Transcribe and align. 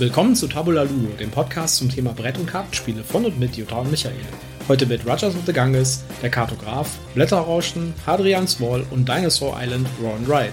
Willkommen 0.00 0.36
zu 0.36 0.46
Tabula 0.46 0.84
Ludo, 0.84 1.08
dem 1.18 1.32
Podcast 1.32 1.78
zum 1.78 1.88
Thema 1.88 2.12
Brett- 2.12 2.38
und 2.38 2.46
Kartenspiele 2.46 3.02
von 3.02 3.24
und 3.24 3.40
mit 3.40 3.56
Jutta 3.56 3.80
und 3.80 3.90
Michael. 3.90 4.14
Heute 4.68 4.86
mit 4.86 5.04
Rogers 5.04 5.34
of 5.34 5.42
the 5.44 5.52
Ganges, 5.52 6.04
der 6.22 6.30
Kartograf, 6.30 6.96
Blätterrauschen, 7.14 7.92
Hadrian's 8.06 8.60
Wall 8.60 8.86
und 8.92 9.08
Dinosaur 9.08 9.58
Island 9.60 9.88
Ron 10.00 10.24
Ride. 10.24 10.52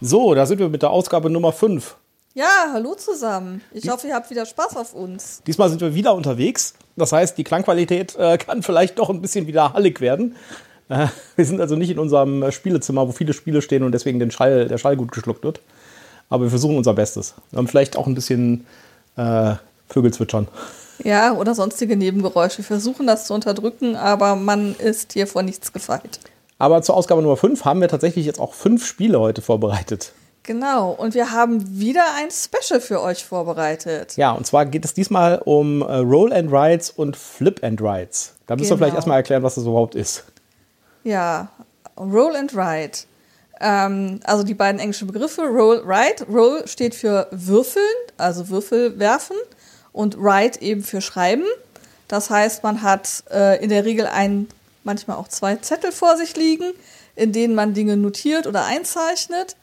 So, 0.00 0.34
da 0.34 0.46
sind 0.46 0.58
wir 0.58 0.70
mit 0.70 0.80
der 0.80 0.88
Ausgabe 0.88 1.28
Nummer 1.28 1.52
5. 1.52 1.96
Ja, 2.36 2.70
hallo 2.72 2.96
zusammen. 2.96 3.60
Ich 3.72 3.88
hoffe, 3.88 4.08
ihr 4.08 4.14
habt 4.16 4.28
wieder 4.28 4.44
Spaß 4.44 4.76
auf 4.76 4.92
uns. 4.92 5.40
Diesmal 5.46 5.68
sind 5.68 5.80
wir 5.80 5.94
wieder 5.94 6.16
unterwegs. 6.16 6.74
Das 6.96 7.12
heißt, 7.12 7.38
die 7.38 7.44
Klangqualität 7.44 8.16
äh, 8.16 8.38
kann 8.44 8.64
vielleicht 8.64 8.98
doch 8.98 9.08
ein 9.08 9.22
bisschen 9.22 9.46
wieder 9.46 9.72
hallig 9.72 10.00
werden. 10.00 10.34
Äh, 10.88 11.06
wir 11.36 11.44
sind 11.44 11.60
also 11.60 11.76
nicht 11.76 11.90
in 11.90 12.00
unserem 12.00 12.50
Spielezimmer, 12.50 13.06
wo 13.06 13.12
viele 13.12 13.34
Spiele 13.34 13.62
stehen 13.62 13.84
und 13.84 13.92
deswegen 13.92 14.18
den 14.18 14.32
Schall, 14.32 14.66
der 14.66 14.78
Schall 14.78 14.96
gut 14.96 15.12
geschluckt 15.12 15.44
wird. 15.44 15.60
Aber 16.28 16.42
wir 16.42 16.50
versuchen 16.50 16.76
unser 16.76 16.94
Bestes. 16.94 17.34
Wir 17.52 17.58
haben 17.58 17.68
vielleicht 17.68 17.96
auch 17.96 18.08
ein 18.08 18.16
bisschen 18.16 18.66
äh, 19.14 19.54
Vögel 19.88 20.12
zwitschern. 20.12 20.48
Ja, 21.04 21.34
oder 21.34 21.54
sonstige 21.54 21.96
Nebengeräusche. 21.96 22.58
Wir 22.58 22.64
versuchen 22.64 23.06
das 23.06 23.28
zu 23.28 23.34
unterdrücken, 23.34 23.94
aber 23.94 24.34
man 24.34 24.74
ist 24.74 25.12
hier 25.12 25.28
vor 25.28 25.44
nichts 25.44 25.72
gefeit. 25.72 26.18
Aber 26.58 26.82
zur 26.82 26.96
Ausgabe 26.96 27.22
Nummer 27.22 27.36
5 27.36 27.64
haben 27.64 27.80
wir 27.80 27.88
tatsächlich 27.88 28.26
jetzt 28.26 28.40
auch 28.40 28.54
fünf 28.54 28.84
Spiele 28.84 29.20
heute 29.20 29.40
vorbereitet. 29.40 30.12
Genau, 30.44 30.90
und 30.90 31.14
wir 31.14 31.32
haben 31.32 31.78
wieder 31.80 32.04
ein 32.16 32.28
Special 32.30 32.78
für 32.78 33.00
euch 33.00 33.24
vorbereitet. 33.24 34.14
Ja, 34.18 34.32
und 34.32 34.46
zwar 34.46 34.66
geht 34.66 34.84
es 34.84 34.92
diesmal 34.92 35.40
um 35.42 35.80
äh, 35.80 35.96
Roll 35.96 36.34
and 36.34 36.52
Rides 36.52 36.90
und 36.90 37.16
Flip 37.16 37.64
and 37.64 37.80
Rides. 37.80 38.34
Da 38.46 38.54
müssen 38.54 38.68
genau. 38.68 38.74
wir 38.74 38.78
vielleicht 38.78 38.96
erstmal 38.96 39.16
erklären, 39.16 39.42
was 39.42 39.54
das 39.54 39.64
überhaupt 39.64 39.94
ist. 39.94 40.24
Ja, 41.02 41.48
Roll 41.96 42.36
and 42.36 42.54
Ride. 42.54 42.98
Ähm, 43.58 44.20
also 44.24 44.44
die 44.44 44.52
beiden 44.52 44.80
englischen 44.80 45.06
Begriffe, 45.06 45.42
Roll, 45.42 45.82
Ride. 45.86 46.26
Roll 46.30 46.68
steht 46.68 46.94
für 46.94 47.26
Würfeln, 47.30 47.84
also 48.18 48.50
Würfel 48.50 48.98
werfen, 48.98 49.36
und 49.92 50.16
Ride 50.18 50.60
eben 50.60 50.82
für 50.82 51.00
Schreiben. 51.00 51.44
Das 52.06 52.28
heißt, 52.28 52.62
man 52.62 52.82
hat 52.82 53.24
äh, 53.30 53.62
in 53.62 53.70
der 53.70 53.86
Regel 53.86 54.06
ein 54.06 54.48
manchmal 54.82 55.16
auch 55.16 55.28
zwei 55.28 55.56
Zettel 55.56 55.90
vor 55.90 56.18
sich 56.18 56.36
liegen, 56.36 56.74
in 57.16 57.32
denen 57.32 57.54
man 57.54 57.72
Dinge 57.72 57.96
notiert 57.96 58.46
oder 58.46 58.66
einzeichnet. 58.66 59.56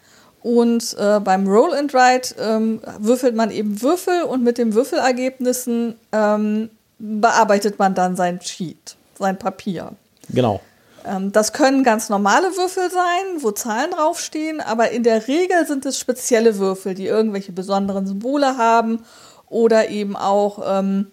Und 0.43 0.95
äh, 0.97 1.19
beim 1.19 1.47
Roll 1.47 1.73
and 1.73 1.93
Write 1.93 2.35
ähm, 2.39 2.81
würfelt 2.99 3.35
man 3.35 3.51
eben 3.51 3.81
Würfel 3.81 4.23
und 4.23 4.43
mit 4.43 4.57
den 4.57 4.73
Würfelergebnissen 4.73 5.95
ähm, 6.11 6.69
bearbeitet 6.97 7.77
man 7.77 7.93
dann 7.93 8.15
sein 8.15 8.39
Sheet, 8.41 8.95
sein 9.19 9.37
Papier. 9.37 9.93
Genau. 10.29 10.61
Ähm, 11.05 11.31
das 11.31 11.53
können 11.53 11.83
ganz 11.83 12.09
normale 12.09 12.55
Würfel 12.57 12.89
sein, 12.89 13.41
wo 13.41 13.51
Zahlen 13.51 13.91
draufstehen, 13.91 14.61
aber 14.61 14.91
in 14.91 15.03
der 15.03 15.27
Regel 15.27 15.65
sind 15.67 15.85
es 15.85 15.99
spezielle 15.99 16.57
Würfel, 16.57 16.95
die 16.95 17.07
irgendwelche 17.07 17.51
besonderen 17.51 18.07
Symbole 18.07 18.57
haben 18.57 19.03
oder 19.47 19.89
eben 19.89 20.15
auch 20.15 20.63
ähm, 20.65 21.07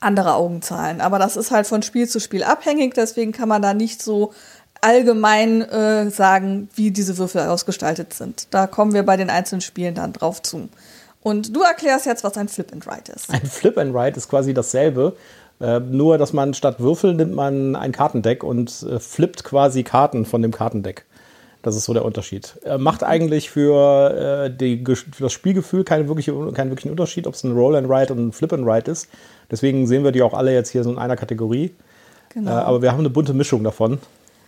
andere 0.00 0.34
Augenzahlen. 0.34 1.00
Aber 1.00 1.18
das 1.18 1.36
ist 1.36 1.50
halt 1.50 1.66
von 1.66 1.82
Spiel 1.82 2.08
zu 2.08 2.20
Spiel 2.20 2.44
abhängig, 2.44 2.94
deswegen 2.94 3.32
kann 3.32 3.48
man 3.48 3.62
da 3.62 3.74
nicht 3.74 4.02
so 4.02 4.32
allgemein 4.82 5.62
äh, 5.62 6.10
sagen, 6.10 6.68
wie 6.74 6.90
diese 6.90 7.16
Würfel 7.16 7.42
ausgestaltet 7.42 8.12
sind. 8.12 8.48
Da 8.50 8.66
kommen 8.66 8.92
wir 8.92 9.04
bei 9.04 9.16
den 9.16 9.30
einzelnen 9.30 9.62
Spielen 9.62 9.94
dann 9.94 10.12
drauf 10.12 10.42
zu. 10.42 10.68
Und 11.22 11.54
du 11.56 11.62
erklärst 11.62 12.04
jetzt, 12.04 12.24
was 12.24 12.36
ein 12.36 12.48
Flip 12.48 12.70
and 12.72 12.86
Write 12.86 13.12
ist. 13.12 13.32
Ein 13.32 13.46
Flip 13.46 13.78
and 13.78 13.94
Write 13.94 14.18
ist 14.18 14.28
quasi 14.28 14.52
dasselbe, 14.52 15.16
äh, 15.60 15.78
nur 15.78 16.18
dass 16.18 16.32
man 16.32 16.52
statt 16.52 16.80
Würfel 16.80 17.14
nimmt 17.14 17.32
man 17.32 17.76
ein 17.76 17.92
Kartendeck 17.92 18.42
und 18.42 18.82
äh, 18.82 18.98
flippt 18.98 19.44
quasi 19.44 19.84
Karten 19.84 20.26
von 20.26 20.42
dem 20.42 20.50
Kartendeck. 20.50 21.04
Das 21.62 21.76
ist 21.76 21.84
so 21.84 21.92
der 21.92 22.04
Unterschied. 22.04 22.58
Äh, 22.64 22.76
macht 22.76 23.04
eigentlich 23.04 23.50
für, 23.50 24.46
äh, 24.46 24.50
die, 24.50 24.84
für 24.84 25.22
das 25.22 25.32
Spielgefühl 25.32 25.84
keinen, 25.84 26.08
wirkliche, 26.08 26.32
keinen 26.52 26.70
wirklichen 26.70 26.90
Unterschied, 26.90 27.28
ob 27.28 27.34
es 27.34 27.44
ein 27.44 27.52
Roll 27.52 27.76
and 27.76 27.88
Write 27.88 28.12
und 28.12 28.18
ein 28.18 28.32
Flip 28.32 28.52
and 28.52 28.66
Write 28.66 28.90
ist. 28.90 29.08
Deswegen 29.48 29.86
sehen 29.86 30.02
wir 30.02 30.10
die 30.10 30.22
auch 30.22 30.34
alle 30.34 30.52
jetzt 30.52 30.70
hier 30.70 30.82
so 30.82 30.90
in 30.90 30.98
einer 30.98 31.16
Kategorie. 31.16 31.72
Genau. 32.30 32.50
Äh, 32.50 32.54
aber 32.54 32.82
wir 32.82 32.90
haben 32.90 32.98
eine 32.98 33.10
bunte 33.10 33.32
Mischung 33.32 33.62
davon. 33.62 34.00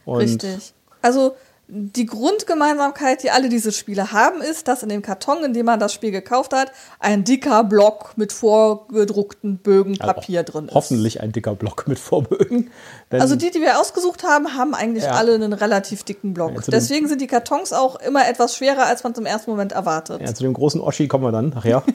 Und 0.05 0.19
Richtig. 0.19 0.75
Also 1.03 1.35
die 1.67 2.05
Grundgemeinsamkeit, 2.05 3.23
die 3.23 3.31
alle 3.31 3.49
diese 3.49 3.73
Spiele 3.73 4.13
haben, 4.13 4.43
ist, 4.43 4.69
dass 4.69 4.83
in 4.83 4.91
dem 4.91 5.01
Karton, 5.01 5.43
in 5.45 5.55
dem 5.55 5.65
man 5.65 5.81
das 5.81 5.95
Spiel 5.95 6.11
gekauft 6.11 6.53
hat, 6.53 6.71
ein 7.01 7.25
dicker 7.25 7.65
Block 7.65 8.13
mit 8.17 8.33
vorgedruckten 8.33 9.57
Bögen 9.59 9.97
Papier 9.97 10.41
also 10.41 10.53
drin 10.53 10.69
ist. 10.69 10.75
Hoffentlich 10.75 11.21
ein 11.23 11.33
dicker 11.33 11.55
Block 11.55 11.89
mit 11.89 11.99
Vorbögen. 11.99 12.71
Also 13.11 13.35
die, 13.35 13.51
die 13.51 13.61
wir 13.61 13.81
ausgesucht 13.81 14.25
haben, 14.25 14.55
haben 14.55 14.75
eigentlich 14.75 15.05
ja. 15.05 15.13
alle 15.13 15.35
einen 15.35 15.55
relativ 15.55 16.05
dicken 16.05 16.35
Block. 16.35 16.53
Ja, 16.55 16.61
Deswegen 16.69 17.09
sind 17.09 17.23
die 17.23 17.29
Kartons 17.29 17.73
auch 17.73 17.97
immer 17.97 18.29
etwas 18.29 18.57
schwerer, 18.57 18.85
als 18.87 19.03
man 19.03 19.15
zum 19.15 19.25
ersten 19.25 19.51
Moment 19.51 19.73
erwartet. 19.73 20.21
Ja, 20.21 20.35
zu 20.35 20.43
dem 20.43 20.53
großen 20.53 20.81
Oschi 20.83 21.09
kommen 21.09 21.25
wir 21.25 21.33
dann 21.33 21.49
nachher. 21.49 21.83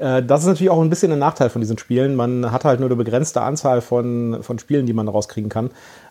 Äh, 0.00 0.22
das 0.22 0.40
ist 0.40 0.46
natürlich 0.46 0.70
auch 0.70 0.80
ein 0.80 0.88
bisschen 0.88 1.12
ein 1.12 1.18
Nachteil 1.18 1.50
von 1.50 1.60
diesen 1.60 1.76
Spielen. 1.76 2.16
Man 2.16 2.50
hat 2.50 2.64
halt 2.64 2.80
nur 2.80 2.88
eine 2.88 2.96
begrenzte 2.96 3.42
Anzahl 3.42 3.82
von, 3.82 4.42
von 4.42 4.58
Spielen, 4.58 4.86
die 4.86 4.94
man 4.94 5.08
rauskriegen 5.08 5.50
kann. 5.50 5.70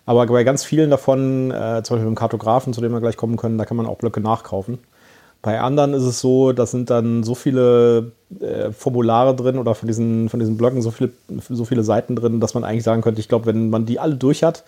Aber 0.10 0.26
bei 0.26 0.44
ganz 0.44 0.64
vielen 0.64 0.90
davon, 0.90 1.52
äh, 1.52 1.84
zum 1.84 1.96
Beispiel 1.96 2.08
im 2.08 2.16
Kartografen, 2.16 2.74
zu 2.74 2.82
dem 2.82 2.92
wir 2.92 3.00
gleich 3.00 3.16
kommen 3.16 3.38
können, 3.38 3.60
da 3.60 3.66
kann 3.66 3.78
man 3.78 3.86
auch 3.86 4.00
Blöcke 4.00 4.20
nachkaufen. 4.20 4.80
Bei 5.44 5.62
anderen 5.62 5.94
ist 5.94 6.02
es 6.02 6.20
so, 6.20 6.52
da 6.52 6.66
sind 6.66 6.90
dann 6.90 7.22
so 7.22 7.36
viele 7.36 8.12
äh, 8.40 8.72
Formulare 8.72 9.36
drin 9.36 9.60
oder 9.60 9.76
von 9.76 9.86
diesen, 9.86 10.28
von 10.30 10.40
diesen 10.40 10.58
Blöcken 10.58 10.82
so 10.82 10.90
viele, 10.90 11.12
so 11.48 11.64
viele 11.64 11.84
Seiten 11.84 12.16
drin, 12.16 12.40
dass 12.40 12.56
man 12.56 12.64
eigentlich 12.64 12.86
sagen 12.86 13.04
könnte, 13.04 13.22
ich 13.22 13.28
glaube, 13.28 13.46
wenn 13.46 13.70
man 13.70 13.86
die 13.86 14.00
alle 14.00 14.16
durch 14.16 14.42
hat, 14.42 14.64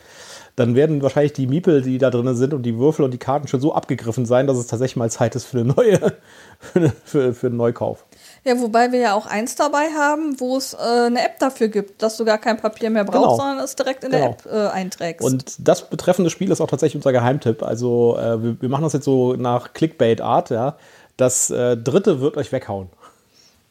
dann 0.56 0.76
werden 0.76 1.02
wahrscheinlich 1.02 1.34
die 1.34 1.48
Miepel, 1.48 1.82
die 1.82 1.98
da 1.98 2.12
drin 2.12 2.36
sind 2.36 2.54
und 2.54 2.62
die 2.62 2.78
Würfel 2.78 3.04
und 3.04 3.12
die 3.12 3.18
Karten 3.18 3.48
schon 3.48 3.62
so 3.62 3.74
abgegriffen 3.74 4.28
sein, 4.28 4.46
dass 4.46 4.58
es 4.58 4.68
tatsächlich 4.68 4.98
mal 4.98 5.10
Zeit 5.10 5.36
ist 5.36 5.46
für 5.46 5.62
eine 5.62 5.74
neue, 5.74 6.00
für, 6.60 6.94
für, 7.04 7.34
für 7.34 7.48
einen 7.48 7.58
Neukauf. 7.58 8.06
Ja, 8.44 8.60
wobei 8.60 8.92
wir 8.92 9.00
ja 9.00 9.14
auch 9.14 9.28
eins 9.28 9.56
dabei 9.56 9.90
haben, 9.96 10.40
wo 10.40 10.58
es 10.58 10.74
äh, 10.74 10.78
eine 10.78 11.24
App 11.24 11.38
dafür 11.38 11.68
gibt, 11.68 12.02
dass 12.02 12.18
du 12.18 12.26
gar 12.26 12.40
kein 12.40 12.58
Papier 12.58 12.90
mehr 12.90 13.04
brauchst, 13.04 13.22
genau. 13.22 13.36
sondern 13.38 13.60
es 13.64 13.76
direkt 13.76 14.04
in 14.04 14.12
genau. 14.12 14.36
der 14.46 14.62
App 14.62 14.72
äh, 14.74 14.74
einträgst. 14.74 15.24
Und 15.24 15.56
das 15.60 15.88
betreffende 15.90 16.32
Spiel 16.32 16.50
ist 16.52 16.60
auch 16.60 16.68
tatsächlich 16.68 16.96
unser 16.96 17.12
Geheimtipp. 17.12 17.62
Also 17.62 18.18
äh, 18.18 18.42
wir, 18.42 18.62
wir, 18.62 18.70
machen 18.70 18.84
das 18.84 18.94
jetzt 18.94 19.06
so 19.06 19.34
nach 19.34 19.74
Clickbait-Art, 19.74 20.50
ja. 20.50 20.76
Das 21.18 21.52
äh, 21.52 21.78
dritte 21.78 22.20
wird 22.20 22.36
euch 22.36 22.52
weghauen. 22.52 22.90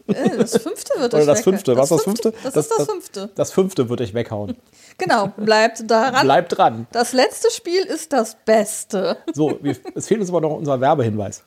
Das 0.06 0.56
fünfte 0.56 1.00
wird 1.00 1.14
euch 1.14 1.22
Oder 1.22 1.32
das 1.34 1.40
fünfte. 1.42 1.76
Was 1.76 1.88
das 1.88 2.04
fünfte? 2.04 2.32
Das, 2.42 2.54
das 2.54 2.66
ist 2.66 2.78
das, 2.78 2.86
fünfte. 2.86 3.20
Das, 3.20 3.34
das 3.34 3.52
fünfte 3.52 3.88
wird 3.88 4.00
euch 4.00 4.14
weghauen. 4.14 4.56
Genau, 4.98 5.28
bleibt 5.28 5.90
daran. 5.90 6.26
Bleibt 6.26 6.58
dran. 6.58 6.86
Das 6.92 7.14
letzte 7.14 7.50
Spiel 7.50 7.84
ist 7.84 8.12
das 8.12 8.36
Beste. 8.44 9.16
So, 9.32 9.58
wir, 9.62 9.74
es 9.94 10.06
fehlt 10.06 10.20
uns 10.20 10.28
aber 10.28 10.42
noch 10.42 10.50
unser 10.50 10.78
Werbehinweis. 10.78 11.42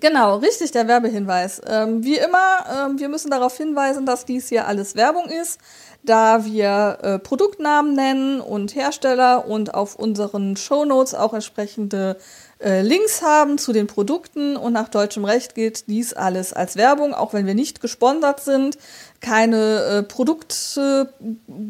Genau, 0.00 0.38
richtig, 0.38 0.72
der 0.72 0.88
Werbehinweis. 0.88 1.60
Ähm, 1.68 2.02
wie 2.02 2.16
immer, 2.16 2.64
ähm, 2.86 2.98
wir 2.98 3.08
müssen 3.08 3.30
darauf 3.30 3.56
hinweisen, 3.56 4.06
dass 4.06 4.24
dies 4.24 4.48
hier 4.48 4.66
alles 4.66 4.96
Werbung 4.96 5.26
ist, 5.26 5.60
da 6.02 6.44
wir 6.44 6.98
äh, 7.02 7.18
Produktnamen 7.20 7.94
nennen 7.94 8.40
und 8.40 8.74
Hersteller 8.74 9.46
und 9.46 9.74
auf 9.74 9.94
unseren 9.94 10.56
Shownotes 10.56 11.14
auch 11.14 11.32
entsprechende 11.32 12.16
äh, 12.60 12.82
Links 12.82 13.22
haben 13.22 13.56
zu 13.56 13.72
den 13.72 13.86
Produkten 13.86 14.56
und 14.56 14.72
nach 14.72 14.88
deutschem 14.88 15.24
Recht 15.24 15.54
gilt 15.54 15.86
dies 15.86 16.12
alles 16.12 16.52
als 16.52 16.76
Werbung, 16.76 17.14
auch 17.14 17.32
wenn 17.32 17.46
wir 17.46 17.54
nicht 17.54 17.80
gesponsert 17.80 18.40
sind, 18.40 18.78
keine 19.20 19.82
äh, 19.84 20.02
Produkte 20.02 21.14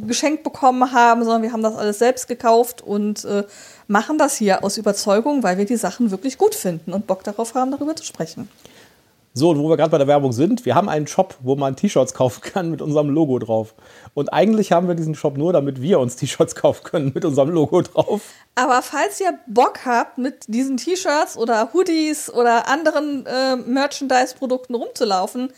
geschenkt 0.06 0.44
bekommen 0.44 0.92
haben, 0.92 1.24
sondern 1.24 1.42
wir 1.42 1.52
haben 1.52 1.62
das 1.62 1.76
alles 1.76 1.98
selbst 1.98 2.26
gekauft 2.26 2.80
und 2.80 3.24
äh, 3.24 3.44
machen 3.86 4.18
das 4.18 4.36
hier 4.36 4.64
aus 4.64 4.76
Überzeugung, 4.76 5.42
weil 5.42 5.58
wir 5.58 5.64
die 5.64 5.76
Sachen 5.76 6.10
wirklich 6.10 6.38
gut 6.38 6.54
finden 6.54 6.92
und 6.92 7.06
Bock 7.06 7.24
darauf 7.24 7.54
haben, 7.54 7.70
darüber 7.70 7.96
zu 7.96 8.04
sprechen. 8.04 8.48
So, 9.36 9.58
wo 9.58 9.68
wir 9.68 9.76
gerade 9.76 9.90
bei 9.90 9.98
der 9.98 10.06
Werbung 10.06 10.32
sind, 10.32 10.64
wir 10.64 10.76
haben 10.76 10.88
einen 10.88 11.08
Shop, 11.08 11.34
wo 11.40 11.56
man 11.56 11.74
T-Shirts 11.74 12.14
kaufen 12.14 12.40
kann 12.40 12.70
mit 12.70 12.80
unserem 12.80 13.10
Logo 13.10 13.40
drauf. 13.40 13.74
Und 14.14 14.32
eigentlich 14.32 14.70
haben 14.70 14.86
wir 14.86 14.94
diesen 14.94 15.16
Shop 15.16 15.36
nur, 15.36 15.52
damit 15.52 15.82
wir 15.82 15.98
uns 15.98 16.14
T-Shirts 16.14 16.54
kaufen 16.54 16.84
können 16.84 17.10
mit 17.12 17.24
unserem 17.24 17.50
Logo 17.50 17.82
drauf. 17.82 18.22
Aber 18.54 18.80
falls 18.80 19.20
ihr 19.20 19.36
Bock 19.48 19.80
habt, 19.84 20.18
mit 20.18 20.44
diesen 20.46 20.76
T-Shirts 20.76 21.36
oder 21.36 21.70
Hoodies 21.72 22.32
oder 22.32 22.68
anderen 22.68 23.26
äh, 23.26 23.56
Merchandise-Produkten 23.56 24.76
rumzulaufen, 24.76 25.52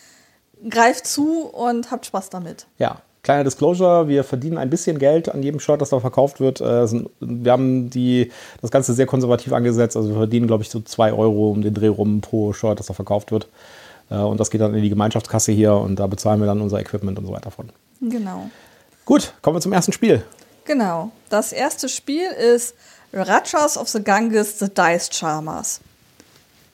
greift 0.70 1.06
zu 1.06 1.42
und 1.42 1.90
habt 1.90 2.06
Spaß 2.06 2.30
damit. 2.30 2.66
Ja, 2.78 3.02
Kleiner 3.26 3.42
Disclosure, 3.42 4.06
wir 4.06 4.22
verdienen 4.22 4.56
ein 4.56 4.70
bisschen 4.70 5.00
Geld 5.00 5.28
an 5.28 5.42
jedem 5.42 5.58
Shirt, 5.58 5.80
das 5.80 5.90
da 5.90 5.98
verkauft 5.98 6.38
wird. 6.38 6.60
Äh, 6.60 6.86
wir 7.18 7.50
haben 7.50 7.90
die, 7.90 8.30
das 8.62 8.70
Ganze 8.70 8.94
sehr 8.94 9.06
konservativ 9.06 9.52
angesetzt. 9.52 9.96
Also 9.96 10.10
wir 10.10 10.16
verdienen, 10.16 10.46
glaube 10.46 10.62
ich, 10.62 10.70
so 10.70 10.78
zwei 10.78 11.12
Euro 11.12 11.50
um 11.50 11.60
den 11.60 11.74
Dreh 11.74 11.88
rum 11.88 12.20
pro 12.20 12.52
Shirt, 12.52 12.78
das 12.78 12.86
da 12.86 12.94
verkauft 12.94 13.32
wird. 13.32 13.48
Äh, 14.10 14.14
und 14.18 14.38
das 14.38 14.48
geht 14.52 14.60
dann 14.60 14.76
in 14.76 14.82
die 14.84 14.90
Gemeinschaftskasse 14.90 15.50
hier 15.50 15.74
und 15.74 15.96
da 15.96 16.06
bezahlen 16.06 16.38
wir 16.38 16.46
dann 16.46 16.60
unser 16.60 16.78
Equipment 16.78 17.18
und 17.18 17.26
so 17.26 17.32
weiter 17.32 17.50
von. 17.50 17.70
Genau. 18.00 18.48
Gut, 19.04 19.34
kommen 19.42 19.56
wir 19.56 19.60
zum 19.60 19.72
ersten 19.72 19.90
Spiel. 19.90 20.22
Genau. 20.64 21.10
Das 21.28 21.52
erste 21.52 21.88
Spiel 21.88 22.28
ist 22.30 22.76
Rajas 23.12 23.76
of 23.76 23.88
the 23.88 24.04
Ganges, 24.04 24.60
The 24.60 24.68
Dice 24.68 25.10
Charmers. 25.12 25.80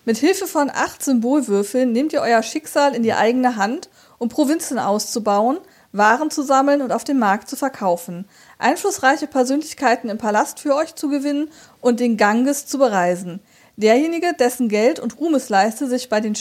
Mit 0.05 0.19
Hilfe 0.19 0.47
von 0.47 0.69
acht 0.69 1.03
Symbolwürfeln 1.03 1.93
nehmt 1.93 2.13
ihr 2.13 2.21
euer 2.21 2.43
Schicksal 2.43 2.95
in 2.95 3.03
die 3.03 3.15
eigene 3.15 3.57
Hand, 3.57 3.89
um 4.19 4.29
Provinzen 4.29 4.79
auszubauen, 4.79 5.57
Waren 5.93 6.31
zu 6.31 6.43
sammeln 6.43 6.81
und 6.81 6.91
auf 6.91 7.05
dem 7.05 7.19
Markt 7.19 7.49
zu 7.49 7.57
verkaufen, 7.57 8.25
einflussreiche 8.59 9.27
Persönlichkeiten 9.27 10.09
im 10.09 10.19
Palast 10.19 10.59
für 10.59 10.75
euch 10.75 10.95
zu 10.95 11.09
gewinnen 11.09 11.51
und 11.81 12.01
den 12.01 12.17
Ganges 12.17 12.67
zu 12.67 12.79
bereisen. 12.79 13.41
Derjenige, 13.77 14.33
dessen 14.39 14.69
Geld 14.69 15.01
und 15.01 15.19
Ruhmesleiste 15.19 15.87
sich 15.87 16.09
bei, 16.09 16.21
den, 16.21 16.35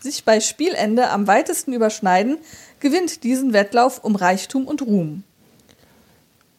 sich 0.00 0.24
bei 0.24 0.40
Spielende 0.40 1.10
am 1.10 1.26
weitesten 1.26 1.72
überschneiden, 1.72 2.38
gewinnt 2.80 3.24
diesen 3.24 3.52
Wettlauf 3.52 4.02
um 4.02 4.16
Reichtum 4.16 4.66
und 4.66 4.82
Ruhm. 4.82 5.22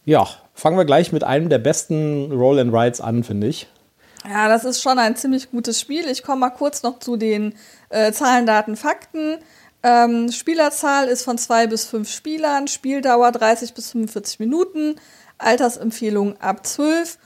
Ja, 0.06 0.27
fangen 0.53 0.77
wir 0.77 0.86
gleich 0.86 1.12
mit 1.12 1.24
einem 1.24 1.50
der 1.50 1.59
besten 1.59 2.31
Roll 2.31 2.59
and 2.59 2.74
Rides 2.74 3.01
an, 3.01 3.24
finde 3.24 3.47
ich. 3.47 3.68
Ja, 4.27 4.50
das 4.50 4.65
ist 4.65 4.81
schon 4.81 5.00
ein 5.00 5.15
ziemlich 5.15 5.51
gutes 5.51 5.80
Spiel. 5.80 6.07
Ich 6.07 6.24
komme 6.24 6.41
mal 6.41 6.50
kurz 6.50 6.83
noch 6.83 7.00
zu 7.00 7.15
den 7.15 7.56
äh, 7.89 8.12
Zahlen, 8.12 8.45
Daten, 8.45 8.75
Fakten. 8.75 9.38
Ähm, 9.81 10.31
Spielerzahl 10.31 11.08
ist 11.08 11.24
von 11.24 11.38
zwei 11.38 11.68
bis 11.68 11.86
fünf 11.86 12.10
Spielern, 12.12 12.68
Spieldauer 12.68 13.31
30 13.31 13.74
bis 13.74 13.92
45 13.92 14.40
Minuten, 14.40 14.96
Altersempfehlung 15.38 16.36
ab 16.42 16.66
12 16.66 17.18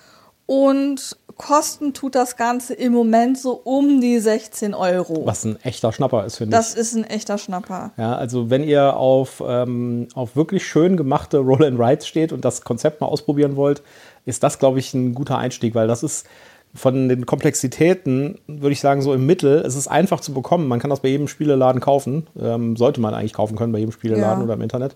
und 0.45 1.17
kosten 1.37 1.93
tut 1.93 2.15
das 2.15 2.37
Ganze 2.37 2.73
im 2.73 2.93
Moment 2.93 3.39
so 3.39 3.53
um 3.53 4.01
die 4.01 4.19
16 4.19 4.73
Euro. 4.73 5.25
Was 5.25 5.43
ein 5.45 5.59
echter 5.63 5.91
Schnapper 5.91 6.25
ist, 6.25 6.37
finde 6.37 6.55
ich. 6.55 6.59
Das 6.59 6.75
ist 6.75 6.93
ein 6.95 7.03
echter 7.05 7.37
Schnapper. 7.37 7.91
Ja, 7.97 8.15
also 8.15 8.49
wenn 8.49 8.63
ihr 8.63 8.95
auf, 8.97 9.41
ähm, 9.45 10.07
auf 10.13 10.35
wirklich 10.35 10.65
schön 10.65 10.95
gemachte 10.95 11.39
Roll 11.39 11.65
and 11.65 11.79
Rides 11.79 12.07
steht 12.07 12.31
und 12.31 12.45
das 12.45 12.61
Konzept 12.61 13.01
mal 13.01 13.07
ausprobieren 13.07 13.55
wollt, 13.55 13.81
ist 14.25 14.43
das, 14.43 14.59
glaube 14.59 14.79
ich, 14.79 14.93
ein 14.93 15.13
guter 15.13 15.37
Einstieg, 15.37 15.75
weil 15.75 15.87
das 15.87 16.03
ist 16.03 16.27
von 16.75 17.07
den 17.07 17.25
Komplexitäten, 17.25 18.39
würde 18.47 18.71
ich 18.71 18.79
sagen, 18.79 19.01
so 19.01 19.13
im 19.13 19.25
Mittel. 19.25 19.63
Es 19.65 19.75
ist 19.75 19.87
einfach 19.87 20.19
zu 20.19 20.33
bekommen. 20.33 20.67
Man 20.67 20.79
kann 20.79 20.89
das 20.89 21.01
bei 21.01 21.09
jedem 21.09 21.27
Spieleladen 21.27 21.81
kaufen. 21.81 22.27
Ähm, 22.39 22.75
sollte 22.75 22.99
man 22.99 23.13
eigentlich 23.13 23.33
kaufen 23.33 23.55
können 23.55 23.71
bei 23.71 23.79
jedem 23.79 23.91
Spieleladen 23.91 24.39
ja. 24.39 24.43
oder 24.43 24.55
im 24.55 24.61
Internet. 24.61 24.95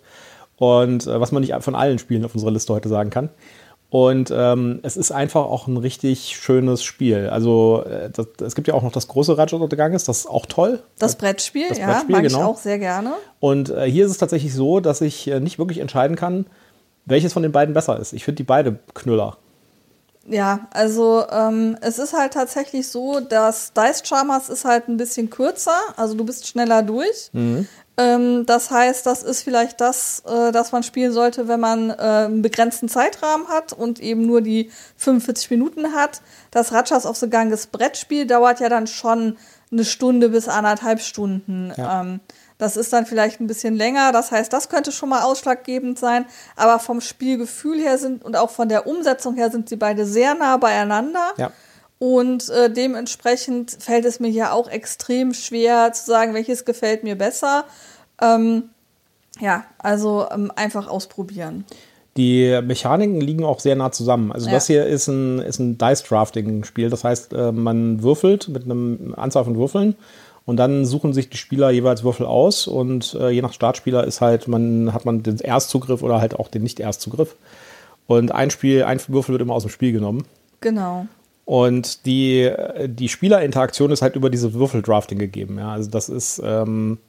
Und 0.55 1.05
äh, 1.05 1.19
was 1.19 1.31
man 1.31 1.41
nicht 1.41 1.53
von 1.59 1.75
allen 1.75 1.99
Spielen 1.99 2.25
auf 2.25 2.33
unserer 2.33 2.51
Liste 2.51 2.73
heute 2.73 2.89
sagen 2.89 3.11
kann. 3.11 3.29
Und 3.89 4.33
ähm, 4.35 4.79
es 4.83 4.97
ist 4.97 5.11
einfach 5.11 5.45
auch 5.45 5.67
ein 5.67 5.77
richtig 5.77 6.35
schönes 6.35 6.83
Spiel. 6.83 7.29
Also 7.29 7.83
äh, 7.85 8.09
das, 8.09 8.27
es 8.45 8.55
gibt 8.55 8.67
ja 8.67 8.73
auch 8.73 8.83
noch 8.83 8.91
das 8.91 9.07
große 9.07 9.37
Ratchet 9.37 9.61
of 9.61 9.69
the 9.69 9.77
Ganges, 9.77 10.03
das 10.03 10.19
ist 10.19 10.25
auch 10.25 10.45
toll. 10.45 10.83
Das 10.99 11.15
Brettspiel, 11.15 11.69
das 11.69 11.79
Brettspiel 11.79 12.15
ja, 12.15 12.21
mag 12.21 12.23
genau. 12.23 12.39
ich 12.39 12.45
auch 12.45 12.57
sehr 12.57 12.79
gerne. 12.79 13.13
Und 13.39 13.69
äh, 13.69 13.89
hier 13.89 14.05
ist 14.05 14.11
es 14.11 14.17
tatsächlich 14.17 14.53
so, 14.53 14.81
dass 14.81 14.99
ich 14.99 15.29
äh, 15.29 15.39
nicht 15.39 15.57
wirklich 15.57 15.77
entscheiden 15.77 16.17
kann, 16.17 16.47
welches 17.05 17.31
von 17.31 17.43
den 17.43 17.53
beiden 17.53 17.73
besser 17.73 17.97
ist. 17.97 18.11
Ich 18.11 18.25
finde 18.25 18.37
die 18.37 18.43
beide 18.43 18.77
Knüller. 18.93 19.37
Ja, 20.29 20.67
also 20.71 21.23
ähm, 21.31 21.77
es 21.79 21.99
ist 21.99 22.13
halt 22.13 22.33
tatsächlich 22.33 22.89
so, 22.89 23.21
dass 23.21 23.71
Dice 23.71 24.03
Charmers 24.03 24.49
ist 24.49 24.65
halt 24.65 24.89
ein 24.89 24.97
bisschen 24.97 25.29
kürzer, 25.29 25.79
also 25.95 26.15
du 26.15 26.25
bist 26.25 26.47
schneller 26.47 26.83
durch. 26.83 27.29
Mhm. 27.31 27.67
Ähm, 27.95 28.45
das 28.45 28.69
heißt, 28.69 29.05
das 29.05 29.23
ist 29.23 29.41
vielleicht 29.41 29.79
das, 29.79 30.21
äh, 30.27 30.51
das 30.51 30.73
man 30.73 30.83
spielen 30.83 31.13
sollte, 31.13 31.47
wenn 31.47 31.61
man 31.61 31.89
äh, 31.89 31.93
einen 31.93 32.41
begrenzten 32.41 32.89
Zeitrahmen 32.89 33.47
hat 33.47 33.71
und 33.71 33.99
eben 33.99 34.25
nur 34.25 34.41
die 34.41 34.69
45 34.97 35.49
Minuten 35.49 35.93
hat. 35.93 36.21
Das 36.51 36.73
Ratchas 36.73 37.05
of 37.05 37.15
the 37.17 37.29
Ganges 37.29 37.67
Brettspiel 37.67 38.27
dauert 38.27 38.59
ja 38.59 38.69
dann 38.69 38.85
schon 38.85 39.37
eine 39.71 39.85
Stunde 39.85 40.29
bis 40.29 40.47
anderthalb 40.47 40.99
Stunden. 41.01 41.73
Ja. 41.75 42.01
Ähm, 42.01 42.19
das 42.57 42.75
ist 42.75 42.91
dann 42.91 43.05
vielleicht 43.05 43.39
ein 43.39 43.47
bisschen 43.47 43.75
länger. 43.75 44.11
Das 44.11 44.31
heißt, 44.31 44.51
das 44.51 44.69
könnte 44.69 44.91
schon 44.91 45.09
mal 45.09 45.21
ausschlaggebend 45.21 45.99
sein. 45.99 46.25
Aber 46.55 46.79
vom 46.79 47.01
Spielgefühl 47.01 47.79
her 47.79 47.97
sind 47.97 48.23
und 48.25 48.35
auch 48.35 48.49
von 48.49 48.69
der 48.69 48.87
Umsetzung 48.87 49.35
her 49.35 49.51
sind 49.51 49.69
sie 49.69 49.75
beide 49.75 50.05
sehr 50.05 50.33
nah 50.33 50.57
beieinander. 50.57 51.33
Ja. 51.37 51.51
Und 51.99 52.49
äh, 52.49 52.71
dementsprechend 52.71 53.77
fällt 53.79 54.05
es 54.05 54.19
mir 54.19 54.29
ja 54.29 54.51
auch 54.51 54.69
extrem 54.69 55.33
schwer 55.33 55.93
zu 55.93 56.05
sagen, 56.05 56.33
welches 56.33 56.65
gefällt 56.65 57.03
mir 57.03 57.15
besser. 57.15 57.65
Ähm, 58.21 58.69
ja, 59.39 59.65
also 59.79 60.27
ähm, 60.31 60.51
einfach 60.55 60.87
ausprobieren. 60.87 61.65
Die 62.17 62.59
Mechaniken 62.63 63.21
liegen 63.21 63.43
auch 63.43 63.59
sehr 63.59 63.75
nah 63.75 63.91
zusammen. 63.91 64.31
Also 64.31 64.47
ja. 64.47 64.53
das 64.53 64.65
hier 64.65 64.87
ist 64.87 65.07
ein, 65.07 65.39
ist 65.39 65.59
ein 65.59 65.77
Dice-Drafting-Spiel. 65.77 66.89
Das 66.89 67.03
heißt, 67.03 67.33
äh, 67.33 67.51
man 67.51 68.01
würfelt 68.01 68.47
mit 68.47 68.63
einem 68.63 69.13
Anzahl 69.15 69.43
von 69.43 69.55
Würfeln 69.57 69.95
und 70.47 70.55
dann 70.55 70.85
suchen 70.85 71.11
sich 71.11 71.29
die 71.29 71.35
Spieler 71.35 71.71
jeweils 71.71 72.05
Würfel 72.05 72.25
aus 72.25 72.67
und 72.67 73.13
äh, 73.19 73.31
je 73.31 73.41
nach 73.41 73.51
Startspieler 73.51 74.05
ist 74.05 74.21
halt, 74.21 74.47
man 74.47 74.93
hat 74.93 75.03
man 75.03 75.21
den 75.21 75.39
Erstzugriff 75.39 76.01
oder 76.01 76.21
halt 76.21 76.39
auch 76.39 76.47
den 76.47 76.63
Nicht-Erstzugriff. 76.63 77.35
Und 78.07 78.31
ein 78.31 78.49
Spiel, 78.49 78.83
ein 78.83 79.01
Würfel 79.09 79.33
wird 79.33 79.41
immer 79.41 79.53
aus 79.53 79.63
dem 79.63 79.71
Spiel 79.71 79.91
genommen. 79.91 80.23
Genau. 80.61 81.05
Und 81.43 82.05
die, 82.05 82.49
die 82.85 83.09
Spielerinteraktion 83.09 83.91
ist 83.91 84.01
halt 84.01 84.15
über 84.15 84.29
diese 84.29 84.53
Würfeldrafting 84.53 85.19
gegeben. 85.19 85.59
Ja, 85.59 85.73
also 85.73 85.89
das 85.89 86.07
ist, 86.07 86.41
ähm, 86.41 86.99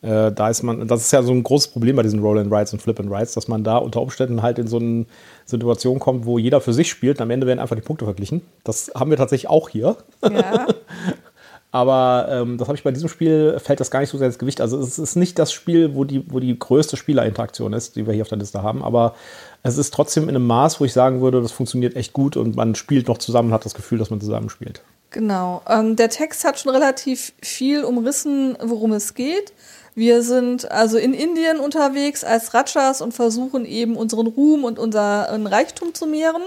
äh, 0.00 0.32
da 0.32 0.48
ist 0.48 0.62
man, 0.62 0.88
das 0.88 1.02
ist 1.02 1.12
ja 1.12 1.22
so 1.22 1.32
ein 1.32 1.42
großes 1.42 1.68
Problem 1.68 1.94
bei 1.94 2.02
diesen 2.02 2.20
Roll 2.20 2.38
and 2.38 2.50
Rides 2.50 2.72
und 2.72 2.80
Flip 2.80 2.98
and 2.98 3.12
Rides, 3.12 3.34
dass 3.34 3.48
man 3.48 3.64
da 3.64 3.76
unter 3.76 4.00
Umständen 4.00 4.40
halt 4.40 4.58
in 4.58 4.66
so 4.66 4.78
eine 4.78 5.04
Situation 5.44 5.98
kommt, 5.98 6.24
wo 6.24 6.38
jeder 6.38 6.62
für 6.62 6.72
sich 6.72 6.88
spielt 6.88 7.18
und 7.18 7.22
am 7.22 7.30
Ende 7.30 7.46
werden 7.46 7.58
einfach 7.58 7.76
die 7.76 7.82
Punkte 7.82 8.06
verglichen. 8.06 8.40
Das 8.64 8.90
haben 8.94 9.10
wir 9.10 9.18
tatsächlich 9.18 9.50
auch 9.50 9.68
hier. 9.68 9.96
Ja. 10.22 10.68
Aber 11.70 12.28
ähm, 12.30 12.56
das 12.56 12.66
habe 12.66 12.78
ich 12.78 12.84
bei 12.84 12.92
diesem 12.92 13.10
Spiel, 13.10 13.58
fällt 13.58 13.80
das 13.80 13.90
gar 13.90 14.00
nicht 14.00 14.08
so 14.08 14.16
sehr 14.16 14.28
ins 14.28 14.38
Gewicht. 14.38 14.60
Also 14.60 14.78
es 14.80 14.98
ist 14.98 15.16
nicht 15.16 15.38
das 15.38 15.52
Spiel, 15.52 15.94
wo 15.94 16.04
die, 16.04 16.24
wo 16.32 16.40
die 16.40 16.58
größte 16.58 16.96
Spielerinteraktion 16.96 17.74
ist, 17.74 17.96
die 17.96 18.06
wir 18.06 18.14
hier 18.14 18.22
auf 18.22 18.28
der 18.28 18.38
Liste 18.38 18.62
haben. 18.62 18.82
Aber 18.82 19.14
es 19.62 19.76
ist 19.76 19.92
trotzdem 19.92 20.24
in 20.24 20.30
einem 20.30 20.46
Maß, 20.46 20.80
wo 20.80 20.86
ich 20.86 20.94
sagen 20.94 21.20
würde, 21.20 21.42
das 21.42 21.52
funktioniert 21.52 21.94
echt 21.94 22.14
gut 22.14 22.38
und 22.38 22.56
man 22.56 22.74
spielt 22.74 23.08
noch 23.08 23.18
zusammen 23.18 23.48
und 23.48 23.54
hat 23.54 23.66
das 23.66 23.74
Gefühl, 23.74 23.98
dass 23.98 24.08
man 24.08 24.20
zusammen 24.20 24.48
spielt. 24.48 24.80
Genau. 25.10 25.62
Ähm, 25.68 25.96
der 25.96 26.08
Text 26.08 26.44
hat 26.44 26.58
schon 26.58 26.72
relativ 26.72 27.32
viel 27.42 27.84
umrissen, 27.84 28.56
worum 28.62 28.92
es 28.92 29.14
geht. 29.14 29.52
Wir 29.94 30.22
sind 30.22 30.70
also 30.70 30.96
in 30.96 31.12
Indien 31.12 31.58
unterwegs 31.58 32.24
als 32.24 32.54
Ratchas 32.54 33.02
und 33.02 33.12
versuchen 33.12 33.64
eben 33.64 33.96
unseren 33.96 34.26
Ruhm 34.26 34.64
und 34.64 34.78
unseren 34.78 35.46
Reichtum 35.46 35.92
zu 35.92 36.06
mehren. 36.06 36.42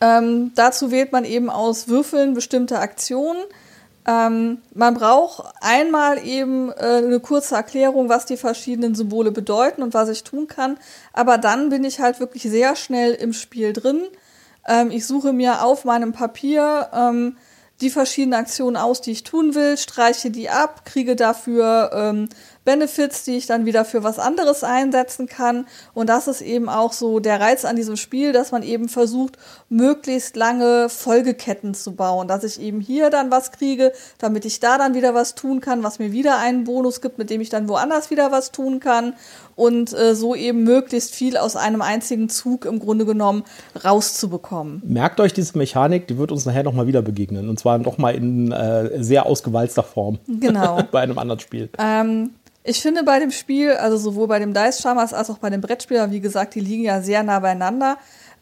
Ähm, 0.00 0.52
dazu 0.54 0.90
wählt 0.90 1.12
man 1.12 1.24
eben 1.24 1.50
aus 1.50 1.88
Würfeln 1.88 2.34
bestimmte 2.34 2.78
Aktionen. 2.78 3.42
Ähm, 4.06 4.62
man 4.74 4.94
braucht 4.94 5.52
einmal 5.60 6.24
eben 6.24 6.70
äh, 6.70 7.02
eine 7.04 7.20
kurze 7.20 7.56
Erklärung, 7.56 8.08
was 8.08 8.24
die 8.24 8.36
verschiedenen 8.36 8.94
Symbole 8.94 9.32
bedeuten 9.32 9.82
und 9.82 9.92
was 9.92 10.08
ich 10.08 10.24
tun 10.24 10.46
kann. 10.46 10.78
Aber 11.12 11.36
dann 11.36 11.68
bin 11.68 11.84
ich 11.84 12.00
halt 12.00 12.20
wirklich 12.20 12.44
sehr 12.44 12.74
schnell 12.74 13.12
im 13.12 13.32
Spiel 13.32 13.72
drin. 13.72 14.02
Ähm, 14.66 14.90
ich 14.90 15.06
suche 15.06 15.32
mir 15.32 15.62
auf 15.62 15.84
meinem 15.84 16.12
Papier 16.12 16.88
ähm, 16.94 17.36
die 17.80 17.90
verschiedenen 17.90 18.40
Aktionen 18.40 18.76
aus, 18.76 19.00
die 19.00 19.12
ich 19.12 19.24
tun 19.24 19.54
will, 19.54 19.76
streiche 19.76 20.30
die 20.30 20.48
ab, 20.48 20.84
kriege 20.84 21.14
dafür 21.14 21.90
ähm, 21.92 22.28
Benefits, 22.68 23.24
die 23.24 23.38
ich 23.38 23.46
dann 23.46 23.64
wieder 23.64 23.86
für 23.86 24.04
was 24.04 24.18
anderes 24.18 24.62
einsetzen 24.62 25.26
kann. 25.26 25.66
Und 25.94 26.10
das 26.10 26.28
ist 26.28 26.42
eben 26.42 26.68
auch 26.68 26.92
so 26.92 27.18
der 27.18 27.40
Reiz 27.40 27.64
an 27.64 27.76
diesem 27.76 27.96
Spiel, 27.96 28.32
dass 28.32 28.52
man 28.52 28.62
eben 28.62 28.90
versucht, 28.90 29.38
möglichst 29.70 30.36
lange 30.36 30.90
Folgeketten 30.90 31.72
zu 31.72 31.94
bauen. 31.94 32.28
Dass 32.28 32.44
ich 32.44 32.60
eben 32.60 32.82
hier 32.82 33.08
dann 33.08 33.30
was 33.30 33.52
kriege, 33.52 33.92
damit 34.18 34.44
ich 34.44 34.60
da 34.60 34.76
dann 34.76 34.92
wieder 34.92 35.14
was 35.14 35.34
tun 35.34 35.62
kann, 35.62 35.82
was 35.82 35.98
mir 35.98 36.12
wieder 36.12 36.40
einen 36.40 36.64
Bonus 36.64 37.00
gibt, 37.00 37.16
mit 37.16 37.30
dem 37.30 37.40
ich 37.40 37.48
dann 37.48 37.70
woanders 37.70 38.10
wieder 38.10 38.32
was 38.32 38.52
tun 38.52 38.80
kann. 38.80 39.14
Und 39.56 39.94
äh, 39.94 40.14
so 40.14 40.34
eben 40.34 40.62
möglichst 40.62 41.14
viel 41.14 41.38
aus 41.38 41.56
einem 41.56 41.80
einzigen 41.80 42.28
Zug 42.28 42.66
im 42.66 42.80
Grunde 42.80 43.06
genommen 43.06 43.44
rauszubekommen. 43.82 44.82
Merkt 44.84 45.20
euch 45.20 45.32
diese 45.32 45.56
Mechanik, 45.56 46.06
die 46.06 46.18
wird 46.18 46.32
uns 46.32 46.44
nachher 46.44 46.64
nochmal 46.64 46.86
wieder 46.86 47.00
begegnen. 47.00 47.48
Und 47.48 47.58
zwar 47.58 47.78
nochmal 47.78 48.14
in 48.14 48.52
äh, 48.52 49.02
sehr 49.02 49.24
ausgewalzter 49.24 49.82
Form. 49.82 50.18
Genau. 50.28 50.82
bei 50.90 51.00
einem 51.00 51.18
anderen 51.18 51.40
Spiel. 51.40 51.70
Ähm, 51.78 52.32
ich 52.68 52.82
finde 52.82 53.02
bei 53.02 53.18
dem 53.18 53.30
Spiel, 53.30 53.72
also 53.72 53.96
sowohl 53.96 54.28
bei 54.28 54.38
dem 54.38 54.52
Dice 54.52 54.80
Charmers 54.80 55.14
als 55.14 55.30
auch 55.30 55.38
bei 55.38 55.50
dem 55.50 55.60
Brettspieler, 55.60 56.10
wie 56.10 56.20
gesagt, 56.20 56.54
die 56.54 56.60
liegen 56.60 56.84
ja 56.84 57.00
sehr 57.00 57.22
nah 57.22 57.38
beieinander, 57.40 57.96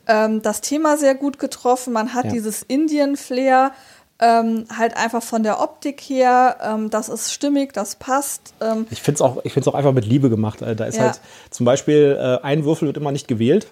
ähm, 0.09 0.43
das 0.43 0.61
Thema 0.61 0.97
sehr 0.97 1.15
gut 1.15 1.39
getroffen. 1.39 1.93
Man 1.93 2.15
hat 2.15 2.27
ja. 2.27 2.33
dieses 2.33 2.63
Indien-Flair, 2.63 3.73
ähm, 4.19 4.65
halt 4.77 4.97
einfach 4.97 5.23
von 5.23 5.43
der 5.43 5.61
Optik 5.61 6.01
her, 6.01 6.57
ähm, 6.63 6.91
das 6.91 7.09
ist 7.09 7.33
stimmig, 7.33 7.73
das 7.73 7.97
passt. 7.97 8.55
Ähm. 8.61 8.87
Ich 8.91 9.03
finde 9.03 9.17
es 9.17 9.23
auch, 9.23 9.37
auch 9.73 9.75
einfach 9.75 9.93
mit 9.93 10.07
Liebe 10.07 10.31
gemacht. 10.31 10.63
Da 10.63 10.85
ist 10.87 10.97
ja. 10.97 11.05
halt 11.05 11.21
zum 11.51 11.67
Beispiel 11.67 12.17
äh, 12.19 12.45
ein 12.45 12.65
Würfel 12.65 12.87
wird 12.87 12.97
immer 12.97 13.13
nicht 13.13 13.29
gewählt. 13.29 13.69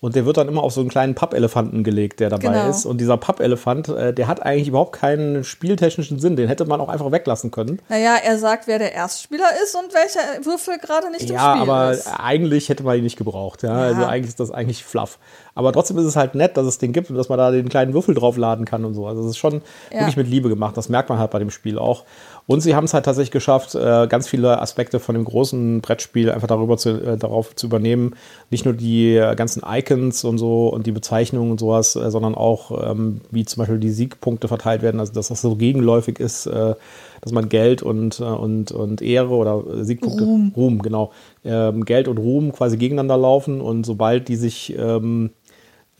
Und 0.00 0.14
der 0.14 0.24
wird 0.24 0.36
dann 0.36 0.46
immer 0.46 0.62
auf 0.62 0.72
so 0.72 0.80
einen 0.80 0.90
kleinen 0.90 1.16
Pappelefanten 1.16 1.82
gelegt, 1.82 2.20
der 2.20 2.30
dabei 2.30 2.52
genau. 2.52 2.70
ist. 2.70 2.86
Und 2.86 3.00
dieser 3.00 3.16
Pappelefant, 3.16 3.88
äh, 3.88 4.14
der 4.14 4.28
hat 4.28 4.40
eigentlich 4.40 4.68
überhaupt 4.68 4.92
keinen 4.92 5.42
spieltechnischen 5.42 6.20
Sinn. 6.20 6.36
Den 6.36 6.46
hätte 6.46 6.66
man 6.66 6.80
auch 6.80 6.88
einfach 6.88 7.10
weglassen 7.10 7.50
können. 7.50 7.80
Naja, 7.88 8.14
er 8.22 8.38
sagt, 8.38 8.68
wer 8.68 8.78
der 8.78 8.94
Erstspieler 8.94 9.48
ist 9.64 9.74
und 9.74 9.92
welcher 9.92 10.46
Würfel 10.46 10.78
gerade 10.78 11.10
nicht 11.10 11.28
ja, 11.28 11.54
im 11.54 11.60
Spiel 11.60 11.62
ist. 11.62 12.06
Ja, 12.06 12.12
aber 12.12 12.22
eigentlich 12.24 12.68
hätte 12.68 12.84
man 12.84 12.96
ihn 12.96 13.02
nicht 13.02 13.18
gebraucht. 13.18 13.64
Ja? 13.64 13.70
ja? 13.70 13.86
Also 13.86 14.04
eigentlich 14.04 14.28
ist 14.28 14.38
das 14.38 14.52
eigentlich 14.52 14.84
fluff. 14.84 15.18
Aber 15.56 15.72
trotzdem 15.72 15.98
ist 15.98 16.04
es 16.04 16.14
halt 16.14 16.36
nett, 16.36 16.56
dass 16.56 16.66
es 16.66 16.78
den 16.78 16.92
gibt 16.92 17.10
und 17.10 17.16
dass 17.16 17.28
man 17.28 17.36
da 17.36 17.50
den 17.50 17.68
kleinen 17.68 17.92
Würfel 17.92 18.14
draufladen 18.14 18.64
kann 18.64 18.84
und 18.84 18.94
so. 18.94 19.08
Also 19.08 19.22
es 19.22 19.30
ist 19.30 19.38
schon 19.38 19.62
ja. 19.90 19.98
wirklich 19.98 20.16
mit 20.16 20.28
Liebe 20.28 20.48
gemacht. 20.48 20.76
Das 20.76 20.88
merkt 20.88 21.08
man 21.08 21.18
halt 21.18 21.32
bei 21.32 21.40
dem 21.40 21.50
Spiel 21.50 21.76
auch. 21.76 22.04
Und 22.48 22.62
sie 22.62 22.74
haben 22.74 22.84
es 22.84 22.94
halt 22.94 23.04
tatsächlich 23.04 23.30
geschafft, 23.30 23.74
äh, 23.74 24.06
ganz 24.08 24.26
viele 24.26 24.62
Aspekte 24.62 25.00
von 25.00 25.14
dem 25.14 25.24
großen 25.26 25.82
Brettspiel 25.82 26.30
einfach 26.30 26.46
darüber 26.46 26.78
zu, 26.78 26.98
äh, 26.98 27.18
darauf 27.18 27.54
zu 27.54 27.66
übernehmen. 27.66 28.14
Nicht 28.48 28.64
nur 28.64 28.72
die 28.72 29.16
äh, 29.16 29.36
ganzen 29.36 29.62
Icons 29.68 30.24
und 30.24 30.38
so 30.38 30.68
und 30.68 30.86
die 30.86 30.92
Bezeichnungen 30.92 31.50
und 31.50 31.60
sowas, 31.60 31.92
sondern 31.92 32.34
auch, 32.34 32.90
ähm, 32.90 33.20
wie 33.30 33.44
zum 33.44 33.60
Beispiel 33.60 33.76
die 33.76 33.90
Siegpunkte 33.90 34.48
verteilt 34.48 34.80
werden, 34.80 34.98
also 34.98 35.12
dass 35.12 35.28
das 35.28 35.42
so 35.42 35.56
gegenläufig 35.56 36.18
ist, 36.20 36.46
dass 36.46 37.32
man 37.32 37.50
Geld 37.50 37.82
und, 37.82 38.20
und, 38.20 38.72
und 38.72 39.02
Ehre 39.02 39.34
oder 39.34 39.84
Siegpunkte, 39.84 40.24
Ruhm, 40.24 40.52
Ruhm 40.56 40.80
genau, 40.80 41.12
ähm, 41.44 41.84
Geld 41.84 42.08
und 42.08 42.16
Ruhm 42.16 42.52
quasi 42.52 42.78
gegeneinander 42.78 43.18
laufen 43.18 43.60
und 43.60 43.84
sobald 43.84 44.28
die 44.28 44.36
sich 44.36 44.74
ähm, 44.78 45.30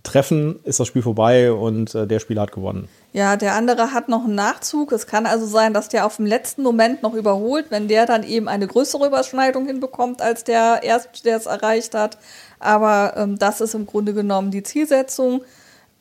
treffen, 0.03 0.61
ist 0.65 0.81
das 0.81 0.87
Spiel 0.87 1.03
vorbei 1.03 1.53
und 1.53 1.93
der 1.93 2.19
Spieler 2.21 2.43
hat 2.43 2.53
gewonnen. 2.53 2.89
Ja, 3.13 3.37
der 3.37 3.55
andere 3.55 3.93
hat 3.93 4.09
noch 4.09 4.25
einen 4.25 4.35
Nachzug. 4.35 4.93
Es 4.93 5.07
kann 5.07 5.25
also 5.25 5.47
sein, 5.47 5.73
dass 5.73 5.89
der 5.89 6.05
auf 6.05 6.17
dem 6.17 6.27
letzten 6.27 6.63
Moment 6.63 7.03
noch 7.03 7.15
überholt, 7.15 7.67
wenn 7.71 7.89
der 7.89 8.05
dann 8.05 8.23
eben 8.23 8.49
eine 8.49 8.67
größere 8.67 9.07
Überschneidung 9.07 9.67
hinbekommt, 9.67 10.21
als 10.21 10.45
der 10.45 10.83
erst, 10.83 11.25
der 11.25 11.39
es 11.39 11.47
erreicht 11.47 11.95
hat. 11.95 12.19
Aber 12.61 13.15
ähm, 13.17 13.39
das 13.39 13.61
ist 13.61 13.75
im 13.75 13.87
Grunde 13.87 14.13
genommen 14.13 14.51
die 14.51 14.63
Zielsetzung. 14.63 15.43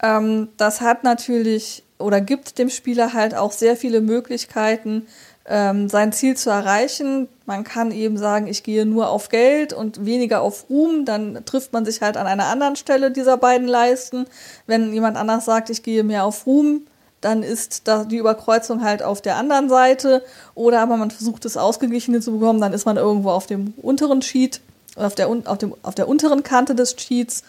Ähm, 0.04 0.50
das 0.58 0.82
hat 0.82 1.04
natürlich 1.04 1.84
oder 2.00 2.22
gibt 2.22 2.60
dem 2.60 2.70
Spieler 2.70 3.14
halt 3.14 3.36
auch 3.36 3.52
sehr 3.52 3.76
viele 3.76 4.02
Möglichkeiten, 4.02 5.08
ähm, 5.48 5.90
sein 5.90 6.12
Ziel 6.12 6.36
zu 6.36 6.50
erreichen. 6.50 7.28
Man 7.46 7.64
kann 7.64 7.92
eben 7.92 8.18
sagen, 8.18 8.48
ich 8.48 8.64
gehe 8.64 8.86
nur 8.86 9.10
auf 9.10 9.30
Geld 9.30 9.74
und 9.74 10.06
weniger 10.06 10.42
auf 10.42 10.70
Ruhm, 10.70 11.06
dann 11.06 11.44
trifft 11.46 11.74
man 11.74 11.86
sich 11.86 12.02
halt 12.02 12.18
an 12.18 12.28
einer 12.28 12.48
anderen 12.48 12.76
Stelle 12.76 13.12
dieser 13.12 13.38
beiden 13.38 13.68
Leisten. 13.68 14.26
Wenn 14.68 14.94
jemand 14.94 15.18
anders 15.18 15.46
sagt, 15.46 15.70
ich 15.70 15.84
gehe 15.84 16.04
mehr 16.04 16.26
auf 16.26 16.46
Ruhm, 16.46 16.86
dann 17.28 17.44
ist 17.44 17.90
da 17.90 18.06
die 18.06 18.16
Überkreuzung 18.16 18.82
halt 18.82 19.04
auf 19.04 19.22
der 19.22 19.36
anderen 19.36 19.68
Seite. 19.68 20.24
Oder 20.56 20.80
aber 20.80 20.96
man 20.96 21.12
versucht 21.12 21.44
es 21.44 21.58
ausgeglichen 21.58 22.22
zu 22.22 22.32
bekommen, 22.40 22.62
dann 22.62 22.72
ist 22.72 22.86
man 22.86 22.96
irgendwo 22.96 23.32
auf 23.32 23.48
dem 23.48 23.74
unteren 23.82 24.22
Sheet, 24.22 24.62
auf 24.96 25.14
der, 25.14 25.28
auf 25.28 25.58
dem, 25.58 25.76
auf 25.84 25.94
der 25.94 26.08
unteren 26.08 26.44
Kante 26.44 26.74
des 26.74 26.96
Sheets, 26.98 27.44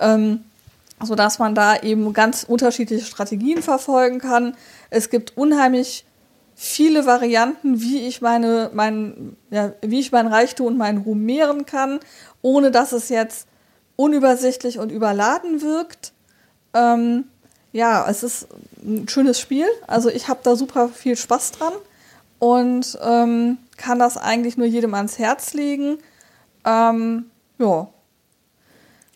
ähm, 0.00 0.44
sodass 1.02 1.38
man 1.38 1.54
da 1.54 1.76
eben 1.80 2.12
ganz 2.12 2.44
unterschiedliche 2.44 3.06
Strategien 3.06 3.62
verfolgen 3.62 4.18
kann. 4.18 4.54
Es 4.90 5.08
gibt 5.08 5.34
unheimlich 5.34 6.04
viele 6.54 7.06
Varianten, 7.06 7.80
wie 7.80 8.06
ich 8.06 8.20
meine, 8.20 8.70
mein, 8.74 9.34
ja, 9.50 9.72
wie 9.80 10.00
ich 10.00 10.12
mein 10.12 10.26
Reichtum 10.26 10.66
und 10.66 10.76
meinen 10.76 10.98
Ruhm 10.98 11.24
mehren 11.24 11.64
kann, 11.64 12.00
ohne 12.42 12.70
dass 12.70 12.92
es 12.92 13.08
jetzt 13.08 13.48
unübersichtlich 13.96 14.78
und 14.78 14.92
überladen 14.92 15.62
wirkt. 15.62 16.12
Ähm, 16.74 17.24
ja, 17.72 18.06
es 18.08 18.22
ist 18.22 18.48
ein 18.82 19.08
schönes 19.08 19.40
Spiel. 19.40 19.66
Also 19.86 20.08
ich 20.08 20.28
habe 20.28 20.40
da 20.42 20.56
super 20.56 20.88
viel 20.88 21.16
Spaß 21.16 21.52
dran 21.52 21.72
und 22.38 22.98
ähm, 23.02 23.58
kann 23.76 23.98
das 23.98 24.16
eigentlich 24.16 24.56
nur 24.56 24.66
jedem 24.66 24.94
ans 24.94 25.18
Herz 25.18 25.54
legen. 25.54 25.98
Ähm, 26.64 27.26
ja. 27.58 27.88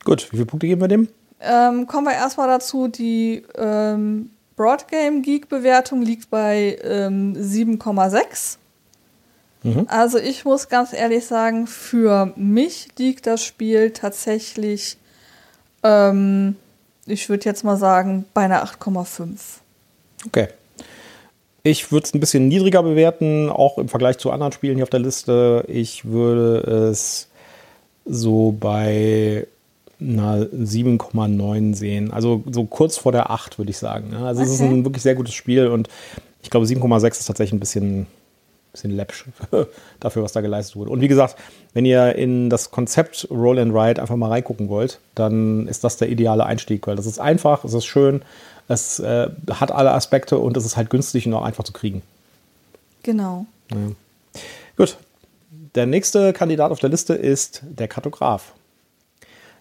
Gut, 0.05 0.27
wie 0.31 0.37
viele 0.37 0.47
Punkte 0.47 0.67
geben 0.67 0.81
wir 0.81 0.89
dem? 0.89 1.09
Ähm, 1.41 1.87
kommen 1.87 2.07
wir 2.07 2.15
erstmal 2.15 2.49
dazu, 2.49 2.89
die 2.89 3.45
ähm, 3.57 4.31
Broadgame 4.57 5.21
Geek 5.21 5.49
Bewertung 5.49 6.01
liegt 6.01 6.31
bei 6.31 6.79
7,6. 6.83 8.57
Ähm, 9.65 9.71
mhm. 9.73 9.87
Also 9.89 10.19
ich 10.19 10.45
muss 10.45 10.69
ganz 10.69 10.95
ehrlich 10.95 11.27
sagen, 11.27 11.67
für 11.67 12.33
mich 12.37 12.89
liegt 12.97 13.27
das 13.27 13.45
Spiel 13.45 13.91
tatsächlich 13.91 14.97
ähm, 15.83 16.57
ich 17.07 17.29
würde 17.29 17.45
jetzt 17.45 17.65
mal 17.65 17.77
sagen, 17.77 18.25
bei 18.35 18.43
einer 18.43 18.65
8,5. 18.65 19.39
Okay. 20.27 20.49
Ich 21.63 21.91
würde 21.91 22.07
es 22.07 22.15
ein 22.15 22.21
bisschen 22.21 22.49
niedriger 22.49 22.83
bewerten, 22.83 23.49
auch 23.51 23.79
im 23.79 23.89
Vergleich 23.89 24.19
zu 24.19 24.31
anderen 24.31 24.53
Spielen 24.53 24.77
hier 24.77 24.85
auf 24.85 24.91
der 24.91 25.01
Liste. 25.01 25.65
Ich 25.69 26.05
würde 26.05 26.59
es 26.91 27.29
so 28.05 28.53
bei 28.53 29.47
einer 30.01 30.45
7,9 30.45 31.75
sehen. 31.75 32.13
Also 32.13 32.45
so 32.51 32.65
kurz 32.65 32.97
vor 32.97 33.13
der 33.13 33.31
8, 33.31 33.59
würde 33.59 33.71
ich 33.71 33.79
sagen. 33.79 34.15
Also 34.15 34.43
okay. 34.43 34.51
es 34.51 34.57
ist 34.57 34.61
ein 34.61 34.85
wirklich 34.85 35.03
sehr 35.03 35.15
gutes 35.15 35.35
Spiel 35.35 35.67
und 35.69 35.89
ich 36.43 36.51
glaube 36.51 36.67
7,6 36.67 37.09
ist 37.09 37.27
tatsächlich 37.27 37.55
ein 37.55 37.61
bisschen 37.61 38.07
bisschen 38.77 38.97
läppsch 38.97 39.25
dafür, 40.01 40.23
was 40.23 40.33
da 40.33 40.41
geleistet 40.41 40.77
wurde. 40.77 40.91
Und 40.91 41.01
wie 41.01 41.09
gesagt, 41.09 41.37
wenn 41.75 41.85
ihr 41.85 42.15
in 42.15 42.51
das 42.51 42.71
Konzept 42.71 43.27
Roll 43.31 43.59
and 43.59 43.75
Ride 43.75 44.01
einfach 44.01 44.17
mal 44.17 44.29
reingucken 44.29 44.69
wollt, 44.69 45.01
dann 45.15 45.67
ist 45.67 45.85
das 45.85 45.97
der 45.97 46.09
ideale 46.09 46.47
Einstieg, 46.47 46.87
weil 46.87 46.97
das 46.97 47.07
ist 47.07 47.19
einfach, 47.19 47.65
es 47.65 47.75
ist 47.75 47.87
schön, 47.87 48.23
es 48.69 48.99
äh, 48.99 49.29
hat 49.51 49.71
alle 49.71 49.93
Aspekte 49.93 50.39
und 50.39 50.57
es 50.57 50.65
ist 50.65 50.77
halt 50.77 50.91
günstig 50.91 51.27
und 51.27 51.35
auch 51.35 51.45
einfach 51.45 51.65
zu 51.65 51.73
kriegen. 51.73 52.03
Genau. 53.03 53.47
Ja. 53.71 53.93
Gut. 54.77 54.97
Der 55.75 55.87
nächste 55.87 56.33
Kandidat 56.33 56.71
auf 56.71 56.81
der 56.81 56.91
Liste 56.91 57.15
ist 57.15 57.63
der 57.69 57.89
Kartograf. 57.89 58.53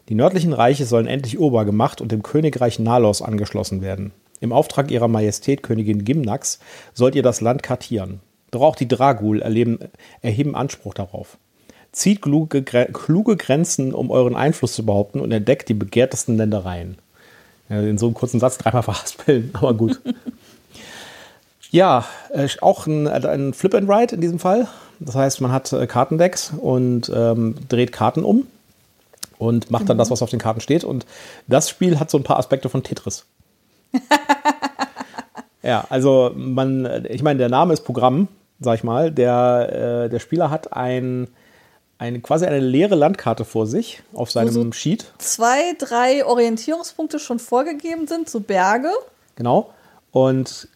Die 0.09 0.15
nördlichen 0.15 0.53
Reiche 0.53 0.85
sollen 0.85 1.07
endlich 1.07 1.39
urbar 1.39 1.65
gemacht 1.65 1.99
und 1.99 2.11
dem 2.11 2.23
Königreich 2.23 2.79
Nalos 2.79 3.21
angeschlossen 3.21 3.81
werden. 3.81 4.11
Im 4.39 4.51
Auftrag 4.51 4.91
ihrer 4.91 5.07
Majestät 5.07 5.63
Königin 5.63 6.05
Gimnax 6.05 6.59
sollt 6.93 7.15
ihr 7.15 7.23
das 7.23 7.41
Land 7.41 7.63
kartieren. 7.63 8.19
Doch 8.55 8.61
auch 8.61 8.77
die 8.77 8.87
Dragul 8.87 9.41
erleben, 9.41 9.79
erheben 10.21 10.55
Anspruch 10.55 10.93
darauf. 10.93 11.37
Zieht 11.91 12.21
kluge, 12.21 12.63
kluge 12.63 13.35
Grenzen, 13.35 13.93
um 13.93 14.11
euren 14.11 14.33
Einfluss 14.33 14.75
zu 14.75 14.85
behaupten 14.85 15.19
und 15.19 15.33
entdeckt 15.33 15.67
die 15.67 15.73
begehrtesten 15.73 16.37
Ländereien. 16.37 16.97
Ja, 17.67 17.81
in 17.81 17.97
so 17.97 18.05
einem 18.05 18.15
kurzen 18.15 18.39
Satz 18.39 18.57
dreimal 18.57 18.83
verhaspeln, 18.83 19.49
aber 19.51 19.73
gut. 19.73 19.99
ja, 21.69 22.05
äh, 22.31 22.47
auch 22.61 22.87
ein, 22.87 23.09
ein 23.09 23.53
Flip 23.53 23.75
and 23.75 23.89
Ride 23.89 24.15
in 24.15 24.21
diesem 24.21 24.39
Fall. 24.39 24.69
Das 25.01 25.15
heißt, 25.15 25.41
man 25.41 25.51
hat 25.51 25.73
äh, 25.73 25.85
Kartendecks 25.85 26.53
und 26.57 27.11
ähm, 27.13 27.55
dreht 27.67 27.91
Karten 27.91 28.23
um 28.23 28.47
und 29.37 29.69
macht 29.69 29.89
dann 29.89 29.97
mhm. 29.97 29.99
das, 29.99 30.11
was 30.11 30.21
auf 30.21 30.29
den 30.29 30.39
Karten 30.39 30.61
steht. 30.61 30.85
Und 30.85 31.05
das 31.47 31.69
Spiel 31.69 31.99
hat 31.99 32.09
so 32.09 32.17
ein 32.17 32.23
paar 32.23 32.39
Aspekte 32.39 32.69
von 32.69 32.83
Tetris. 32.83 33.25
ja, 35.61 35.83
also 35.89 36.31
man, 36.33 37.05
ich 37.09 37.21
meine, 37.21 37.39
der 37.39 37.49
Name 37.49 37.73
ist 37.73 37.81
Programm 37.81 38.29
sag 38.59 38.75
ich 38.75 38.83
mal. 38.83 39.11
Der, 39.11 40.05
äh, 40.05 40.09
der 40.09 40.19
Spieler 40.19 40.49
hat 40.49 40.73
ein, 40.73 41.27
eine, 41.97 42.19
quasi 42.19 42.45
eine 42.45 42.59
leere 42.59 42.95
Landkarte 42.95 43.45
vor 43.45 43.67
sich 43.67 44.01
auf 44.13 44.31
seinem 44.31 44.51
so 44.51 44.71
Sheet. 44.71 45.11
Zwei, 45.17 45.73
drei 45.77 46.25
Orientierungspunkte 46.25 47.19
schon 47.19 47.39
vorgegeben 47.39 48.07
sind, 48.07 48.29
so 48.29 48.39
Berge. 48.39 48.91
Genau. 49.35 49.71
Und 50.11 50.67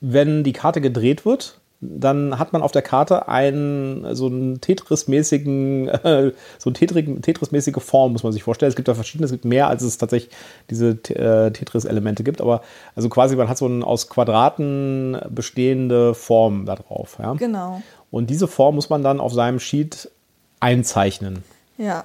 wenn 0.00 0.44
die 0.44 0.52
Karte 0.52 0.80
gedreht 0.80 1.24
wird, 1.24 1.58
dann 1.80 2.38
hat 2.38 2.52
man 2.52 2.62
auf 2.62 2.72
der 2.72 2.82
Karte 2.82 3.28
einen 3.28 4.14
so 4.14 4.26
einen 4.26 4.60
Tetris-mäßigen, 4.60 5.88
äh, 6.04 6.32
so 6.58 6.70
eine 6.70 6.74
Tetris-mäßige 7.20 7.80
Form, 7.80 8.12
muss 8.12 8.22
man 8.22 8.32
sich 8.32 8.42
vorstellen. 8.42 8.70
Es 8.70 8.76
gibt 8.76 8.88
da 8.88 8.94
verschiedene, 8.94 9.26
es 9.26 9.32
gibt 9.32 9.44
mehr, 9.44 9.68
als 9.68 9.82
es 9.82 9.98
tatsächlich 9.98 10.32
diese 10.70 10.90
äh, 10.90 11.50
Tetris-Elemente 11.50 12.24
gibt, 12.24 12.40
aber 12.40 12.62
also 12.94 13.08
quasi 13.08 13.36
man 13.36 13.48
hat 13.48 13.58
so 13.58 13.66
eine 13.66 13.86
aus 13.86 14.08
Quadraten 14.08 15.18
bestehende 15.28 16.14
Form 16.14 16.64
da 16.66 16.76
drauf. 16.76 17.18
Ja? 17.18 17.34
Genau. 17.34 17.82
Und 18.10 18.30
diese 18.30 18.48
Form 18.48 18.76
muss 18.76 18.88
man 18.88 19.02
dann 19.02 19.20
auf 19.20 19.32
seinem 19.32 19.60
Sheet 19.60 20.10
einzeichnen. 20.60 21.44
Ja. 21.76 22.04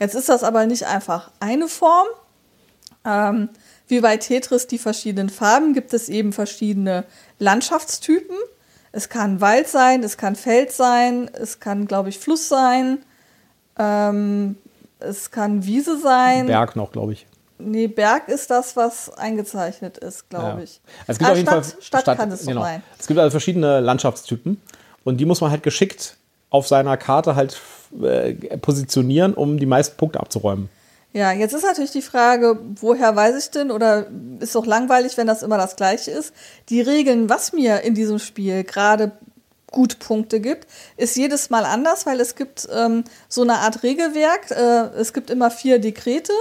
Jetzt 0.00 0.14
ist 0.14 0.28
das 0.28 0.42
aber 0.42 0.66
nicht 0.66 0.86
einfach 0.86 1.30
eine 1.40 1.68
Form. 1.68 2.06
Ähm, 3.04 3.48
wie 3.86 4.00
bei 4.00 4.16
Tetris 4.16 4.66
die 4.66 4.78
verschiedenen 4.78 5.28
Farben 5.28 5.74
gibt 5.74 5.92
es 5.92 6.08
eben 6.08 6.32
verschiedene 6.32 7.04
Landschaftstypen. 7.38 8.36
Es 8.96 9.08
kann 9.08 9.40
Wald 9.40 9.66
sein, 9.66 10.04
es 10.04 10.16
kann 10.16 10.36
Feld 10.36 10.70
sein, 10.70 11.28
es 11.32 11.58
kann, 11.58 11.86
glaube 11.86 12.10
ich, 12.10 12.18
Fluss 12.20 12.48
sein, 12.48 12.98
ähm, 13.76 14.54
es 15.00 15.32
kann 15.32 15.66
Wiese 15.66 15.98
sein. 15.98 16.46
Berg 16.46 16.76
noch, 16.76 16.92
glaube 16.92 17.12
ich. 17.12 17.26
Nee, 17.58 17.88
Berg 17.88 18.28
ist 18.28 18.50
das, 18.50 18.76
was 18.76 19.12
eingezeichnet 19.12 19.98
ist, 19.98 20.30
glaube 20.30 20.58
ja. 20.58 20.64
ich. 20.64 20.80
Es 21.08 21.18
gibt 21.18 21.28
ah, 21.28 21.32
auf 21.32 21.36
jeden 21.36 21.48
Stadt, 21.48 21.66
Fall 21.66 21.82
Stadt, 21.82 22.02
Stadt 22.02 22.18
kann 22.18 22.30
es 22.30 22.46
genau. 22.46 22.60
sein. 22.62 22.84
Es 22.96 23.08
gibt 23.08 23.18
also 23.18 23.32
verschiedene 23.32 23.80
Landschaftstypen 23.80 24.60
und 25.02 25.16
die 25.16 25.24
muss 25.24 25.40
man 25.40 25.50
halt 25.50 25.64
geschickt 25.64 26.16
auf 26.50 26.68
seiner 26.68 26.96
Karte 26.96 27.34
halt 27.34 27.60
äh, 28.00 28.34
positionieren, 28.58 29.34
um 29.34 29.58
die 29.58 29.66
meisten 29.66 29.96
Punkte 29.96 30.20
abzuräumen. 30.20 30.68
Ja, 31.14 31.30
jetzt 31.30 31.54
ist 31.54 31.62
natürlich 31.62 31.92
die 31.92 32.02
Frage, 32.02 32.58
woher 32.80 33.14
weiß 33.14 33.36
ich 33.36 33.50
denn, 33.50 33.70
oder 33.70 34.08
ist 34.40 34.56
doch 34.56 34.66
langweilig, 34.66 35.16
wenn 35.16 35.28
das 35.28 35.44
immer 35.44 35.56
das 35.56 35.76
Gleiche 35.76 36.10
ist. 36.10 36.34
Die 36.70 36.80
Regeln, 36.80 37.28
was 37.28 37.52
mir 37.52 37.82
in 37.82 37.94
diesem 37.94 38.18
Spiel 38.18 38.64
gerade 38.64 39.12
gut 39.70 40.00
Punkte 40.00 40.40
gibt, 40.40 40.66
ist 40.96 41.16
jedes 41.16 41.50
Mal 41.50 41.66
anders, 41.66 42.04
weil 42.04 42.18
es 42.18 42.34
gibt 42.34 42.68
ähm, 42.74 43.04
so 43.28 43.42
eine 43.42 43.60
Art 43.60 43.84
Regelwerk. 43.84 44.50
Äh, 44.50 44.98
es 44.98 45.12
gibt 45.12 45.30
immer 45.30 45.52
vier 45.52 45.78
Dekrete. 45.78 46.32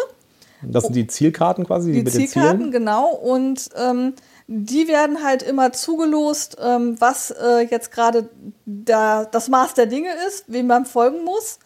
Das 0.63 0.85
sind 0.85 0.95
die 0.95 1.05
Zielkarten 1.05 1.67
quasi, 1.67 1.91
die, 1.91 2.03
die 2.03 2.11
Zielkarten, 2.11 2.71
genau. 2.71 3.09
Und 3.11 3.69
ähm, 3.77 4.13
die 4.47 4.87
werden 4.87 5.23
halt 5.23 5.43
immer 5.43 5.71
zugelost, 5.71 6.57
ähm, 6.59 6.95
was 6.99 7.29
äh, 7.29 7.67
jetzt 7.69 7.91
gerade 7.91 8.27
da 8.65 9.25
das 9.25 9.49
Maß 9.49 9.75
der 9.75 9.85
Dinge 9.85 10.09
ist, 10.27 10.45
wem 10.47 10.65
man 10.65 10.87
folgen 10.87 11.23
muss. 11.23 11.59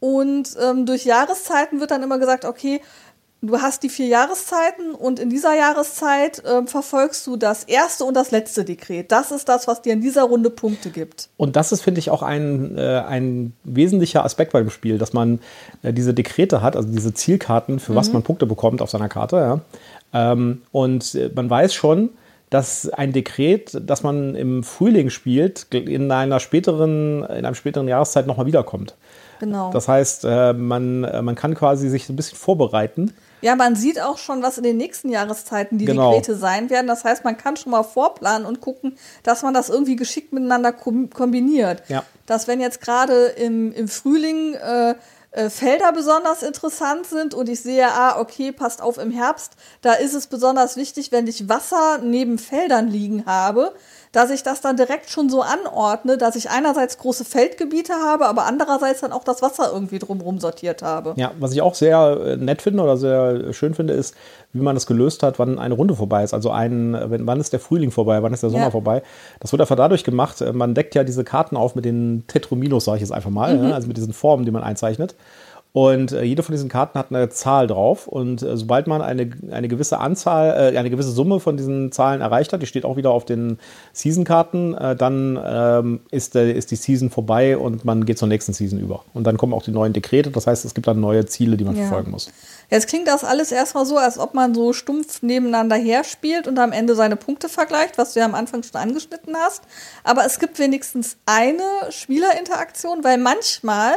Und 0.00 0.56
ähm, 0.60 0.86
durch 0.86 1.04
Jahreszeiten 1.04 1.80
wird 1.80 1.90
dann 1.90 2.02
immer 2.02 2.18
gesagt, 2.18 2.44
okay, 2.44 2.80
du 3.42 3.60
hast 3.60 3.82
die 3.82 3.88
vier 3.88 4.06
Jahreszeiten 4.06 4.94
und 4.94 5.18
in 5.18 5.30
dieser 5.30 5.54
Jahreszeit 5.54 6.44
äh, 6.44 6.66
verfolgst 6.66 7.26
du 7.26 7.36
das 7.36 7.64
erste 7.64 8.04
und 8.04 8.14
das 8.14 8.30
letzte 8.30 8.64
Dekret. 8.64 9.10
Das 9.12 9.30
ist 9.30 9.48
das, 9.48 9.66
was 9.66 9.82
dir 9.82 9.92
in 9.92 10.00
dieser 10.00 10.24
Runde 10.24 10.50
Punkte 10.50 10.90
gibt. 10.90 11.28
Und 11.36 11.56
das 11.56 11.72
ist, 11.72 11.80
finde 11.80 12.00
ich, 12.00 12.10
auch 12.10 12.22
ein, 12.22 12.76
äh, 12.76 13.02
ein 13.06 13.54
wesentlicher 13.64 14.24
Aspekt 14.24 14.52
bei 14.52 14.60
dem 14.60 14.70
Spiel, 14.70 14.98
dass 14.98 15.12
man 15.12 15.40
äh, 15.82 15.92
diese 15.92 16.12
Dekrete 16.12 16.62
hat, 16.62 16.76
also 16.76 16.88
diese 16.88 17.14
Zielkarten, 17.14 17.80
für 17.80 17.92
mhm. 17.92 17.96
was 17.96 18.12
man 18.12 18.22
Punkte 18.22 18.46
bekommt 18.46 18.82
auf 18.82 18.90
seiner 18.90 19.08
Karte. 19.08 19.36
Ja. 19.36 19.60
Ähm, 20.12 20.62
und 20.72 21.14
äh, 21.14 21.30
man 21.34 21.48
weiß 21.48 21.72
schon, 21.72 22.10
dass 22.50 22.88
ein 22.88 23.12
Dekret, 23.12 23.80
das 23.80 24.02
man 24.02 24.34
im 24.34 24.64
Frühling 24.64 25.08
spielt, 25.10 25.72
in 25.72 26.10
einer 26.10 26.40
späteren, 26.40 27.22
in 27.22 27.46
einer 27.46 27.54
späteren 27.54 27.86
Jahreszeit 27.86 28.26
nochmal 28.26 28.46
wiederkommt. 28.46 28.96
Genau. 29.40 29.72
Das 29.72 29.88
heißt, 29.88 30.24
äh, 30.24 30.52
man, 30.52 31.02
äh, 31.02 31.22
man 31.22 31.34
kann 31.34 31.54
quasi 31.54 31.88
sich 31.88 32.06
so 32.06 32.12
ein 32.12 32.16
bisschen 32.16 32.38
vorbereiten. 32.38 33.12
Ja, 33.40 33.56
man 33.56 33.74
sieht 33.74 34.00
auch 34.00 34.18
schon, 34.18 34.42
was 34.42 34.58
in 34.58 34.64
den 34.64 34.76
nächsten 34.76 35.08
Jahreszeiten 35.08 35.78
die 35.78 35.86
genau. 35.86 36.12
Dekrete 36.12 36.36
sein 36.36 36.68
werden. 36.70 36.86
Das 36.86 37.04
heißt, 37.04 37.24
man 37.24 37.36
kann 37.38 37.56
schon 37.56 37.72
mal 37.72 37.82
vorplanen 37.82 38.46
und 38.46 38.60
gucken, 38.60 38.96
dass 39.22 39.42
man 39.42 39.54
das 39.54 39.70
irgendwie 39.70 39.96
geschickt 39.96 40.32
miteinander 40.32 40.72
kombiniert. 40.72 41.82
Ja. 41.88 42.04
Dass 42.26 42.46
wenn 42.48 42.60
jetzt 42.60 42.82
gerade 42.82 43.26
im, 43.26 43.72
im 43.72 43.88
Frühling 43.88 44.54
äh, 44.54 44.94
äh, 45.32 45.48
Felder 45.48 45.92
besonders 45.92 46.42
interessant 46.42 47.06
sind 47.06 47.34
und 47.34 47.48
ich 47.48 47.60
sehe, 47.60 47.86
ah, 47.86 48.20
okay, 48.20 48.52
passt 48.52 48.82
auf 48.82 48.98
im 48.98 49.10
Herbst, 49.10 49.52
da 49.80 49.94
ist 49.94 50.14
es 50.14 50.26
besonders 50.26 50.76
wichtig, 50.76 51.12
wenn 51.12 51.26
ich 51.26 51.48
Wasser 51.48 51.98
neben 52.02 52.36
Feldern 52.36 52.88
liegen 52.88 53.26
habe, 53.26 53.72
dass 54.12 54.30
ich 54.30 54.42
das 54.42 54.60
dann 54.60 54.76
direkt 54.76 55.08
schon 55.08 55.30
so 55.30 55.42
anordne, 55.42 56.18
dass 56.18 56.34
ich 56.34 56.50
einerseits 56.50 56.98
große 56.98 57.24
Feldgebiete 57.24 57.92
habe, 57.94 58.26
aber 58.26 58.44
andererseits 58.44 59.00
dann 59.00 59.12
auch 59.12 59.22
das 59.22 59.40
Wasser 59.40 59.70
irgendwie 59.72 60.00
drumherum 60.00 60.40
sortiert 60.40 60.82
habe. 60.82 61.14
Ja, 61.16 61.30
was 61.38 61.52
ich 61.52 61.62
auch 61.62 61.74
sehr 61.74 62.18
äh, 62.24 62.36
nett 62.36 62.60
finde 62.60 62.82
oder 62.82 62.96
sehr 62.96 63.52
schön 63.52 63.74
finde, 63.74 63.94
ist, 63.94 64.16
wie 64.52 64.60
man 64.60 64.74
das 64.74 64.86
gelöst 64.86 65.22
hat, 65.22 65.38
wann 65.38 65.60
eine 65.60 65.74
Runde 65.74 65.94
vorbei 65.94 66.24
ist. 66.24 66.34
Also 66.34 66.50
ein, 66.50 66.96
wann 67.08 67.40
ist 67.40 67.52
der 67.52 67.60
Frühling 67.60 67.92
vorbei, 67.92 68.20
wann 68.22 68.32
ist 68.32 68.42
der 68.42 68.50
Sommer 68.50 68.64
ja. 68.64 68.70
vorbei. 68.70 69.02
Das 69.38 69.52
wird 69.52 69.60
einfach 69.60 69.76
dadurch 69.76 70.02
gemacht, 70.02 70.40
äh, 70.40 70.52
man 70.52 70.74
deckt 70.74 70.96
ja 70.96 71.04
diese 71.04 71.22
Karten 71.22 71.56
auf 71.56 71.76
mit 71.76 71.84
den 71.84 72.24
Tetrominos, 72.26 72.86
sage 72.86 72.96
ich 72.96 73.02
jetzt 73.02 73.12
einfach 73.12 73.30
mal, 73.30 73.56
mhm. 73.56 73.72
also 73.72 73.86
mit 73.86 73.96
diesen 73.96 74.12
Formen, 74.12 74.44
die 74.44 74.50
man 74.50 74.64
einzeichnet. 74.64 75.14
Und 75.72 76.10
äh, 76.10 76.22
jede 76.22 76.42
von 76.42 76.52
diesen 76.52 76.68
Karten 76.68 76.98
hat 76.98 77.10
eine 77.10 77.28
Zahl 77.28 77.68
drauf. 77.68 78.08
Und 78.08 78.42
äh, 78.42 78.56
sobald 78.56 78.88
man 78.88 79.02
eine, 79.02 79.30
eine 79.52 79.68
gewisse 79.68 79.98
Anzahl, 79.98 80.74
äh, 80.74 80.76
eine 80.76 80.90
gewisse 80.90 81.12
Summe 81.12 81.38
von 81.38 81.56
diesen 81.56 81.92
Zahlen 81.92 82.20
erreicht 82.20 82.52
hat, 82.52 82.60
die 82.60 82.66
steht 82.66 82.84
auch 82.84 82.96
wieder 82.96 83.10
auf 83.10 83.24
den 83.24 83.58
Season-Karten, 83.92 84.74
äh, 84.74 84.96
dann 84.96 85.38
ähm, 85.44 86.00
ist, 86.10 86.34
ist 86.34 86.72
die 86.72 86.76
Season 86.76 87.10
vorbei 87.10 87.56
und 87.56 87.84
man 87.84 88.04
geht 88.04 88.18
zur 88.18 88.26
nächsten 88.26 88.52
Season 88.52 88.80
über. 88.80 89.04
Und 89.14 89.24
dann 89.24 89.36
kommen 89.36 89.52
auch 89.52 89.62
die 89.62 89.70
neuen 89.70 89.92
Dekrete. 89.92 90.30
Das 90.30 90.48
heißt, 90.48 90.64
es 90.64 90.74
gibt 90.74 90.88
dann 90.88 90.98
neue 90.98 91.26
Ziele, 91.26 91.56
die 91.56 91.64
man 91.64 91.76
ja. 91.76 91.82
verfolgen 91.82 92.10
muss. 92.10 92.32
Jetzt 92.68 92.88
klingt 92.88 93.06
das 93.06 93.22
alles 93.22 93.52
erstmal 93.52 93.86
so, 93.86 93.96
als 93.96 94.18
ob 94.18 94.34
man 94.34 94.54
so 94.54 94.72
stumpf 94.72 95.22
nebeneinander 95.22 95.76
herspielt 95.76 96.48
und 96.48 96.58
am 96.58 96.72
Ende 96.72 96.96
seine 96.96 97.14
Punkte 97.14 97.48
vergleicht, 97.48 97.96
was 97.96 98.14
du 98.14 98.20
ja 98.20 98.26
am 98.26 98.34
Anfang 98.34 98.64
schon 98.64 98.80
angeschnitten 98.80 99.36
hast. 99.36 99.62
Aber 100.02 100.24
es 100.24 100.40
gibt 100.40 100.58
wenigstens 100.58 101.16
eine 101.26 101.62
Spielerinteraktion, 101.90 103.04
weil 103.04 103.18
manchmal 103.18 103.92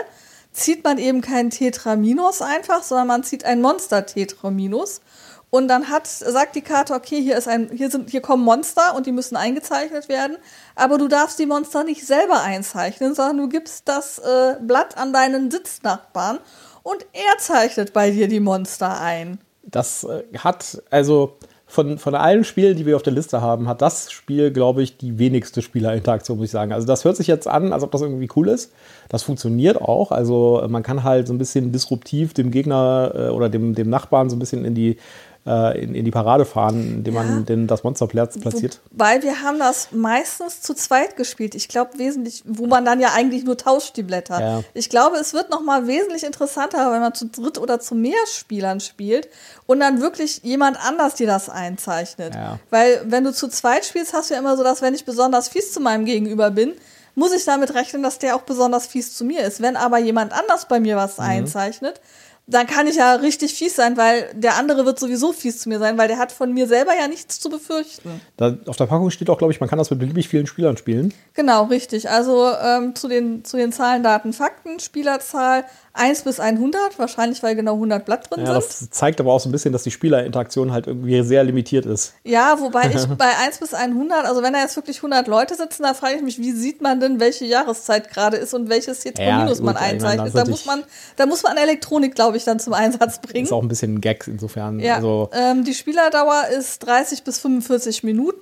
zieht 0.54 0.84
man 0.84 0.98
eben 0.98 1.22
kein 1.22 1.50
Tetraminus 1.50 2.42
einfach, 2.42 2.84
sondern 2.84 3.08
man 3.08 3.24
zieht 3.24 3.44
ein 3.44 3.62
Monster-Tetraminus. 3.62 5.02
Und 5.50 5.68
dann 5.68 5.90
hat, 5.90 6.08
sagt 6.08 6.56
die 6.56 6.62
Karte, 6.62 6.96
okay, 6.96 7.22
hier, 7.22 7.38
ist 7.38 7.48
ein, 7.48 7.70
hier, 7.72 7.92
sind, 7.92 8.10
hier 8.10 8.22
kommen 8.22 8.44
Monster 8.44 8.96
und 8.96 9.06
die 9.06 9.12
müssen 9.12 9.36
eingezeichnet 9.36 10.10
werden. 10.10 10.38
Aber 10.76 10.98
du 10.98 11.08
darfst 11.08 11.38
die 11.38 11.46
Monster 11.46 11.84
nicht 11.84 12.08
selber 12.08 12.42
einzeichnen, 12.42 13.14
sondern 13.14 13.38
du 13.38 13.50
gibst 13.50 13.88
das 13.88 14.18
äh, 14.18 14.56
Blatt 14.62 14.98
an 14.98 15.14
deinen 15.14 15.52
Sitznachbarn 15.52 16.40
und 16.82 17.06
er 17.14 17.38
zeichnet 17.38 17.94
bei 17.94 18.10
dir 18.10 18.28
die 18.28 18.40
Monster 18.40 19.00
ein. 19.00 19.40
Das 19.62 20.04
äh, 20.06 20.24
hat, 20.40 20.82
also 20.90 21.38
von, 21.74 21.98
von 21.98 22.14
allen 22.14 22.44
Spielen, 22.44 22.78
die 22.78 22.86
wir 22.86 22.96
auf 22.96 23.02
der 23.02 23.14
Liste 23.14 23.42
haben, 23.42 23.68
hat 23.68 23.82
das 23.82 24.12
Spiel, 24.12 24.52
glaube 24.52 24.84
ich, 24.84 24.98
die 24.98 25.18
wenigste 25.18 25.64
Spielerinteraktion, 25.64 26.38
muss 26.38 26.46
ich 26.46 26.52
sagen. 26.52 26.72
Also 26.72 26.86
das 26.86 27.04
hört 27.04 27.18
sich 27.18 27.26
jetzt 27.26 27.48
an, 27.48 27.74
als 27.74 27.82
ob 27.82 27.90
das 27.90 28.04
irgendwie 28.04 28.30
cool 28.36 28.48
ist. 28.50 28.72
Das 29.10 29.24
funktioniert 29.24 29.82
auch. 29.82 30.12
Also 30.12 30.64
man 30.70 30.84
kann 30.84 31.04
halt 31.04 31.26
so 31.26 31.34
ein 31.34 31.40
bisschen 31.40 31.72
disruptiv 31.72 32.36
dem 32.36 32.52
Gegner 32.52 33.12
äh, 33.16 33.30
oder 33.30 33.50
dem, 33.50 33.74
dem 33.74 33.90
Nachbarn 33.90 34.30
so 34.30 34.36
ein 34.36 34.40
bisschen 34.40 34.66
in 34.66 34.76
die 34.76 34.98
äh, 35.46 35.84
in, 35.84 35.94
in 35.96 36.06
die 36.06 36.12
Parade 36.12 36.46
fahren, 36.46 36.96
indem 36.98 37.16
ja. 37.16 37.24
man 37.24 37.46
den, 37.46 37.68
das 37.68 37.84
Monster 37.84 38.08
platziert. 38.08 38.80
Weil 38.92 39.24
wir 39.24 39.42
haben 39.42 39.60
das 39.60 39.90
meistens 39.92 40.62
zu 40.62 40.74
zweit 40.74 41.18
gespielt. 41.18 41.56
Ich 41.56 41.68
glaube 41.68 41.98
wesentlich, 41.98 42.44
wo 42.46 42.66
man 42.68 42.86
dann 42.86 43.00
ja 43.00 43.10
eigentlich 43.14 43.44
nur 43.44 43.58
tauscht 43.58 43.98
die 43.98 44.04
Blätter. 44.04 44.40
Ja. 44.40 44.64
Ich 44.74 44.90
glaube, 44.90 45.18
es 45.18 45.34
wird 45.34 45.50
noch 45.50 45.62
mal 45.62 45.88
wesentlich 45.88 46.24
interessanter, 46.24 46.92
wenn 46.92 47.02
man 47.02 47.14
zu 47.14 47.28
dritt 47.28 47.58
oder 47.58 47.80
zu 47.80 47.96
mehr 47.96 48.14
Spielern 48.32 48.80
spielt 48.80 49.28
und 49.66 49.80
dann 49.80 50.02
wirklich 50.02 50.42
jemand 50.44 50.78
anders 50.86 51.16
dir 51.16 51.28
das 51.28 51.50
einzeichnet. 51.50 52.36
Ja. 52.36 52.60
Weil 52.70 53.02
wenn 53.06 53.24
du 53.24 53.34
zu 53.34 53.50
zweit 53.50 53.86
spielst, 53.86 54.14
hast 54.14 54.30
du 54.30 54.36
ja 54.36 54.40
immer 54.40 54.56
so, 54.56 54.64
dass 54.64 54.82
wenn 54.82 54.94
ich 54.94 55.06
besonders 55.06 55.50
fies 55.50 55.74
zu 55.74 55.80
meinem 55.80 56.06
Gegenüber 56.06 56.52
bin, 56.52 56.74
muss 57.16 57.34
ich 57.34 57.46
damit 57.46 57.76
rechnen, 57.76 58.02
dass 58.02 58.18
der 58.18 58.36
auch 58.36 58.42
besonders 58.42 58.88
fies 58.88 59.16
zu 59.16 59.24
mir 59.24 59.42
ist. 59.42 59.62
Wenn 59.62 59.76
aber 59.76 60.00
jemand 60.00 60.34
anders 60.34 60.68
bei 60.68 60.80
mir 60.80 60.96
was 60.96 61.18
mhm. 61.18 61.26
einzeichnet, 61.26 62.02
dann 62.46 62.68
kann 62.68 62.88
ich 62.88 62.96
ja 62.96 63.16
richtig 63.16 63.54
fies 63.54 63.76
sein, 63.76 63.96
weil 63.96 64.30
der 64.34 64.58
andere 64.58 64.86
wird 64.86 65.00
sowieso 65.00 65.32
fies 65.32 65.60
zu 65.60 65.70
mir 65.70 65.80
sein, 65.80 65.98
weil 65.98 66.10
der 66.10 66.18
hat 66.18 66.34
von 66.34 66.54
mir 66.54 66.68
selber 66.68 66.92
ja 66.94 67.08
nichts 67.08 67.40
zu 67.40 67.50
befürchten. 67.50 68.20
Da, 68.36 68.58
auf 68.66 68.76
der 68.76 68.86
Packung 68.86 69.10
steht 69.12 69.30
auch, 69.30 69.38
glaube 69.38 69.54
ich, 69.54 69.62
man 69.62 69.70
kann 69.70 69.80
das 69.80 69.90
mit 69.90 70.00
beliebig 70.00 70.28
vielen 70.28 70.46
Spielern 70.46 70.76
spielen. 70.76 71.14
Genau, 71.36 71.64
richtig. 71.66 72.10
Also 72.10 72.52
ähm, 72.62 72.96
zu, 72.96 73.08
den, 73.08 73.46
zu 73.46 73.56
den 73.56 73.72
Zahlen, 73.72 74.04
Daten, 74.04 74.34
Fakten, 74.34 74.82
Spielerzahl 74.82 75.64
1 75.96 76.24
bis 76.24 76.40
100, 76.40 76.98
wahrscheinlich 76.98 77.44
weil 77.44 77.56
genau 77.56 77.74
100 77.74 78.04
Blatt 78.04 78.30
drin 78.30 78.46
ja, 78.46 78.60
sind. 78.60 78.64
Das 78.64 78.90
zeigt 78.90 79.20
aber 79.20 79.32
auch 79.32 79.40
so 79.40 79.48
ein 79.48 79.52
bisschen, 79.52 79.72
dass 79.74 79.84
die 79.84 79.92
Spielerinteraktion 79.92 80.72
halt 80.72 80.88
irgendwie 80.88 81.22
sehr 81.22 81.44
limitiert 81.44 81.86
ist. 81.86 82.16
Ja, 82.24 82.60
wobei 82.60 82.92
ich 82.94 83.06
bei 83.18 83.38
1 83.46 83.60
bis 83.60 83.76
100, 83.76 84.26
also 84.26 84.42
wenn 84.42 84.54
da 84.54 84.60
jetzt 84.60 84.76
wirklich 84.76 84.98
100 84.98 85.28
Leute 85.28 85.54
sitzen, 85.54 85.84
da 85.84 85.94
frage 85.94 86.16
ich 86.16 86.24
mich, 86.24 86.40
wie 86.40 86.52
sieht 86.52 86.82
man 86.82 87.00
denn, 87.00 87.20
welche 87.20 87.46
Jahreszeit 87.46 88.10
gerade 88.10 88.38
ist 88.38 88.56
und 88.56 88.70
welches 88.70 89.06
Heterominus 89.06 89.60
ja, 89.60 89.66
man 89.66 89.78
einzeichnet. 89.78 90.34
da, 90.34 90.46
muss 90.46 90.66
man, 90.66 90.84
da 91.16 91.28
muss 91.28 91.44
man 91.44 91.58
Elektronik, 91.58 92.16
glaube 92.16 92.38
ich, 92.38 92.44
dann 92.44 92.60
zum 92.60 92.74
Einsatz 92.74 93.20
bringen. 93.20 93.46
Ist 93.46 93.52
auch 93.52 93.62
ein 93.62 93.68
bisschen 93.68 93.96
ein 93.96 94.02
Gag 94.02 94.28
insofern. 94.28 94.80
Ja, 94.80 94.96
also 94.96 95.30
ähm, 95.32 95.64
die 95.64 95.76
Spielerdauer 95.76 96.48
ist 96.58 96.80
30 96.88 97.24
bis 97.24 97.38
45 97.38 98.04
Minuten. 98.04 98.42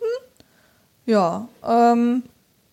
Ja, 1.05 1.49
ähm, 1.67 2.23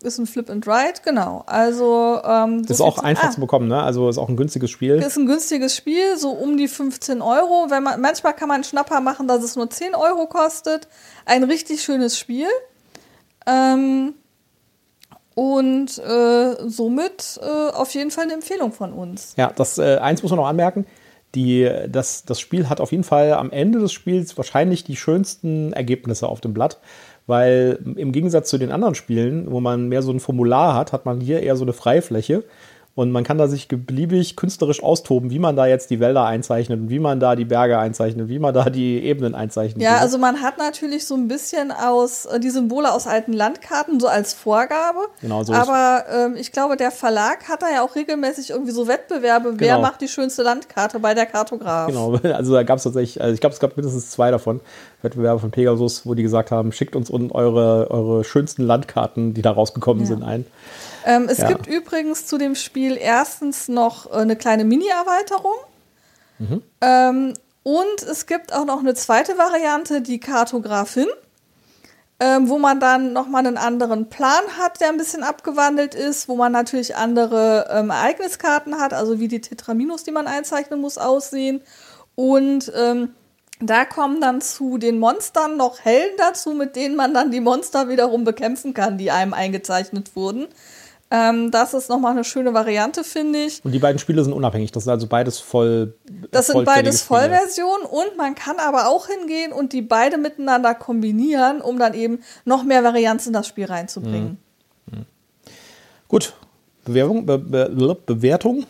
ist 0.02 0.18
ein 0.18 0.26
Flip 0.26 0.48
and 0.48 0.66
Ride, 0.66 1.00
genau. 1.04 1.42
Also 1.46 2.20
ähm, 2.24 2.64
so 2.64 2.72
ist 2.72 2.80
auch 2.80 2.98
einfach 2.98 3.28
ah, 3.28 3.30
zu 3.30 3.40
bekommen, 3.40 3.68
ne? 3.68 3.82
Also 3.82 4.08
ist 4.08 4.18
auch 4.18 4.28
ein 4.28 4.36
günstiges 4.36 4.70
Spiel. 4.70 4.94
Ist 4.94 5.16
ein 5.16 5.26
günstiges 5.26 5.76
Spiel, 5.76 6.16
so 6.16 6.30
um 6.30 6.56
die 6.56 6.68
15 6.68 7.20
Euro. 7.20 7.66
Wenn 7.68 7.82
man 7.82 8.00
manchmal 8.00 8.34
kann 8.34 8.48
man 8.48 8.56
einen 8.56 8.64
Schnapper 8.64 9.00
machen, 9.00 9.26
dass 9.26 9.42
es 9.42 9.56
nur 9.56 9.68
10 9.68 9.94
Euro 9.94 10.26
kostet. 10.26 10.86
Ein 11.24 11.42
richtig 11.42 11.82
schönes 11.82 12.16
Spiel. 12.16 12.46
Ähm, 13.46 14.14
und 15.34 15.98
äh, 15.98 16.68
somit 16.68 17.40
äh, 17.42 17.72
auf 17.72 17.92
jeden 17.94 18.10
Fall 18.10 18.24
eine 18.24 18.34
Empfehlung 18.34 18.72
von 18.72 18.92
uns. 18.92 19.34
Ja, 19.36 19.52
das 19.54 19.78
äh, 19.78 19.98
eins 19.98 20.22
muss 20.22 20.30
man 20.30 20.38
noch 20.38 20.48
anmerken. 20.48 20.86
Die, 21.34 21.70
das, 21.88 22.24
das 22.24 22.40
Spiel 22.40 22.68
hat 22.68 22.80
auf 22.80 22.90
jeden 22.90 23.04
Fall 23.04 23.34
am 23.34 23.50
Ende 23.50 23.80
des 23.80 23.92
Spiels 23.92 24.36
wahrscheinlich 24.36 24.84
die 24.84 24.96
schönsten 24.96 25.72
Ergebnisse 25.74 26.28
auf 26.28 26.40
dem 26.40 26.54
Blatt 26.54 26.78
weil 27.28 27.78
im 27.96 28.10
Gegensatz 28.10 28.48
zu 28.48 28.58
den 28.58 28.72
anderen 28.72 28.96
Spielen, 28.96 29.50
wo 29.50 29.60
man 29.60 29.88
mehr 29.88 30.02
so 30.02 30.10
ein 30.10 30.18
Formular 30.18 30.74
hat, 30.74 30.92
hat 30.92 31.04
man 31.04 31.20
hier 31.20 31.42
eher 31.42 31.56
so 31.56 31.64
eine 31.64 31.74
Freifläche. 31.74 32.42
Und 32.98 33.12
man 33.12 33.22
kann 33.22 33.38
da 33.38 33.46
sich 33.46 33.68
beliebig 33.68 34.34
künstlerisch 34.34 34.82
austoben, 34.82 35.30
wie 35.30 35.38
man 35.38 35.54
da 35.54 35.66
jetzt 35.66 35.88
die 35.90 36.00
Wälder 36.00 36.24
einzeichnet 36.24 36.80
und 36.80 36.90
wie 36.90 36.98
man 36.98 37.20
da 37.20 37.36
die 37.36 37.44
Berge 37.44 37.78
einzeichnet, 37.78 38.28
wie 38.28 38.40
man 38.40 38.52
da 38.52 38.70
die 38.70 39.04
Ebenen 39.04 39.36
einzeichnet. 39.36 39.84
Ja, 39.84 39.98
also 39.98 40.18
man 40.18 40.42
hat 40.42 40.58
natürlich 40.58 41.06
so 41.06 41.14
ein 41.14 41.28
bisschen 41.28 41.70
aus 41.70 42.26
äh, 42.26 42.40
die 42.40 42.50
Symbole 42.50 42.92
aus 42.92 43.06
alten 43.06 43.32
Landkarten 43.32 44.00
so 44.00 44.08
als 44.08 44.34
Vorgabe. 44.34 44.98
Genau 45.20 45.44
so. 45.44 45.52
Aber 45.52 46.06
ähm, 46.12 46.34
ich 46.34 46.50
glaube, 46.50 46.76
der 46.76 46.90
Verlag 46.90 47.48
hat 47.48 47.62
da 47.62 47.70
ja 47.72 47.82
auch 47.84 47.94
regelmäßig 47.94 48.50
irgendwie 48.50 48.72
so 48.72 48.88
Wettbewerbe, 48.88 49.50
genau. 49.50 49.60
wer 49.60 49.78
macht 49.78 50.00
die 50.00 50.08
schönste 50.08 50.42
Landkarte 50.42 50.98
bei 50.98 51.14
der 51.14 51.26
Kartograf. 51.26 51.86
Genau, 51.86 52.14
also 52.34 52.52
da 52.52 52.64
gab 52.64 52.78
es 52.78 52.82
tatsächlich, 52.82 53.22
also 53.22 53.32
ich 53.32 53.40
glaube, 53.40 53.54
es 53.54 53.60
gab 53.60 53.76
mindestens 53.76 54.10
zwei 54.10 54.32
davon, 54.32 54.60
Wettbewerbe 55.02 55.38
von 55.38 55.52
Pegasus, 55.52 56.04
wo 56.04 56.14
die 56.14 56.24
gesagt 56.24 56.50
haben, 56.50 56.72
schickt 56.72 56.96
uns 56.96 57.12
eure, 57.12 57.92
eure 57.92 58.24
schönsten 58.24 58.64
Landkarten, 58.64 59.34
die 59.34 59.42
da 59.42 59.52
rausgekommen 59.52 60.02
ja. 60.02 60.08
sind, 60.08 60.24
ein. 60.24 60.46
Ähm, 61.08 61.26
es 61.26 61.38
ja. 61.38 61.48
gibt 61.48 61.66
übrigens 61.66 62.26
zu 62.26 62.36
dem 62.36 62.54
Spiel 62.54 62.98
erstens 63.00 63.66
noch 63.66 64.10
äh, 64.10 64.16
eine 64.16 64.36
kleine 64.36 64.66
Mini-Erweiterung. 64.66 65.54
Mhm. 66.38 66.62
Ähm, 66.82 67.34
und 67.62 68.02
es 68.02 68.26
gibt 68.26 68.52
auch 68.52 68.66
noch 68.66 68.80
eine 68.80 68.92
zweite 68.94 69.38
Variante, 69.38 70.02
die 70.02 70.20
Kartografin, 70.20 71.06
ähm, 72.20 72.50
wo 72.50 72.58
man 72.58 72.78
dann 72.78 73.14
nochmal 73.14 73.46
einen 73.46 73.56
anderen 73.56 74.10
Plan 74.10 74.42
hat, 74.58 74.82
der 74.82 74.90
ein 74.90 74.98
bisschen 74.98 75.22
abgewandelt 75.22 75.94
ist, 75.94 76.28
wo 76.28 76.36
man 76.36 76.52
natürlich 76.52 76.94
andere 76.94 77.68
ähm, 77.70 77.88
Ereigniskarten 77.88 78.78
hat, 78.78 78.92
also 78.92 79.18
wie 79.18 79.28
die 79.28 79.40
Tetraminus, 79.40 80.04
die 80.04 80.12
man 80.12 80.26
einzeichnen 80.26 80.78
muss, 80.78 80.98
aussehen. 80.98 81.62
Und 82.16 82.70
ähm, 82.76 83.14
da 83.60 83.86
kommen 83.86 84.20
dann 84.20 84.42
zu 84.42 84.76
den 84.76 84.98
Monstern 84.98 85.56
noch 85.56 85.80
Helden 85.80 86.18
dazu, 86.18 86.50
mit 86.50 86.76
denen 86.76 86.96
man 86.96 87.14
dann 87.14 87.30
die 87.30 87.40
Monster 87.40 87.88
wiederum 87.88 88.24
bekämpfen 88.24 88.74
kann, 88.74 88.98
die 88.98 89.10
einem 89.10 89.32
eingezeichnet 89.32 90.14
wurden. 90.14 90.48
Ähm, 91.10 91.50
das 91.50 91.72
ist 91.72 91.88
nochmal 91.88 92.12
eine 92.12 92.24
schöne 92.24 92.52
Variante, 92.52 93.02
finde 93.02 93.44
ich. 93.44 93.64
Und 93.64 93.72
die 93.72 93.78
beiden 93.78 93.98
Spiele 93.98 94.22
sind 94.22 94.34
unabhängig. 94.34 94.72
Das 94.72 94.84
sind 94.84 94.92
also 94.92 95.06
beides 95.06 95.38
voll. 95.38 95.94
Das 96.30 96.48
sind 96.48 96.64
beides 96.64 97.00
Vollversionen 97.02 97.86
und 97.86 98.16
man 98.18 98.34
kann 98.34 98.58
aber 98.58 98.88
auch 98.88 99.06
hingehen 99.06 99.52
und 99.52 99.72
die 99.72 99.80
beide 99.80 100.18
miteinander 100.18 100.74
kombinieren, 100.74 101.62
um 101.62 101.78
dann 101.78 101.94
eben 101.94 102.22
noch 102.44 102.62
mehr 102.62 102.84
Varianz 102.84 103.26
in 103.26 103.32
das 103.32 103.46
Spiel 103.46 103.64
reinzubringen. 103.64 104.38
Mhm. 104.86 104.98
Mhm. 104.98 105.06
Gut. 106.08 106.34
Bewerbung, 106.84 107.26
Be 107.26 107.38
Be 107.38 107.96
Bewertung? 108.06 108.66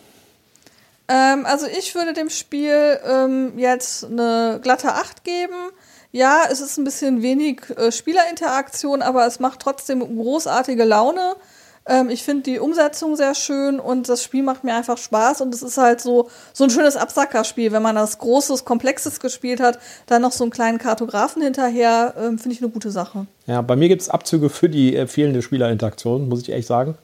Ähm, 1.09 1.45
also 1.45 1.65
ich 1.65 1.95
würde 1.95 2.13
dem 2.13 2.29
Spiel 2.29 2.99
ähm, 3.05 3.57
jetzt 3.57 4.05
eine 4.05 4.59
glatte 4.61 4.93
8 4.93 5.23
geben. 5.23 5.71
Ja, 6.11 6.43
es 6.49 6.61
ist 6.61 6.77
ein 6.77 6.83
bisschen 6.83 7.21
wenig 7.21 7.61
äh, 7.77 7.91
Spielerinteraktion, 7.91 9.01
aber 9.01 9.25
es 9.25 9.39
macht 9.39 9.59
trotzdem 9.59 9.99
großartige 9.99 10.83
Laune. 10.83 11.35
Ähm, 11.85 12.09
ich 12.09 12.23
finde 12.23 12.43
die 12.43 12.59
Umsetzung 12.59 13.15
sehr 13.15 13.35
schön 13.35 13.79
und 13.79 14.09
das 14.09 14.23
Spiel 14.23 14.43
macht 14.43 14.63
mir 14.63 14.75
einfach 14.75 14.97
Spaß 14.97 15.41
und 15.41 15.53
es 15.53 15.61
ist 15.61 15.77
halt 15.77 16.01
so, 16.01 16.29
so 16.53 16.63
ein 16.63 16.69
schönes 16.69 16.95
Absackerspiel. 16.95 17.71
Wenn 17.71 17.81
man 17.81 17.95
das 17.95 18.17
Großes, 18.19 18.65
Komplexes 18.65 19.19
gespielt 19.19 19.59
hat, 19.59 19.79
dann 20.07 20.21
noch 20.21 20.31
so 20.31 20.43
einen 20.43 20.51
kleinen 20.51 20.77
Kartografen 20.77 21.41
hinterher, 21.41 22.13
ähm, 22.17 22.39
finde 22.39 22.55
ich 22.55 22.61
eine 22.61 22.71
gute 22.71 22.91
Sache. 22.91 23.25
Ja, 23.47 23.61
bei 23.61 23.75
mir 23.75 23.87
gibt 23.87 24.01
es 24.01 24.09
Abzüge 24.09 24.49
für 24.49 24.69
die 24.69 24.95
äh, 24.95 25.07
fehlende 25.07 25.41
Spielerinteraktion, 25.41 26.29
muss 26.29 26.41
ich 26.41 26.49
ehrlich 26.49 26.67
sagen. 26.67 26.97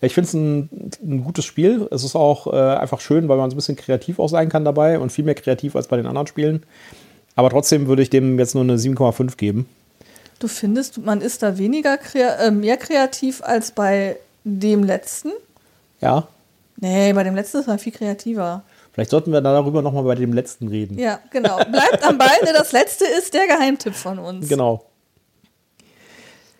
Ich 0.00 0.14
finde 0.14 0.28
es 0.28 0.34
ein, 0.34 0.90
ein, 1.02 1.24
gutes 1.24 1.44
Spiel. 1.44 1.88
Es 1.90 2.04
ist 2.04 2.14
auch 2.14 2.52
äh, 2.52 2.56
einfach 2.56 3.00
schön, 3.00 3.28
weil 3.28 3.38
man 3.38 3.50
so 3.50 3.54
ein 3.54 3.58
bisschen 3.58 3.76
kreativ 3.76 4.18
auch 4.18 4.28
sein 4.28 4.48
kann 4.48 4.64
dabei 4.64 4.98
und 4.98 5.12
viel 5.12 5.24
mehr 5.24 5.34
kreativ 5.34 5.76
als 5.76 5.88
bei 5.88 5.96
den 5.96 6.06
anderen 6.06 6.26
Spielen. 6.26 6.64
Aber 7.36 7.50
trotzdem 7.50 7.86
würde 7.86 8.02
ich 8.02 8.10
dem 8.10 8.38
jetzt 8.38 8.54
nur 8.54 8.64
eine 8.64 8.76
7,5 8.76 9.36
geben. 9.36 9.66
Du 10.44 10.48
findest, 10.48 10.98
man 10.98 11.22
ist 11.22 11.42
da 11.42 11.56
weniger 11.56 11.98
äh, 12.14 12.50
mehr 12.50 12.76
kreativ 12.76 13.42
als 13.42 13.70
bei 13.70 14.18
dem 14.44 14.84
letzten? 14.84 15.32
Ja. 16.02 16.28
Nee, 16.76 17.14
bei 17.14 17.24
dem 17.24 17.34
letzten 17.34 17.60
ist 17.60 17.66
man 17.66 17.78
viel 17.78 17.94
kreativer. 17.94 18.62
Vielleicht 18.92 19.10
sollten 19.10 19.32
wir 19.32 19.40
darüber 19.40 19.80
nochmal 19.80 20.02
bei 20.02 20.16
dem 20.16 20.34
letzten 20.34 20.68
reden. 20.68 20.98
Ja, 20.98 21.18
genau. 21.30 21.56
Bleibt 21.64 22.04
am 22.04 22.18
Ball, 22.18 22.28
das 22.42 22.72
letzte 22.72 23.06
ist 23.06 23.32
der 23.32 23.46
Geheimtipp 23.46 23.94
von 23.94 24.18
uns. 24.18 24.46
Genau. 24.46 24.84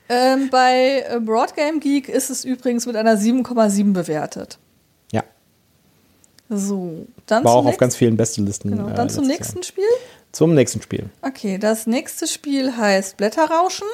Ähm, 0.09 0.49
bei 0.49 1.05
äh, 1.07 1.21
Broadgame 1.21 1.79
Geek 1.79 2.09
ist 2.09 2.31
es 2.31 2.47
übrigens 2.47 2.87
mit 2.87 2.97
einer 2.97 3.19
7,7 3.19 3.93
bewertet. 3.93 4.59
Ja. 5.13 5.25
So, 6.49 7.07
dann 7.27 7.45
War 7.45 7.57
auch 7.57 7.67
auf 7.67 7.77
ganz 7.77 7.97
vielen 7.97 8.17
Bestelisten. 8.17 8.71
Genau, 8.71 8.89
dann 8.89 9.09
äh, 9.09 9.11
zum 9.11 9.27
nächsten 9.27 9.59
Jahr. 9.59 9.65
Spiel. 9.65 9.85
Zum 10.35 10.53
nächsten 10.53 10.83
Spiel. 10.83 11.11
Okay, 11.23 11.59
das 11.59 11.87
nächste 11.87 12.27
Spiel 12.27 12.77
heißt 12.77 13.17
Blätterrauschen. 13.17 13.87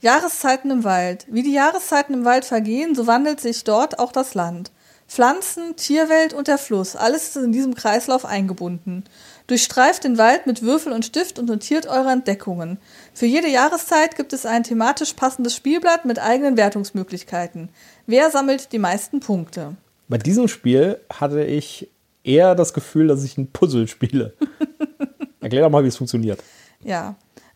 Jahreszeiten 0.00 0.72
im 0.72 0.82
Wald. 0.82 1.24
Wie 1.30 1.44
die 1.44 1.52
Jahreszeiten 1.52 2.14
im 2.14 2.24
Wald 2.24 2.44
vergehen, 2.44 2.96
so 2.96 3.06
wandelt 3.06 3.40
sich 3.40 3.62
dort 3.62 4.00
auch 4.00 4.10
das 4.10 4.34
Land. 4.34 4.72
Pflanzen, 5.06 5.76
Tierwelt 5.76 6.34
und 6.34 6.48
der 6.48 6.58
Fluss, 6.58 6.96
alles 6.96 7.28
ist 7.28 7.36
in 7.36 7.52
diesem 7.52 7.76
Kreislauf 7.76 8.24
eingebunden. 8.24 9.04
Durchstreift 9.46 10.02
den 10.02 10.18
Wald 10.18 10.48
mit 10.48 10.62
Würfel 10.62 10.92
und 10.92 11.04
Stift 11.04 11.38
und 11.38 11.46
notiert 11.46 11.86
eure 11.86 12.10
Entdeckungen. 12.10 12.78
Für 13.14 13.26
jede 13.26 13.48
Jahreszeit 13.48 14.16
gibt 14.16 14.32
es 14.32 14.44
ein 14.44 14.64
thematisch 14.64 15.12
passendes 15.12 15.54
Spielblatt 15.54 16.06
mit 16.06 16.18
eigenen 16.18 16.56
Wertungsmöglichkeiten. 16.56 17.68
Wer 18.08 18.32
sammelt 18.32 18.72
die 18.72 18.80
meisten 18.80 19.20
Punkte? 19.20 19.76
Bei 20.08 20.18
diesem 20.18 20.48
Spiel 20.48 20.98
hatte 21.08 21.44
ich 21.44 21.88
eher 22.24 22.56
das 22.56 22.74
Gefühl, 22.74 23.06
dass 23.06 23.22
ich 23.22 23.38
ein 23.38 23.52
Puzzle 23.52 23.86
spiele. 23.86 24.34
Erklär 25.42 25.62
doch 25.62 25.70
mal, 25.70 25.84
wie 25.84 25.88
es 25.88 25.96
funktioniert. 25.96 26.42
Ja. 26.82 27.14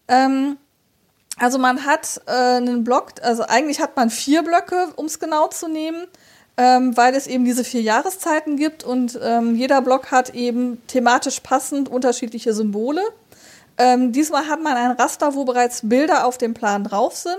Ähm, 0.09 0.59
also 1.39 1.59
man 1.59 1.85
hat 1.85 2.21
äh, 2.27 2.31
einen 2.31 2.85
Block, 2.85 3.13
also 3.23 3.45
eigentlich 3.45 3.81
hat 3.81 3.97
man 3.97 4.11
vier 4.11 4.43
Blöcke, 4.43 4.89
um 4.97 5.07
es 5.07 5.19
genau 5.19 5.49
zu 5.49 5.69
nehmen, 5.69 6.07
ähm, 6.57 6.97
weil 6.97 7.15
es 7.15 7.27
eben 7.27 7.45
diese 7.45 7.65
vier 7.65 7.83
Jahreszeiten 7.83 8.57
gibt 8.57 8.85
und 8.85 9.19
ähm, 9.23 9.55
jeder 9.55 9.83
Block 9.83 10.11
hat 10.11 10.35
eben 10.35 10.81
thematisch 10.87 11.41
passend 11.41 11.89
unterschiedliche 11.89 12.55
Symbole. 12.55 13.03
Ähm, 13.79 14.13
diesmal 14.13 14.49
hat 14.49 14.63
man 14.63 14.77
ein 14.77 14.93
Raster, 14.93 15.35
wo 15.35 15.45
bereits 15.45 15.87
Bilder 15.87 16.27
auf 16.27 16.39
dem 16.39 16.55
Plan 16.55 16.85
drauf 16.85 17.15
sind, 17.15 17.37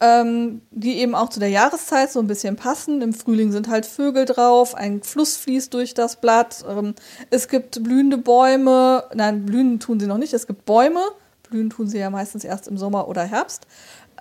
ähm, 0.00 0.62
die 0.70 0.98
eben 0.98 1.14
auch 1.14 1.28
zu 1.28 1.40
der 1.40 1.50
Jahreszeit 1.50 2.10
so 2.10 2.20
ein 2.20 2.26
bisschen 2.26 2.56
passen. 2.56 3.02
Im 3.02 3.12
Frühling 3.12 3.52
sind 3.52 3.68
halt 3.68 3.84
Vögel 3.84 4.24
drauf, 4.24 4.74
ein 4.74 5.02
Fluss 5.02 5.36
fließt 5.36 5.74
durch 5.74 5.94
das 5.94 6.16
Blatt, 6.16 6.64
ähm, 6.68 6.94
es 7.30 7.48
gibt 7.48 7.82
blühende 7.82 8.16
Bäume, 8.16 9.04
nein, 9.14 9.44
blühen 9.44 9.78
tun 9.78 10.00
sie 10.00 10.06
noch 10.06 10.18
nicht, 10.18 10.32
es 10.32 10.46
gibt 10.46 10.64
Bäume, 10.64 11.02
blühen 11.48 11.70
tun 11.70 11.86
sie 11.86 11.98
ja 11.98 12.08
meistens 12.08 12.44
erst 12.44 12.68
im 12.68 12.78
Sommer 12.78 13.08
oder 13.08 13.24
Herbst. 13.24 13.66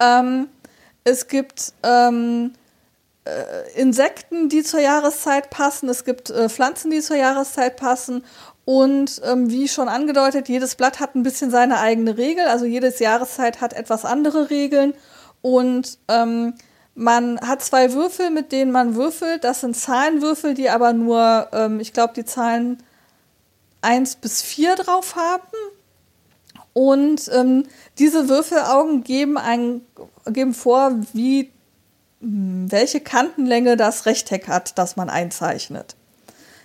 Ähm, 0.01 0.47
es 1.05 1.27
gibt 1.27 1.73
ähm, 1.83 2.51
äh, 3.23 3.79
Insekten, 3.79 4.49
die 4.49 4.63
zur 4.63 4.81
Jahreszeit 4.81 5.49
passen, 5.49 5.87
es 5.87 6.03
gibt 6.03 6.29
äh, 6.29 6.49
Pflanzen, 6.49 6.91
die 6.91 6.99
zur 6.99 7.15
Jahreszeit 7.15 7.77
passen 7.77 8.23
und 8.65 9.19
ähm, 9.25 9.49
wie 9.49 9.67
schon 9.67 9.89
angedeutet, 9.89 10.47
jedes 10.47 10.75
Blatt 10.75 10.99
hat 10.99 11.15
ein 11.15 11.23
bisschen 11.23 11.49
seine 11.49 11.79
eigene 11.79 12.17
Regel. 12.17 12.45
Also 12.45 12.65
jedes 12.65 12.99
Jahreszeit 12.99 13.61
hat 13.61 13.73
etwas 13.73 14.05
andere 14.05 14.51
Regeln. 14.51 14.93
Und 15.41 15.97
ähm, 16.07 16.53
man 16.95 17.39
hat 17.39 17.63
zwei 17.63 17.93
Würfel, 17.93 18.29
mit 18.29 18.51
denen 18.51 18.71
man 18.71 18.95
würfelt. 18.95 19.43
Das 19.43 19.61
sind 19.61 19.75
Zahlenwürfel, 19.75 20.53
die 20.53 20.69
aber 20.69 20.93
nur, 20.93 21.47
ähm, 21.53 21.79
ich 21.79 21.93
glaube, 21.93 22.13
die 22.13 22.25
Zahlen 22.25 22.83
1 23.81 24.17
bis 24.17 24.41
4 24.41 24.75
drauf 24.75 25.15
haben. 25.15 25.47
Und 26.73 27.29
ähm, 27.33 27.63
diese 27.97 28.29
Würfelaugen 28.29 29.03
geben, 29.03 29.37
ein, 29.37 29.81
geben 30.25 30.53
vor, 30.53 30.91
wie, 31.13 31.51
hm, 32.21 32.71
welche 32.71 32.99
Kantenlänge 32.99 33.77
das 33.77 34.05
Rechteck 34.05 34.47
hat, 34.47 34.77
das 34.77 34.95
man 34.95 35.09
einzeichnet. 35.09 35.95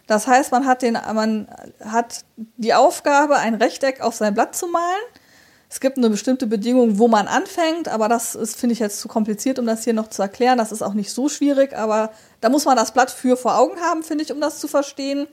Das 0.06 0.26
heißt, 0.26 0.52
man 0.52 0.66
hat, 0.66 0.82
den, 0.82 0.94
man 0.94 1.48
hat 1.82 2.24
die 2.36 2.74
Aufgabe, 2.74 3.36
ein 3.36 3.54
Rechteck 3.54 4.00
auf 4.02 4.14
sein 4.14 4.34
Blatt 4.34 4.54
zu 4.54 4.66
malen 4.66 5.04
es 5.74 5.80
gibt 5.80 5.98
eine 5.98 6.08
bestimmte 6.08 6.46
Bedingung, 6.46 7.00
wo 7.00 7.08
man 7.08 7.26
anfängt, 7.26 7.88
aber 7.88 8.08
das 8.08 8.36
ist, 8.36 8.56
finde 8.56 8.74
ich, 8.74 8.78
jetzt 8.78 9.00
zu 9.00 9.08
kompliziert, 9.08 9.58
um 9.58 9.66
das 9.66 9.82
hier 9.82 9.92
noch 9.92 10.08
zu 10.08 10.22
erklären. 10.22 10.56
Das 10.56 10.70
ist 10.70 10.82
auch 10.82 10.94
nicht 10.94 11.10
so 11.10 11.28
schwierig, 11.28 11.76
aber 11.76 12.12
da 12.40 12.48
muss 12.48 12.64
man 12.64 12.76
das 12.76 12.92
Blatt 12.92 13.10
für 13.10 13.36
vor 13.36 13.58
Augen 13.58 13.80
haben, 13.80 14.04
finde 14.04 14.22
ich, 14.22 14.30
um 14.30 14.40
das 14.40 14.60
zu 14.60 14.68
verstehen. 14.68 15.26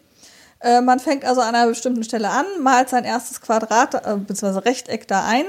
Äh, 0.60 0.82
man 0.82 0.99
fängt 0.99 1.25
also 1.25 1.41
an 1.41 1.54
einer 1.54 1.67
bestimmten 1.67 2.04
Stelle 2.04 2.32
an, 2.32 2.47
malt 2.60 2.89
sein 2.89 3.04
erstes 3.04 3.39
Quadrat 3.39 3.93
äh, 3.93 4.17
bzw. 4.17 4.67
Rechteck 4.67 5.08
da 5.08 5.27
ein, 5.27 5.45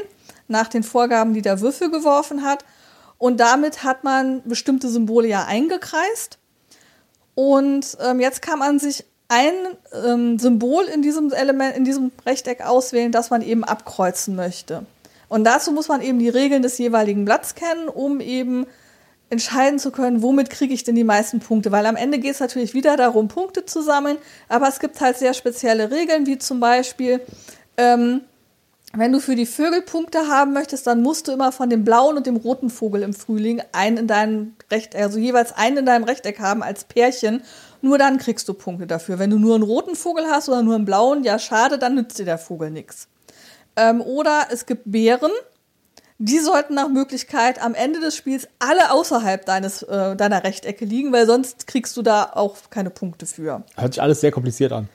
nach 0.47 0.69
den 0.69 0.83
Vorgaben, 0.83 1.33
die 1.33 1.41
der 1.41 1.63
Würfel 1.63 1.91
geworfen 1.91 2.45
hat. 2.45 2.63
Und 3.17 3.41
damit 3.41 3.85
hat 3.85 4.05
man 4.05 4.43
bestimmte 4.43 4.91
Symbole 4.91 5.27
ja 5.27 5.47
eingekreist. 5.47 6.37
Und 7.35 7.97
ähm, 7.99 8.21
jetzt 8.21 8.43
kann 8.43 8.59
man 8.59 8.79
sich 8.79 9.07
ein 9.33 9.55
ähm, 10.05 10.39
Symbol 10.39 10.85
in 10.85 11.01
diesem 11.01 11.33
Element, 11.33 11.75
in 11.75 11.85
diesem 11.85 12.13
Rechteck 12.27 12.61
auswählen, 12.67 13.13
das 13.13 13.31
man 13.31 13.41
eben 13.41 13.65
abkreuzen 13.65 14.37
möchte. 14.37 14.85
Und 15.29 15.45
dazu 15.45 15.73
muss 15.73 15.89
man 15.89 16.03
eben 16.03 16.19
die 16.19 16.29
Regeln 16.29 16.61
des 16.61 16.77
jeweiligen 16.77 17.25
Blatts 17.25 17.55
kennen, 17.55 17.89
um 17.89 18.21
eben 18.21 18.67
entscheiden 19.31 19.79
zu 19.79 19.91
können, 19.91 20.21
womit 20.21 20.51
kriege 20.51 20.75
ich 20.75 20.85
denn 20.85 20.97
die 20.97 21.05
meisten 21.05 21.41
Punkte. 21.41 21.73
Weil 21.73 21.87
am 21.87 21.97
Ende 21.97 22.19
geht 22.19 22.33
es 22.33 22.41
natürlich 22.41 22.75
wieder 22.75 22.99
darum, 22.99 23.29
Punkte 23.29 23.65
zu 23.65 23.81
sammeln, 23.81 24.19
aber 24.51 24.69
es 24.69 24.79
gibt 24.79 25.01
halt 25.01 25.17
sehr 25.17 25.33
spezielle 25.33 25.91
Regeln, 25.91 26.27
wie 26.27 26.37
zum 26.37 26.61
Beispiel, 26.61 27.23
ähm, 27.79 28.21
wenn 28.93 29.11
du 29.11 29.21
für 29.21 29.35
die 29.35 29.47
Vögel 29.47 29.81
Punkte 29.81 30.29
haben 30.29 30.53
möchtest, 30.53 30.87
dann 30.87 31.01
musst 31.01 31.27
du 31.27 31.33
immer 31.33 31.51
von 31.51 31.71
dem 31.71 31.83
blauen 31.83 32.19
und 32.19 32.27
dem 32.27 32.37
roten 32.37 32.69
Vogel 32.69 33.03
im 33.03 33.15
Frühling 33.15 33.63
einen 33.73 33.97
in 33.97 34.07
deinem 34.07 34.55
Rechteck, 34.71 35.01
also 35.01 35.19
jeweils 35.19 35.57
einen 35.57 35.79
in 35.79 35.87
deinem 35.87 36.05
Rechteck 36.05 36.39
haben 36.39 36.63
als 36.63 36.85
Pärchen. 36.85 37.43
Nur 37.83 37.99
dann 37.99 38.19
kriegst 38.19 38.49
du 38.49 38.55
Punkte 38.55 38.87
dafür. 38.87 39.19
Wenn 39.19 39.31
du 39.31 39.39
nur 39.39 39.57
einen 39.57 39.65
roten 39.65 39.97
Vogel 39.97 40.25
hast 40.27 40.49
oder 40.49 40.63
nur 40.63 40.77
einen 40.77 40.85
blauen, 40.85 41.25
ja 41.25 41.39
schade, 41.39 41.79
dann 41.79 41.97
nützt 41.97 42.19
dir 42.19 42.25
der 42.25 42.39
Vogel 42.39 42.71
nichts. 42.71 43.09
Ähm, 43.77 44.01
oder 44.01 44.47
es 44.51 44.67
gibt 44.67 44.83
Bären. 44.87 45.33
Die 46.19 46.39
sollten 46.39 46.75
nach 46.75 46.89
Möglichkeit 46.89 47.61
am 47.61 47.75
Ende 47.75 47.99
des 47.99 48.15
Spiels 48.17 48.47
alle 48.61 48.93
außerhalb 48.93 49.45
deines, 49.45 49.83
äh, 49.83 50.15
deiner 50.15 50.45
Rechtecke 50.45 50.85
liegen, 50.85 51.13
weil 51.13 51.27
sonst 51.27 51.67
kriegst 51.67 51.97
du 51.97 52.03
da 52.03 52.31
auch 52.35 52.57
keine 52.71 52.91
Punkte 52.91 53.27
für. 53.27 53.65
Hört 53.77 53.95
sich 53.95 54.03
alles 54.03 54.21
sehr 54.21 54.31
kompliziert 54.31 54.71
an. 54.73 54.89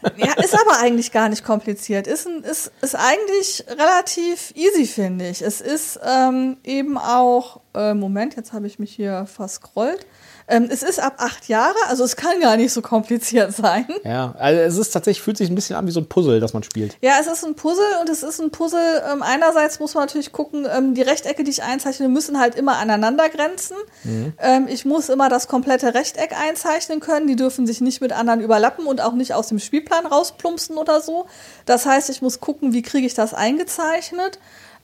Ja, 0.16 0.32
ist 0.34 0.54
aber 0.54 0.78
eigentlich 0.80 1.10
gar 1.10 1.28
nicht 1.28 1.44
kompliziert. 1.44 2.06
Ist, 2.06 2.28
ein, 2.28 2.44
ist, 2.44 2.70
ist 2.80 2.94
eigentlich 2.94 3.64
relativ 3.68 4.52
easy, 4.54 4.86
finde 4.86 5.28
ich. 5.28 5.42
Es 5.42 5.60
ist 5.60 5.98
ähm, 6.04 6.56
eben 6.62 6.96
auch, 6.98 7.60
äh, 7.74 7.94
Moment, 7.94 8.36
jetzt 8.36 8.52
habe 8.52 8.68
ich 8.68 8.78
mich 8.78 8.94
hier 8.94 9.26
verscrollt. 9.26 10.06
Ähm, 10.48 10.68
es 10.70 10.82
ist 10.82 10.98
ab 10.98 11.14
acht 11.18 11.48
Jahre, 11.48 11.76
also 11.88 12.04
es 12.04 12.16
kann 12.16 12.40
gar 12.40 12.56
nicht 12.56 12.72
so 12.72 12.80
kompliziert 12.80 13.54
sein. 13.54 13.86
Ja, 14.04 14.34
also 14.38 14.60
es 14.60 14.76
ist 14.78 14.90
tatsächlich, 14.92 15.22
fühlt 15.22 15.36
sich 15.36 15.50
ein 15.50 15.54
bisschen 15.54 15.76
an 15.76 15.86
wie 15.86 15.90
so 15.90 16.00
ein 16.00 16.08
Puzzle, 16.08 16.40
das 16.40 16.54
man 16.54 16.62
spielt. 16.62 16.96
Ja, 17.02 17.12
es 17.20 17.26
ist 17.26 17.44
ein 17.44 17.54
Puzzle 17.54 17.84
und 18.00 18.08
es 18.08 18.22
ist 18.22 18.40
ein 18.40 18.50
Puzzle. 18.50 19.02
Ähm, 19.12 19.22
einerseits 19.22 19.78
muss 19.78 19.94
man 19.94 20.04
natürlich 20.04 20.32
gucken, 20.32 20.66
ähm, 20.74 20.94
die 20.94 21.02
Rechtecke, 21.02 21.44
die 21.44 21.50
ich 21.50 21.62
einzeichne, 21.62 22.08
müssen 22.08 22.40
halt 22.40 22.54
immer 22.54 22.78
aneinander 22.78 23.28
grenzen. 23.28 23.76
Mhm. 24.04 24.32
Ähm, 24.38 24.66
ich 24.68 24.86
muss 24.86 25.10
immer 25.10 25.28
das 25.28 25.48
komplette 25.48 25.92
Rechteck 25.92 26.34
einzeichnen 26.38 27.00
können. 27.00 27.26
Die 27.26 27.36
dürfen 27.36 27.66
sich 27.66 27.82
nicht 27.82 28.00
mit 28.00 28.12
anderen 28.12 28.40
überlappen 28.40 28.86
und 28.86 29.02
auch 29.02 29.12
nicht 29.12 29.34
aus 29.34 29.48
dem 29.48 29.58
Spielplan 29.58 30.06
rausplumpsen 30.06 30.78
oder 30.78 31.02
so. 31.02 31.26
Das 31.66 31.84
heißt, 31.84 32.08
ich 32.08 32.22
muss 32.22 32.40
gucken, 32.40 32.72
wie 32.72 32.82
kriege 32.82 33.06
ich 33.06 33.12
das 33.12 33.34
eingezeichnet. 33.34 34.38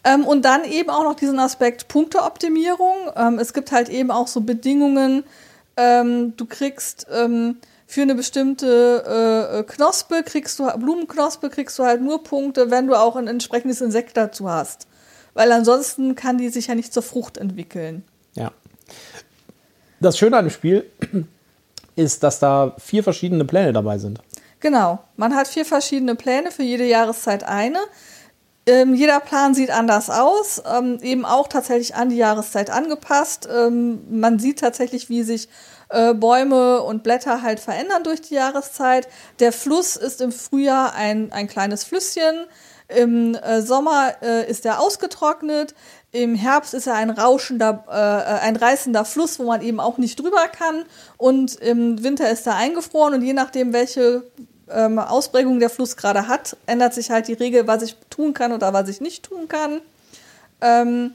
Ähm, 0.05 0.27
und 0.27 0.44
dann 0.44 0.64
eben 0.64 0.90
auch 0.90 1.05
noch 1.05 1.14
diesen 1.14 1.38
Aspekt 1.38 1.88
Punkteoptimierung. 1.88 2.94
Ähm, 3.16 3.38
es 3.38 3.55
gibt 3.55 3.72
halt 3.72 3.88
eben 3.88 4.11
auch 4.11 4.29
so 4.29 4.42
Bedingungen, 4.42 5.24
ähm, 5.77 6.37
du 6.37 6.47
kriegst 6.47 7.07
ähm, 7.11 7.59
für 7.87 8.03
eine 8.03 8.15
bestimmte 8.15 9.55
äh, 9.59 9.73
Knospe, 9.73 10.23
kriegst 10.25 10.59
du, 10.59 10.67
Blumenknospe, 10.79 11.51
kriegst 11.51 11.79
du 11.79 11.85
halt 11.85 12.01
nur 12.01 12.23
Punkte, 12.23 12.71
wenn 12.71 12.87
du 12.87 12.95
auch 12.95 13.17
ein 13.17 13.29
entsprechendes 13.29 13.81
Insekt 13.81 14.17
dazu 14.17 14.49
hast. 14.49 14.87
Weil 15.35 15.51
ansonsten 15.53 16.15
kann 16.15 16.39
die 16.39 16.49
sich 16.49 16.69
ja 16.69 16.75
nicht 16.75 16.93
zur 16.93 17.03
Frucht 17.03 17.37
entwickeln. 17.39 18.05
Ja. 18.35 18.53
Das 20.01 20.19
Schöne 20.19 20.37
an 20.37 20.47
dem 20.47 20.51
Spiel 20.51 20.89
ist, 21.97 22.23
dass 22.23 22.39
da 22.39 22.75
vier 22.79 23.03
verschiedene 23.03 23.45
Pläne 23.45 23.73
dabei 23.73 23.99
sind. 23.99 24.21
Genau. 24.61 25.01
Man 25.17 25.35
hat 25.35 25.49
vier 25.49 25.65
verschiedene 25.65 26.15
Pläne, 26.15 26.51
für 26.51 26.63
jede 26.63 26.87
Jahreszeit 26.87 27.45
eine. 27.45 27.79
Ähm, 28.66 28.94
jeder 28.94 29.20
Plan 29.20 29.55
sieht 29.55 29.70
anders 29.70 30.09
aus, 30.09 30.62
ähm, 30.66 30.98
eben 31.03 31.27
auch 31.27 31.48
tatsächlich 31.48 31.94
an 31.96 32.09
die 32.09 32.16
Jahreszeit 32.16 32.70
angepasst. 32.70 33.46
Ähm, 33.53 34.00
man 34.11 34.38
sieht 34.38 34.59
tatsächlich, 34.59 35.11
wie 35.11 35.22
sich 35.22 35.48
äh, 35.90 36.14
Bäume 36.14 36.83
und 36.83 37.03
Blätter 37.03 37.42
halt 37.42 37.61
verändern 37.61 38.05
durch 38.05 38.22
die 38.22 38.35
Jahreszeit. 38.35 39.07
Der 39.38 39.53
Fluss 39.53 39.96
ist 39.96 40.22
im 40.22 40.33
Frühjahr 40.33 40.94
ein, 40.94 41.31
ein 41.33 41.46
kleines 41.46 41.85
Flüsschen. 41.85 42.46
Im 42.88 43.35
äh, 43.35 43.61
Sommer 43.61 44.14
äh, 44.22 44.48
ist 44.50 44.64
er 44.64 44.81
ausgetrocknet. 44.81 45.74
Im 46.11 46.35
Herbst 46.35 46.74
ist 46.74 46.87
er 46.87 46.94
ein 46.94 47.11
rauschender, 47.11 47.85
äh, 47.88 48.44
ein 48.44 48.57
reißender 48.57 49.05
Fluss, 49.05 49.38
wo 49.38 49.44
man 49.44 49.61
eben 49.61 49.81
auch 49.81 49.98
nicht 49.98 50.18
drüber 50.20 50.48
kann. 50.48 50.85
Und 51.18 51.57
im 51.57 52.03
Winter 52.03 52.31
ist 52.31 52.46
er 52.46 52.57
eingefroren. 52.57 53.14
Und 53.14 53.22
je 53.22 53.33
nachdem, 53.35 53.72
welche 53.72 54.31
ähm, 54.70 54.98
Ausprägung 54.98 55.61
der 55.61 55.70
Fluss 55.70 55.96
gerade 55.96 56.29
hat, 56.29 56.57
ändert 56.66 56.94
sich 56.94 57.11
halt 57.11 57.29
die 57.29 57.35
Regel, 57.35 57.66
was 57.66 57.83
ich 57.83 57.96
tun 58.11 58.35
kann 58.35 58.53
oder 58.53 58.72
was 58.72 58.88
ich 58.88 59.00
nicht 59.00 59.24
tun 59.24 59.48
kann. 59.48 59.81
Ähm, 60.61 61.12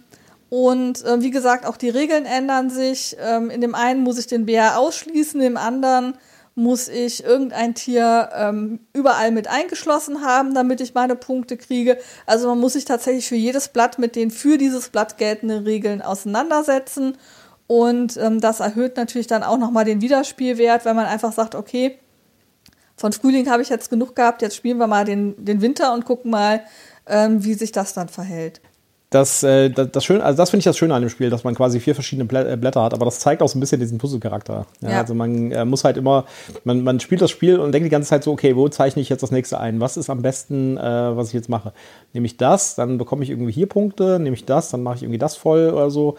und 0.49 1.05
äh, 1.05 1.21
wie 1.21 1.31
gesagt, 1.31 1.65
auch 1.65 1.77
die 1.77 1.89
Regeln 1.89 2.25
ändern 2.25 2.69
sich. 2.69 3.15
Ähm, 3.19 3.49
in 3.49 3.61
dem 3.61 3.75
einen 3.75 4.01
muss 4.01 4.17
ich 4.17 4.27
den 4.27 4.45
Bär 4.45 4.79
ausschließen, 4.79 5.39
im 5.41 5.57
anderen 5.57 6.15
muss 6.55 6.89
ich 6.89 7.23
irgendein 7.23 7.73
Tier 7.73 8.29
ähm, 8.35 8.79
überall 8.91 9.31
mit 9.31 9.47
eingeschlossen 9.47 10.25
haben, 10.25 10.53
damit 10.53 10.81
ich 10.81 10.93
meine 10.93 11.15
Punkte 11.15 11.55
kriege. 11.55 11.97
Also 12.25 12.49
man 12.49 12.59
muss 12.59 12.73
sich 12.73 12.83
tatsächlich 12.83 13.29
für 13.29 13.35
jedes 13.35 13.69
Blatt 13.69 13.97
mit 13.97 14.15
den 14.15 14.29
für 14.29 14.57
dieses 14.57 14.89
Blatt 14.89 15.17
geltenden 15.17 15.63
Regeln 15.63 16.01
auseinandersetzen. 16.01 17.17
Und 17.67 18.17
ähm, 18.17 18.41
das 18.41 18.59
erhöht 18.59 18.97
natürlich 18.97 19.27
dann 19.27 19.43
auch 19.43 19.57
nochmal 19.57 19.85
den 19.85 20.01
Wiederspielwert, 20.01 20.83
wenn 20.85 20.95
man 20.95 21.05
einfach 21.05 21.31
sagt, 21.31 21.55
okay, 21.55 21.97
von 22.99 23.13
Frühling 23.13 23.49
habe 23.49 23.61
ich 23.61 23.69
jetzt 23.69 23.89
genug 23.89 24.15
gehabt, 24.15 24.41
jetzt 24.41 24.55
spielen 24.55 24.77
wir 24.77 24.87
mal 24.87 25.05
den, 25.05 25.33
den 25.43 25.61
Winter 25.61 25.93
und 25.93 26.05
gucken 26.05 26.31
mal, 26.31 26.61
ähm, 27.07 27.43
wie 27.43 27.53
sich 27.53 27.71
das 27.71 27.93
dann 27.93 28.09
verhält. 28.09 28.61
Das, 29.09 29.41
äh, 29.41 29.71
das, 29.71 29.89
das, 29.91 30.05
schön, 30.05 30.21
also 30.21 30.37
das 30.37 30.51
finde 30.51 30.59
ich 30.59 30.65
das 30.65 30.77
Schöne 30.77 30.93
an 30.93 31.01
dem 31.01 31.09
Spiel, 31.09 31.31
dass 31.31 31.43
man 31.43 31.55
quasi 31.55 31.79
vier 31.79 31.95
verschiedene 31.95 32.31
äh, 32.31 32.57
Blätter 32.57 32.83
hat, 32.83 32.93
aber 32.93 33.05
das 33.05 33.19
zeigt 33.19 33.41
auch 33.41 33.47
so 33.47 33.57
ein 33.57 33.59
bisschen 33.59 33.79
diesen 33.79 33.97
Puzzle-Charakter. 33.97 34.67
Ja, 34.81 34.89
ja. 34.91 34.97
Also 34.99 35.15
man 35.15 35.51
äh, 35.51 35.65
muss 35.65 35.83
halt 35.83 35.97
immer, 35.97 36.25
man, 36.63 36.83
man 36.83 36.99
spielt 36.99 37.21
das 37.21 37.31
Spiel 37.31 37.57
und 37.57 37.71
denkt 37.71 37.85
die 37.85 37.89
ganze 37.89 38.09
Zeit 38.09 38.23
so, 38.23 38.31
okay, 38.31 38.55
wo 38.55 38.69
zeichne 38.69 39.01
ich 39.01 39.09
jetzt 39.09 39.23
das 39.23 39.31
nächste 39.31 39.59
ein? 39.59 39.79
Was 39.79 39.97
ist 39.97 40.11
am 40.11 40.21
besten, 40.21 40.77
äh, 40.77 40.81
was 40.81 41.29
ich 41.29 41.33
jetzt 41.33 41.49
mache? 41.49 41.73
Nehme 42.13 42.27
ich 42.27 42.37
das, 42.37 42.75
dann 42.75 42.99
bekomme 42.99 43.23
ich 43.23 43.31
irgendwie 43.31 43.51
hier 43.51 43.67
Punkte, 43.67 44.19
nehme 44.19 44.35
ich 44.35 44.45
das, 44.45 44.69
dann 44.69 44.83
mache 44.83 44.97
ich 44.97 45.03
irgendwie 45.03 45.17
das 45.17 45.35
voll 45.35 45.71
oder 45.71 45.89
so. 45.89 46.15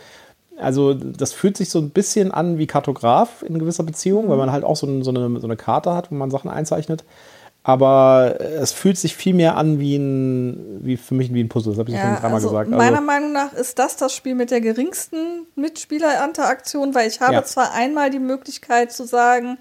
Also 0.61 0.95
das 0.95 1.33
fühlt 1.33 1.57
sich 1.57 1.71
so 1.71 1.79
ein 1.79 1.91
bisschen 1.91 2.33
an 2.33 2.59
wie 2.59 2.67
Kartograf 2.67 3.43
in 3.43 3.59
gewisser 3.59 3.83
Beziehung, 3.83 4.29
weil 4.29 4.37
man 4.37 4.53
halt 4.53 4.65
auch 4.65 4.77
so, 4.77 4.87
ein, 4.87 5.03
so, 5.03 5.11
eine, 5.11 5.41
so 5.41 5.47
eine 5.47 5.57
Karte 5.57 5.95
hat, 5.95 6.11
wo 6.11 6.15
man 6.15 6.31
Sachen 6.31 6.51
einzeichnet. 6.51 7.05
Aber 7.63 8.41
es 8.41 8.73
fühlt 8.73 8.97
sich 8.97 9.15
viel 9.15 9.35
mehr 9.35 9.57
an 9.57 9.79
wie 9.79 9.97
ein, 9.97 10.79
wie 10.83 10.97
für 10.97 11.15
mich 11.15 11.33
wie 11.35 11.43
ein 11.43 11.51
Puzzle. 11.51 11.73
Das 11.73 11.79
habe 11.79 11.91
ich 11.91 11.97
ja, 11.97 12.03
schon 12.03 12.15
dreimal 12.15 12.35
also 12.35 12.49
gesagt. 12.49 12.73
Also 12.73 12.79
meiner 12.79 13.03
Meinung 13.03 13.33
nach 13.33 13.53
ist 13.53 13.79
das 13.79 13.97
das 13.97 14.15
Spiel 14.15 14.35
mit 14.35 14.51
der 14.51 14.63
geringsten 14.63 15.47
Mitspielerinteraktion, 15.57 16.95
weil 16.95 17.07
ich 17.07 17.21
habe 17.21 17.35
ja. 17.35 17.45
zwar 17.45 17.75
einmal 17.75 18.09
die 18.09 18.19
Möglichkeit 18.19 18.93
zu 18.93 19.05
sagen, 19.05 19.59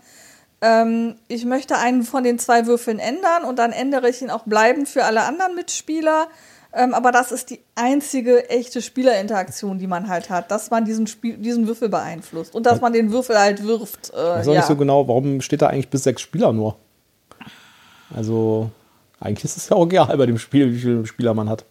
ähm, 0.62 1.16
ich 1.28 1.44
möchte 1.44 1.78
einen 1.78 2.04
von 2.04 2.24
den 2.24 2.40
zwei 2.40 2.68
Würfeln 2.68 3.00
ändern 3.00 3.44
und 3.44 3.60
dann 3.60 3.74
ändere 3.74 4.10
ich 4.10 4.22
ihn 4.22 4.30
auch 4.30 4.44
bleibend 4.46 4.88
für 4.88 5.04
alle 5.04 5.24
anderen 5.24 5.56
Mitspieler. 5.56 6.28
Ähm, 6.71 6.93
aber 6.93 7.12
das 7.12 7.32
ist 7.32 7.49
die 7.49 7.60
einzige 7.73 8.49
echte 8.49 8.82
Spielerinteraktion, 8.82 9.79
die 9.79 9.88
man 9.88 10.08
halt 10.08 10.29
hat, 10.29 10.51
dass 10.51 10.69
man 10.69 10.86
diesen, 10.86 11.08
Spiel, 11.08 11.38
diesen 11.38 11.67
Würfel 11.67 11.89
beeinflusst 11.89 12.53
und 12.53 12.65
dass 12.65 12.79
man 12.79 12.93
den 12.93 13.12
Würfel 13.12 13.39
halt 13.39 13.63
wirft. 13.63 14.12
Äh, 14.13 14.17
ich 14.17 14.17
weiß 14.17 14.47
auch 14.47 14.53
ja. 14.53 14.60
nicht 14.60 14.67
so 14.67 14.75
genau, 14.75 15.08
warum 15.08 15.41
steht 15.41 15.63
da 15.63 15.67
eigentlich 15.67 15.89
bis 15.89 16.03
sechs 16.03 16.21
Spieler 16.21 16.53
nur? 16.53 16.75
Also 18.15 18.69
eigentlich 19.19 19.45
ist 19.45 19.58
es 19.58 19.69
ja 19.69 19.75
auch 19.75 19.86
egal 19.86 20.15
bei 20.15 20.27
dem 20.27 20.38
Spiel, 20.38 20.71
wie 20.71 20.79
viele 20.79 21.05
Spieler 21.08 21.34
man 21.34 21.49
hat. 21.49 21.65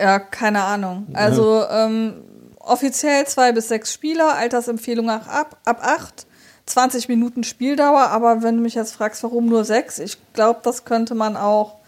Ja, 0.00 0.18
keine 0.18 0.62
Ahnung. 0.62 1.08
Also 1.12 1.64
ähm, 1.68 2.22
offiziell 2.58 3.26
zwei 3.26 3.52
bis 3.52 3.68
sechs 3.68 3.92
Spieler, 3.92 4.34
Altersempfehlung 4.34 5.10
ab, 5.10 5.58
ab 5.64 5.80
acht. 5.82 6.26
20 6.64 7.08
Minuten 7.08 7.42
Spieldauer, 7.42 8.10
aber 8.10 8.44
wenn 8.44 8.56
du 8.56 8.62
mich 8.62 8.76
jetzt 8.76 8.94
fragst, 8.94 9.24
warum 9.24 9.46
nur 9.46 9.64
sechs, 9.64 9.98
ich 9.98 10.16
glaube, 10.32 10.60
das 10.62 10.84
könnte 10.84 11.16
man 11.16 11.36
auch 11.36 11.81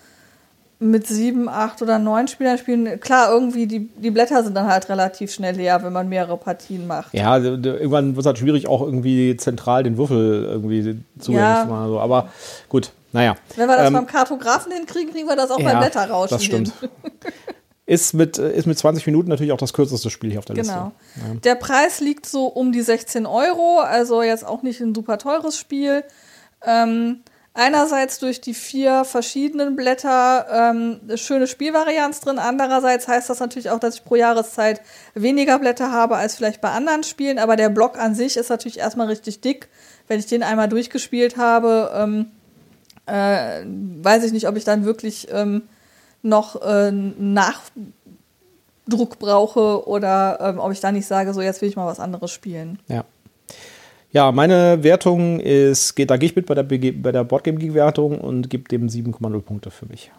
mit 0.84 1.06
sieben, 1.06 1.48
acht 1.48 1.80
oder 1.82 1.98
neun 1.98 2.28
Spielern 2.28 2.58
spielen. 2.58 3.00
Klar, 3.00 3.32
irgendwie 3.32 3.66
die, 3.66 3.88
die 3.96 4.10
Blätter 4.10 4.44
sind 4.44 4.54
dann 4.54 4.66
halt 4.66 4.88
relativ 4.88 5.32
schnell 5.32 5.56
leer, 5.56 5.82
wenn 5.82 5.92
man 5.92 6.08
mehrere 6.08 6.36
Partien 6.36 6.86
macht. 6.86 7.14
Ja, 7.14 7.38
irgendwann 7.38 8.16
wird 8.16 8.20
es 8.20 8.26
halt 8.26 8.38
schwierig, 8.38 8.68
auch 8.68 8.82
irgendwie 8.82 9.36
zentral 9.36 9.82
den 9.82 9.96
Würfel 9.96 10.44
irgendwie 10.44 11.00
zugänglich 11.18 11.48
ja. 11.48 11.62
zu 11.62 11.68
machen. 11.68 11.96
Aber 11.96 12.28
gut, 12.68 12.92
naja. 13.12 13.34
Wenn 13.56 13.68
wir 13.68 13.76
das 13.76 13.86
ähm, 13.88 13.94
beim 13.94 14.06
Kartografen 14.06 14.72
hinkriegen, 14.72 15.12
kriegen 15.12 15.26
wir 15.26 15.36
das 15.36 15.50
auch 15.50 15.58
ja, 15.58 15.70
beim 15.70 15.78
Blätterrauschen 15.78 16.36
Das 16.36 16.44
stimmt. 16.44 16.72
ist, 17.86 18.12
mit, 18.12 18.36
ist 18.36 18.66
mit 18.66 18.78
20 18.78 19.06
Minuten 19.06 19.30
natürlich 19.30 19.52
auch 19.52 19.58
das 19.58 19.72
kürzeste 19.72 20.10
Spiel 20.10 20.30
hier 20.30 20.38
auf 20.38 20.44
der 20.44 20.56
genau. 20.56 20.92
Liste. 20.92 21.20
Genau. 21.20 21.34
Ja. 21.34 21.40
Der 21.40 21.54
Preis 21.54 22.00
liegt 22.00 22.26
so 22.26 22.46
um 22.46 22.72
die 22.72 22.82
16 22.82 23.24
Euro, 23.24 23.80
also 23.80 24.22
jetzt 24.22 24.46
auch 24.46 24.62
nicht 24.62 24.80
ein 24.80 24.94
super 24.94 25.16
teures 25.16 25.58
Spiel. 25.58 26.04
Ähm, 26.66 27.20
einerseits 27.54 28.18
durch 28.18 28.40
die 28.40 28.52
vier 28.52 29.04
verschiedenen 29.04 29.76
Blätter 29.76 30.46
ähm, 30.50 31.00
schöne 31.14 31.46
Spielvarianz 31.46 32.20
drin. 32.20 32.40
Andererseits 32.40 33.06
heißt 33.06 33.30
das 33.30 33.38
natürlich 33.38 33.70
auch, 33.70 33.78
dass 33.78 33.94
ich 33.94 34.04
pro 34.04 34.16
Jahreszeit 34.16 34.82
weniger 35.14 35.60
Blätter 35.60 35.92
habe 35.92 36.16
als 36.16 36.34
vielleicht 36.34 36.60
bei 36.60 36.70
anderen 36.70 37.04
Spielen. 37.04 37.38
Aber 37.38 37.54
der 37.56 37.68
Block 37.70 37.96
an 37.96 38.16
sich 38.16 38.36
ist 38.36 38.50
natürlich 38.50 38.80
erstmal 38.80 39.06
richtig 39.06 39.40
dick. 39.40 39.68
Wenn 40.08 40.18
ich 40.18 40.26
den 40.26 40.42
einmal 40.42 40.68
durchgespielt 40.68 41.36
habe, 41.36 41.92
ähm, 41.94 42.32
äh, 43.06 43.62
weiß 44.02 44.24
ich 44.24 44.32
nicht, 44.32 44.48
ob 44.48 44.56
ich 44.56 44.64
dann 44.64 44.84
wirklich 44.84 45.28
ähm, 45.30 45.62
noch 46.22 46.60
äh, 46.60 46.90
Nachdruck 46.90 47.78
brauche 49.20 49.86
oder 49.86 50.38
ähm, 50.40 50.58
ob 50.58 50.72
ich 50.72 50.80
dann 50.80 50.94
nicht 50.94 51.06
sage, 51.06 51.32
so 51.32 51.40
jetzt 51.40 51.62
will 51.62 51.68
ich 51.68 51.76
mal 51.76 51.86
was 51.86 52.00
anderes 52.00 52.32
spielen. 52.32 52.80
Ja. 52.88 53.04
Ja, 54.14 54.30
meine 54.30 54.84
Wertung 54.84 55.40
ist, 55.40 55.96
geht, 55.96 56.08
da 56.08 56.16
gehe 56.16 56.28
ich 56.28 56.36
mit 56.36 56.46
bei 56.46 56.54
der, 56.54 56.62
bei 56.62 57.10
der 57.10 57.24
Boardgame 57.24 57.58
Geek 57.58 57.74
Wertung 57.74 58.20
und 58.20 58.48
gebe 58.48 58.68
dem 58.68 58.86
7,0 58.86 59.40
Punkte 59.40 59.72
für 59.72 59.86
mich. 59.86 60.12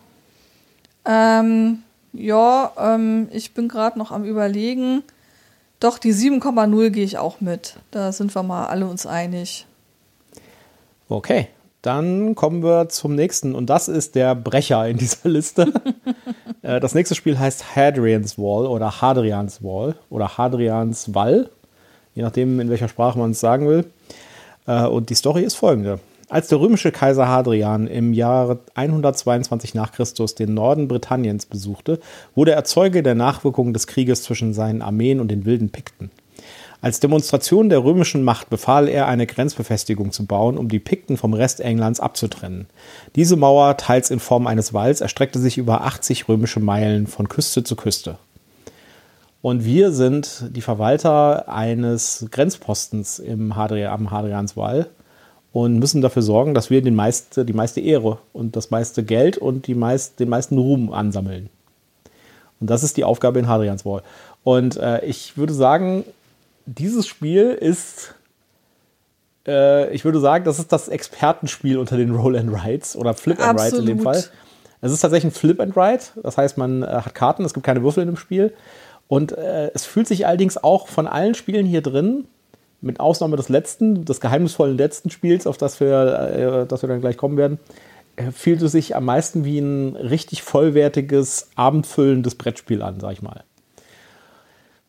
Ähm, 1.06 1.80
ja, 2.12 2.74
ähm, 2.78 3.30
ich 3.32 3.54
bin 3.54 3.70
gerade 3.70 3.98
noch 3.98 4.12
am 4.12 4.26
überlegen. 4.26 5.02
Doch, 5.80 5.98
die 5.98 6.14
7,0 6.14 6.90
gehe 6.90 7.06
ich 7.06 7.18
auch 7.18 7.40
mit. 7.40 7.78
Da 7.92 8.12
sind 8.12 8.36
wir 8.36 8.44
mal 8.44 8.66
alle 8.66 8.86
uns 8.86 9.06
einig. 9.06 9.66
Okay, 11.08 11.48
dann 11.82 12.36
kommen 12.36 12.64
wir 12.64 12.90
zum 12.90 13.16
nächsten 13.16 13.56
und 13.56 13.70
das 13.70 13.88
ist 13.88 14.16
der 14.16 14.36
Brecher 14.36 14.86
in 14.90 14.98
dieser 14.98 15.30
Liste. 15.30 15.72
Äh, 16.62 16.80
das 16.80 16.96
nächste 16.96 17.14
Spiel 17.14 17.38
heißt 17.38 17.76
Hadrian's 17.76 18.40
Wall 18.40 18.66
oder 18.66 19.00
Hadrians 19.00 19.64
Wall 19.64 19.96
oder 20.10 20.36
Hadrians 20.40 21.14
Wall 21.14 21.52
je 22.16 22.24
nachdem, 22.24 22.60
in 22.60 22.70
welcher 22.70 22.88
Sprache 22.88 23.20
man 23.20 23.32
es 23.32 23.40
sagen 23.40 23.68
will. 23.68 23.86
Äh, 24.66 24.86
und 24.86 25.10
die 25.10 25.16
Story 25.16 25.44
ist 25.44 25.56
folgende. 25.56 26.00
Als 26.28 26.48
der 26.48 26.60
römische 26.60 26.92
Kaiser 26.92 27.28
Hadrian 27.28 27.86
im 27.86 28.12
Jahre 28.12 28.58
122 28.74 29.76
nach 29.76 29.92
Christus 29.92 30.34
den 30.34 30.56
Norden 30.56 30.88
Britanniens 30.88 31.46
besuchte, 31.46 32.00
wurde 32.34 32.54
er 32.54 32.64
Zeuge 32.64 33.04
der 33.04 33.14
Nachwirkungen 33.14 33.74
des 33.74 33.86
Krieges 33.86 34.24
zwischen 34.24 34.52
seinen 34.54 34.82
Armeen 34.82 35.20
und 35.20 35.30
den 35.30 35.46
wilden 35.46 35.70
Pikten. 35.70 36.10
Als 36.82 37.00
Demonstration 37.00 37.70
der 37.70 37.84
römischen 37.84 38.24
Macht 38.24 38.50
befahl 38.50 38.88
er, 38.88 39.08
eine 39.08 39.28
Grenzbefestigung 39.28 40.12
zu 40.12 40.26
bauen, 40.26 40.58
um 40.58 40.68
die 40.68 40.80
Pikten 40.80 41.18
vom 41.18 41.34
Rest 41.34 41.60
Englands 41.60 42.00
abzutrennen. 42.00 42.68
Diese 43.16 43.36
Mauer, 43.36 43.78
teils 43.78 44.10
in 44.10 44.20
Form 44.20 44.46
eines 44.46 44.74
Walls, 44.74 45.02
erstreckte 45.02 45.40
sich 45.40 45.58
über 45.58 45.84
80 45.84 46.28
römische 46.28 46.60
Meilen 46.60 47.08
von 47.08 47.30
Küste 47.30 47.64
zu 47.64 47.76
Küste. 47.76 48.18
Und 49.46 49.64
wir 49.64 49.92
sind 49.92 50.56
die 50.56 50.62
Verwalter 50.62 51.48
eines 51.48 52.26
Grenzpostens 52.32 53.20
im 53.20 53.56
Hadri 53.56 53.86
am 53.86 54.10
Hadrianswall 54.10 54.88
und 55.54 55.78
müssen 55.78 56.02
dafür 56.02 56.24
sorgen, 56.24 56.56
dass 56.56 56.72
wir 56.72 56.82
den 56.82 56.96
meiste, 56.96 57.46
die 57.46 57.54
meiste 57.54 57.80
Ehre 57.80 58.18
und 58.34 58.56
das 58.56 58.72
meiste 58.72 59.04
Geld 59.04 59.38
und 59.38 59.68
die 59.68 59.76
meist, 59.76 60.20
den 60.20 60.30
meisten 60.30 60.58
Ruhm 60.58 60.92
ansammeln. 60.92 61.52
Und 62.60 62.72
das 62.72 62.82
ist 62.82 62.98
die 62.98 63.04
Aufgabe 63.04 63.38
in 63.38 63.48
Hadrianswall. 63.48 64.02
Und 64.44 64.78
äh, 64.78 65.06
ich 65.06 65.38
würde 65.38 65.54
sagen, 65.54 66.06
dieses 66.66 67.06
Spiel 67.06 67.52
ist, 67.52 68.16
äh, 69.46 69.94
ich 69.94 70.06
würde 70.06 70.20
sagen, 70.22 70.44
das 70.44 70.58
ist 70.58 70.72
das 70.72 70.88
Expertenspiel 70.88 71.78
unter 71.78 71.98
den 71.98 72.16
Roll 72.16 72.36
and 72.36 72.52
Rides 72.52 72.96
oder 72.96 73.14
Flip 73.14 73.40
and 73.40 73.60
Rides 73.60 73.78
in 73.78 73.86
dem 73.86 74.00
Fall. 74.00 74.24
Es 74.82 74.92
ist 74.92 75.02
tatsächlich 75.02 75.32
ein 75.32 75.38
Flip 75.40 75.60
and 75.60 75.78
Ride. 75.78 76.02
Das 76.24 76.36
heißt, 76.36 76.58
man 76.58 76.82
äh, 76.82 76.88
hat 76.88 77.14
Karten, 77.14 77.46
es 77.46 77.54
gibt 77.54 77.64
keine 77.64 77.84
Würfel 77.84 78.02
in 78.02 78.10
dem 78.10 78.18
Spiel. 78.18 78.52
Und 79.08 79.32
äh, 79.34 79.72
es 79.74 79.86
fühlt 79.86 80.08
sich 80.08 80.26
allerdings 80.26 80.58
auch 80.58 80.88
von 80.88 81.08
allen 81.08 81.36
Spielen 81.36 81.66
hier 81.66 81.82
drin, 81.82 82.26
mit 82.82 83.00
Ausnahme 83.00 83.36
des 83.36 83.50
letzten, 83.50 84.06
des 84.06 84.22
geheimnisvollen 84.22 84.78
letzten 84.78 85.10
Spiels, 85.10 85.48
auf 85.48 85.58
das 85.58 85.80
wir, 85.80 86.64
äh, 86.64 86.68
das 86.68 86.82
wir 86.82 86.90
dann 86.90 87.02
gleich 87.02 87.18
kommen 87.18 87.38
werden, 87.38 87.60
äh, 88.16 88.32
fühlt 88.32 88.62
es 88.62 88.72
sich 88.72 88.96
am 88.96 89.06
meisten 89.06 89.44
wie 89.44 89.60
ein 89.60 89.96
richtig 89.96 90.44
vollwertiges, 90.44 91.50
abendfüllendes 91.56 92.36
Brettspiel 92.36 92.82
an, 92.82 93.00
sag 93.00 93.14
ich 93.14 93.22
mal. 93.22 93.44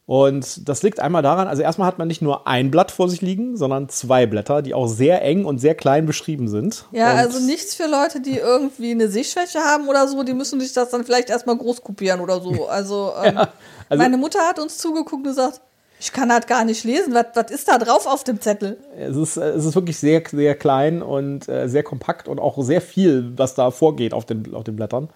Und 0.06 0.68
das 0.68 0.84
liegt 0.84 1.00
einmal 1.00 1.22
daran, 1.22 1.48
also 1.48 1.62
erstmal 1.62 1.88
hat 1.88 1.98
man 1.98 2.06
nicht 2.06 2.22
nur 2.22 2.46
ein 2.46 2.70
Blatt 2.70 2.92
vor 2.92 3.08
sich 3.08 3.22
liegen, 3.22 3.56
sondern 3.56 3.88
zwei 3.88 4.24
Blätter, 4.26 4.62
die 4.62 4.72
auch 4.72 4.86
sehr 4.86 5.20
eng 5.22 5.44
und 5.44 5.58
sehr 5.58 5.74
klein 5.74 6.06
beschrieben 6.06 6.46
sind. 6.46 6.84
Ja, 6.92 7.10
und 7.12 7.18
also 7.18 7.40
nichts 7.44 7.74
für 7.74 7.88
Leute, 7.88 8.20
die 8.20 8.38
irgendwie 8.38 8.92
eine 8.92 9.08
Sehschwäche 9.08 9.58
haben 9.58 9.88
oder 9.88 10.06
so, 10.06 10.22
die 10.22 10.32
müssen 10.32 10.60
sich 10.60 10.72
das 10.72 10.90
dann 10.90 11.04
vielleicht 11.04 11.28
erstmal 11.28 11.56
groß 11.56 11.82
kopieren 11.82 12.20
oder 12.20 12.40
so. 12.40 12.68
Also, 12.76 13.12
ähm, 13.24 13.34
Ja, 13.34 13.48
also- 13.88 14.02
meine 14.02 14.16
Mutter 14.16 14.38
hat 14.40 14.60
uns 14.60 14.78
zugeguckt 14.78 15.14
und 15.14 15.24
gesagt, 15.24 15.60
ich 15.98 16.12
kann 16.12 16.28
das 16.28 16.46
gar 16.46 16.64
nicht 16.64 16.84
lesen. 16.84 17.12
Was, 17.14 17.26
was 17.34 17.50
ist 17.50 17.66
da 17.68 17.78
drauf 17.78 18.06
auf 18.06 18.22
dem 18.22 18.40
Zettel? 18.40 18.76
Es 18.96 19.16
ist, 19.16 19.36
äh, 19.38 19.48
es 19.50 19.64
ist 19.64 19.74
wirklich 19.74 19.96
sehr, 19.98 20.22
sehr 20.30 20.54
klein 20.54 21.02
und 21.02 21.48
äh, 21.48 21.68
sehr 21.68 21.82
kompakt 21.82 22.28
und 22.28 22.38
auch 22.38 22.62
sehr 22.62 22.80
viel, 22.82 23.32
was 23.36 23.54
da 23.56 23.70
vorgeht 23.72 24.12
auf 24.14 24.24
den, 24.24 24.54
auf 24.54 24.62
den 24.62 24.76
Blättern. 24.76 25.08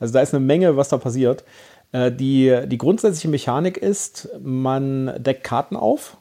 Also 0.00 0.14
da 0.14 0.20
ist 0.20 0.34
eine 0.34 0.44
Menge, 0.44 0.76
was 0.76 0.88
da 0.88 0.96
passiert. 0.96 1.44
Äh, 1.92 2.10
die, 2.10 2.60
die 2.66 2.78
grundsätzliche 2.78 3.28
Mechanik 3.28 3.76
ist, 3.76 4.28
man 4.42 5.12
deckt 5.18 5.44
Karten 5.44 5.76
auf 5.76 6.16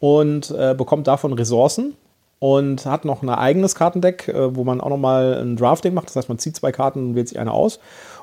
und 0.00 0.50
äh, 0.50 0.74
bekommt 0.76 1.06
davon 1.06 1.32
Ressourcen 1.32 1.94
und 2.38 2.84
hat 2.86 3.04
noch 3.04 3.22
ein 3.22 3.28
eigenes 3.28 3.74
Kartendeck, 3.74 4.28
äh, 4.28 4.54
wo 4.54 4.64
man 4.64 4.80
auch 4.80 4.90
nochmal 4.90 5.40
ein 5.40 5.56
Drafting 5.56 5.94
macht. 5.94 6.08
Das 6.08 6.16
heißt, 6.16 6.28
man 6.28 6.38
zieht 6.38 6.56
zwei 6.56 6.72
Karten 6.72 6.98
und 7.10 7.14
wählt 7.14 7.28
sich 7.28 7.38
eine 7.38 7.52
aus. 7.52 7.78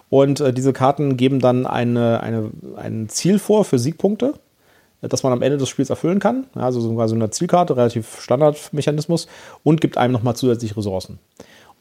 Und 0.10 0.41
äh, 0.41 0.54
diese 0.54 0.74
Karten 0.74 1.15
geben 1.15 1.39
dann 1.39 1.65
eine, 1.65 2.22
eine, 2.22 2.52
ein 2.76 3.08
Ziel 3.10 3.39
vor 3.39 3.63
für 3.63 3.80
Siegpunkte 3.80 4.34
das 5.02 5.24
man 5.24 5.34
am 5.34 5.41
Ende 5.41 5.58
des 5.58 5.70
Spiels 5.70 5.89
erfüllen 5.89 6.20
kann. 6.20 6.46
Also 6.56 6.80
so 6.80 6.94
quasi 6.94 7.15
eine 7.15 7.30
Zielkarte, 7.30 7.76
relativ 7.76 8.22
Standardmechanismus 8.22 9.28
und 9.63 9.82
gibt 9.82 9.98
einem 9.98 10.13
nochmal 10.13 10.36
zusätzlich 10.36 10.78
Ressourcen. 10.78 11.20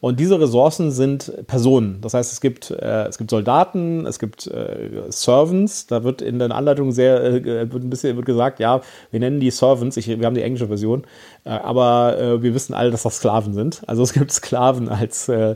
Und 0.01 0.19
diese 0.19 0.39
Ressourcen 0.39 0.89
sind 0.89 1.31
Personen. 1.45 2.01
Das 2.01 2.15
heißt, 2.15 2.33
es 2.33 2.41
gibt, 2.41 2.71
äh, 2.71 3.07
es 3.07 3.19
gibt 3.19 3.29
Soldaten, 3.29 4.07
es 4.07 4.17
gibt 4.17 4.47
äh, 4.47 5.03
Servants. 5.09 5.85
Da 5.85 6.03
wird 6.03 6.23
in 6.23 6.39
den 6.39 6.51
Anleitungen 6.51 6.91
sehr 6.91 7.23
äh, 7.23 7.71
wird 7.71 7.83
ein 7.83 7.89
bisschen 7.91 8.15
wird 8.15 8.25
gesagt, 8.25 8.59
ja, 8.59 8.81
wir 9.11 9.19
nennen 9.19 9.39
die 9.39 9.51
Servants. 9.51 9.97
Ich, 9.97 10.07
wir 10.07 10.25
haben 10.25 10.33
die 10.33 10.41
englische 10.41 10.67
Version, 10.67 11.03
äh, 11.43 11.51
aber 11.51 12.17
äh, 12.17 12.41
wir 12.41 12.55
wissen 12.55 12.73
alle, 12.73 12.89
dass 12.89 13.03
das 13.03 13.17
Sklaven 13.17 13.53
sind. 13.53 13.83
Also 13.85 14.01
es 14.01 14.13
gibt 14.13 14.31
Sklaven 14.31 14.89
als 14.89 15.29
äh, 15.29 15.55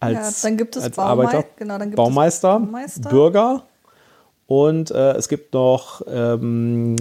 als, 0.00 0.42
Ja, 0.42 0.48
dann 0.48 0.56
gibt 0.58 0.74
es 0.74 0.98
Arbeiter, 0.98 1.44
genau, 1.56 1.78
dann 1.78 1.90
gibt 1.90 1.98
es 1.98 2.04
Baumeister, 2.04 2.58
Baumeister. 2.58 3.08
Bürger 3.08 3.62
und 4.48 4.90
es 4.90 5.28
gibt 5.28 5.54
noch 5.54 6.02
ähm, 6.06 6.96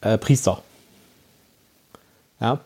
äh, 0.00 0.18
Priester. 0.18 0.62
Ja. 2.40 2.60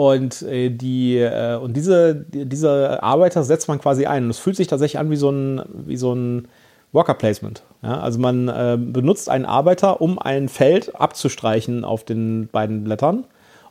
Und, 0.00 0.40
äh, 0.42 0.70
die, 0.70 1.18
äh, 1.18 1.56
und 1.56 1.76
diese, 1.76 2.14
die, 2.14 2.46
diese 2.46 3.02
Arbeiter 3.02 3.44
setzt 3.44 3.68
man 3.68 3.78
quasi 3.78 4.06
ein. 4.06 4.24
Und 4.24 4.30
es 4.30 4.38
fühlt 4.38 4.56
sich 4.56 4.66
tatsächlich 4.66 4.98
an 4.98 5.10
wie 5.10 5.16
so 5.16 5.28
ein, 5.28 5.60
wie 5.86 5.98
so 5.98 6.14
ein 6.14 6.48
Worker 6.92 7.12
Placement. 7.12 7.62
Ja? 7.82 8.00
Also 8.00 8.18
man 8.18 8.48
äh, 8.48 8.78
benutzt 8.80 9.28
einen 9.28 9.44
Arbeiter, 9.44 10.00
um 10.00 10.18
ein 10.18 10.48
Feld 10.48 10.98
abzustreichen 10.98 11.84
auf 11.84 12.04
den 12.04 12.48
beiden 12.50 12.82
Blättern 12.82 13.24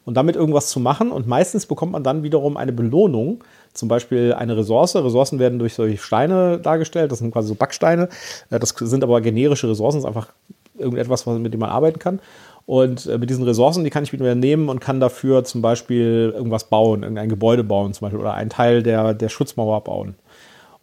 und 0.05 0.17
damit 0.17 0.35
irgendwas 0.35 0.69
zu 0.69 0.79
machen. 0.79 1.11
Und 1.11 1.25
meistens 1.27 1.65
bekommt 1.65 1.93
man 1.93 2.03
dann 2.03 2.21
wiederum 2.21 2.57
eine 2.57 2.73
Belohnung, 2.73 3.43
zum 3.73 3.87
Beispiel 3.89 4.33
eine 4.33 4.55
Ressource. 4.55 4.95
Ressourcen 4.95 5.39
werden 5.39 5.57
durch 5.57 5.73
solche 5.73 5.97
Steine 5.97 6.59
dargestellt, 6.59 7.11
das 7.11 7.17
sind 7.19 7.31
quasi 7.31 7.47
so 7.47 7.55
Backsteine. 7.55 8.07
Äh, 8.51 8.59
Das 8.59 8.69
sind 8.77 9.03
aber 9.03 9.19
generische 9.21 9.67
Ressourcen, 9.67 9.97
das 9.97 10.03
ist 10.03 10.15
einfach 10.15 10.31
irgendetwas, 10.77 11.25
was- 11.25 11.39
mit 11.39 11.53
dem 11.55 11.59
man 11.59 11.71
arbeiten 11.71 11.97
kann. 11.97 12.19
Und 12.69 13.08
äh, 13.08 13.17
mit 13.17 13.32
diesen 13.32 13.45
Ressourcen, 13.45 13.84
die 13.84 13.89
kann 13.89 14.03
ich 14.03 14.13
wieder 14.13 14.36
nehmen 14.36 14.69
und 14.69 14.79
kann 14.79 14.99
dafür 14.99 15.43
zum 15.43 15.63
Beispiel 15.63 16.32
irgendwas 16.36 16.65
bauen, 16.65 17.01
irgendein 17.01 17.27
Gebäude 17.27 17.63
bauen 17.63 17.95
zum 17.95 18.05
Beispiel 18.05 18.19
oder 18.19 18.36
einen 18.36 18.51
Teil 18.51 18.84
der, 18.84 19.15
der 19.15 19.29
Schutzmauer 19.29 19.84
bauen. 19.84 20.13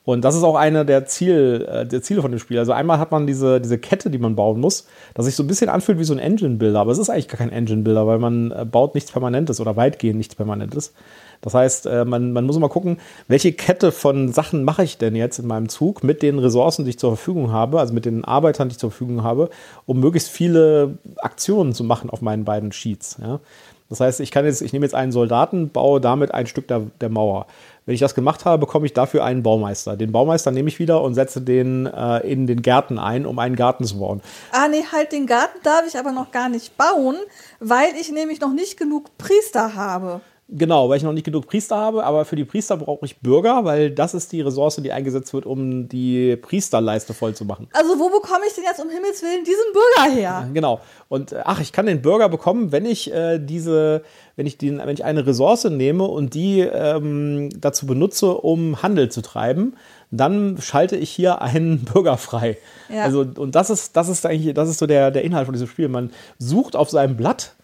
Und 0.03 0.25
das 0.25 0.35
ist 0.35 0.43
auch 0.43 0.57
eine 0.57 0.85
der, 0.85 1.07
Ziel, 1.07 1.65
äh, 1.71 1.87
der 1.87 2.03
Ziele 2.03 2.23
von 2.23 2.33
dem 2.33 2.41
Spiel. 2.41 2.59
Also 2.59 2.73
einmal 2.73 2.99
hat 2.99 3.13
man 3.13 3.29
diese, 3.29 3.61
diese 3.61 3.79
Kette, 3.79 4.11
die 4.11 4.19
man 4.19 4.35
bauen 4.35 4.59
muss, 4.59 4.89
das 5.15 5.27
sich 5.27 5.37
so 5.37 5.45
ein 5.45 5.47
bisschen 5.47 5.69
anfühlt 5.69 6.01
wie 6.01 6.05
so 6.05 6.13
ein 6.13 6.19
Engine-Builder. 6.19 6.81
Aber 6.81 6.91
es 6.91 6.99
ist 6.99 7.09
eigentlich 7.09 7.29
gar 7.29 7.39
kein 7.39 7.53
Engine-Builder, 7.53 8.05
weil 8.05 8.19
man 8.19 8.51
äh, 8.51 8.65
baut 8.65 8.97
nichts 8.97 9.13
Permanentes 9.13 9.61
oder 9.61 9.77
weitgehend 9.77 10.17
nichts 10.17 10.35
Permanentes. 10.35 10.93
Das 11.41 11.55
heißt, 11.55 11.87
äh, 11.87 12.05
man, 12.05 12.33
man 12.33 12.45
muss 12.45 12.57
immer 12.57 12.69
gucken, 12.69 12.99
welche 13.29 13.53
Kette 13.53 13.93
von 13.93 14.33
Sachen 14.33 14.65
mache 14.65 14.85
ich 14.85 14.99
denn 14.99 15.17
jetzt 15.17 15.39
in 15.39 15.47
meinem 15.47 15.69
Zug 15.69 16.03
mit 16.03 16.23
den 16.23 16.39
Ressourcen, 16.39 16.85
die 16.85 16.91
ich 16.91 16.99
zur 16.99 17.17
Verfügung 17.17 17.53
habe, 17.53 17.81
also 17.81 17.95
mit 17.95 18.05
den 18.05 18.25
Arbeitern, 18.25 18.69
die 18.69 18.75
ich 18.75 18.79
zur 18.79 18.91
Verfügung 18.91 19.23
habe, 19.23 19.51
um 19.87 20.01
möglichst 20.01 20.29
viele 20.29 20.99
Aktionen 21.19 21.73
zu 21.73 21.85
machen 21.85 22.11
auf 22.11 22.21
meinen 22.21 22.45
beiden 22.45 22.73
Sheets. 22.73 23.19
Ja? 23.21 23.41
Das 23.89 24.01
heißt, 24.01 24.21
ich 24.21 24.31
kann 24.31 24.45
jetzt, 24.45 24.63
ich 24.63 24.73
nehme 24.73 24.85
jetzt 24.85 24.95
einen 24.95 25.13
Soldaten, 25.13 25.71
baue 25.71 26.01
damit 26.01 26.35
ein 26.35 26.47
Stück 26.47 26.67
der, 26.69 26.83
der 27.01 27.09
Mauer. 27.09 27.47
Wenn 27.85 27.95
ich 27.95 28.01
das 28.01 28.17
gemacht 28.17 28.45
habe, 28.45 28.59
bekomme 28.59 28.85
ich 28.85 28.93
dafür 28.93 29.25
einen 29.25 29.45
Baumeister. 29.45 29.97
Den 29.97 30.11
Baumeister 30.11 30.51
nehme 30.51 30.69
ich 30.69 30.81
wieder 30.81 31.03
und 31.03 31.15
setze 31.15 31.41
den 31.41 31.87
äh, 31.87 32.19
in 32.19 32.49
den 32.49 32.63
Gärten 32.63 32.99
ein, 32.99 33.27
um 33.27 33.39
einen 33.39 33.55
Garten 33.55 33.85
zu 33.85 34.01
bauen. 34.01 34.23
Ah, 34.51 34.67
nee, 34.67 34.83
halt 34.91 35.13
den 35.13 35.27
Garten 35.27 35.59
darf 35.63 35.85
ich 35.87 35.97
aber 35.97 36.11
noch 36.11 36.33
gar 36.33 36.49
nicht 36.49 36.77
bauen, 36.77 37.17
weil 37.61 37.91
ich 38.01 38.11
nämlich 38.11 38.41
noch 38.41 38.53
nicht 38.53 38.77
genug 38.77 39.17
Priester 39.19 39.77
habe. 39.77 40.21
Genau, 40.49 40.89
weil 40.89 40.99
ich 40.99 41.03
noch 41.03 41.13
nicht 41.13 41.25
genug 41.25 41.49
Priester 41.49 41.77
habe, 41.77 42.05
aber 42.05 42.25
für 42.25 42.37
die 42.37 42.45
Priester 42.45 42.77
brauche 42.77 43.05
ich 43.05 43.19
Bürger, 43.19 43.65
weil 43.65 43.91
das 43.91 44.15
ist 44.15 44.31
die 44.31 44.43
Ressource, 44.43 44.77
die 44.77 44.93
eingesetzt 44.93 45.35
wird, 45.35 45.45
um 45.45 45.89
die 45.89 46.37
Priesterleiste 46.37 47.15
voll 47.15 47.35
zu 47.35 47.45
machen. 47.45 47.67
Also 47.73 47.99
wo 47.99 48.09
bekomme 48.11 48.45
ich 48.47 48.55
denn 48.55 48.63
jetzt 48.63 48.81
um 48.81 48.89
Himmels 48.89 49.23
Willen 49.23 49.45
diesen 49.45 49.65
Bürger 49.73 50.15
her? 50.15 50.49
Genau. 50.55 50.81
Und 51.09 51.33
äh, 51.33 51.41
ach, 51.45 51.61
ich 51.61 51.73
kann 51.73 51.87
den 51.87 52.01
Bürger 52.01 52.29
bekommen, 52.29 52.71
wenn 52.71 52.87
ich 52.87 53.13
äh, 53.13 53.41
diese, 53.41 54.03
wenn 54.37 54.47
ich 54.47 54.57
den, 54.57 54.79
wenn 54.79 54.95
ich 54.95 55.05
eine 55.05 55.27
Ressource 55.27 55.65
nehme 55.65 56.05
und 56.05 56.35
die 56.35 56.61
ähm, 56.61 57.51
dazu 57.61 57.87
benutze, 57.87 58.33
um 58.33 58.81
Handel 58.83 59.09
zu 59.09 59.23
treiben, 59.23 59.75
dann 60.13 60.59
schalte 60.61 60.97
ich 60.97 61.11
hier 61.11 61.43
einen 61.43 61.85
Bürger 61.93 62.17
frei. 62.19 62.57
Ja. 62.89 63.03
Also 63.03 63.27
und 63.37 63.57
das 63.57 63.69
ist, 63.69 63.97
das 63.97 64.09
ist 64.09 64.25
eigentlich, 64.25 64.55
das 64.55 64.69
ist 64.69 64.79
so 64.79 64.87
der, 64.87 65.11
der 65.11 65.25
Inhalt 65.25 65.47
von 65.47 65.55
diesem 65.55 65.67
Spiel. 65.67 65.89
Man 65.89 66.13
sucht 66.39 66.77
auf 66.77 66.89
seinem 66.89 67.17
Blatt, 67.17 67.57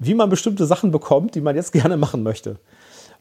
wie 0.00 0.14
man 0.14 0.28
bestimmte 0.28 0.66
Sachen 0.66 0.90
bekommt, 0.90 1.36
die 1.36 1.40
man 1.40 1.54
jetzt 1.54 1.72
gerne 1.72 1.96
machen 1.96 2.24
möchte. 2.24 2.56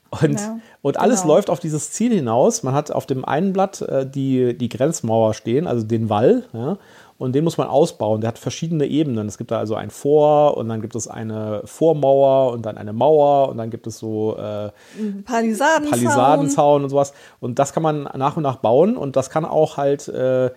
Und, 0.09 0.39
Ja, 0.39 0.57
und 0.81 0.99
alles 0.99 1.21
genau. 1.21 1.35
läuft 1.35 1.51
auf 1.51 1.59
dieses 1.59 1.91
Ziel 1.91 2.11
hinaus. 2.11 2.63
Man 2.63 2.73
hat 2.73 2.91
auf 2.91 3.05
dem 3.05 3.23
einen 3.23 3.53
Blatt 3.53 3.81
äh, 3.81 4.09
die, 4.09 4.57
die 4.57 4.67
Grenzmauer 4.67 5.35
stehen, 5.35 5.67
also 5.67 5.85
den 5.85 6.09
Wall, 6.09 6.45
ja, 6.51 6.79
und 7.19 7.33
den 7.35 7.43
muss 7.43 7.57
man 7.57 7.67
ausbauen. 7.67 8.21
Der 8.21 8.29
hat 8.29 8.39
verschiedene 8.39 8.87
Ebenen. 8.87 9.27
Es 9.27 9.37
gibt 9.37 9.51
da 9.51 9.59
also 9.59 9.75
ein 9.75 9.91
Vor 9.91 10.57
und 10.57 10.69
dann 10.69 10.81
gibt 10.81 10.95
es 10.95 11.07
eine 11.07 11.61
Vormauer 11.65 12.53
und 12.53 12.65
dann 12.65 12.77
eine 12.77 12.93
Mauer 12.93 13.49
und 13.49 13.57
dann 13.57 13.69
gibt 13.69 13.85
es 13.87 13.99
so 13.99 14.37
äh, 14.37 14.71
Palisadenzaun. 15.25 15.91
Palisadenzaun 15.91 16.83
und 16.85 16.89
sowas. 16.89 17.13
Und 17.41 17.59
das 17.59 17.73
kann 17.73 17.83
man 17.83 18.03
nach 18.15 18.37
und 18.37 18.43
nach 18.43 18.55
bauen 18.55 18.95
und 18.95 19.17
das 19.17 19.29
kann 19.29 19.43
auch 19.43 19.75
halt 19.75 20.07
äh, 20.07 20.49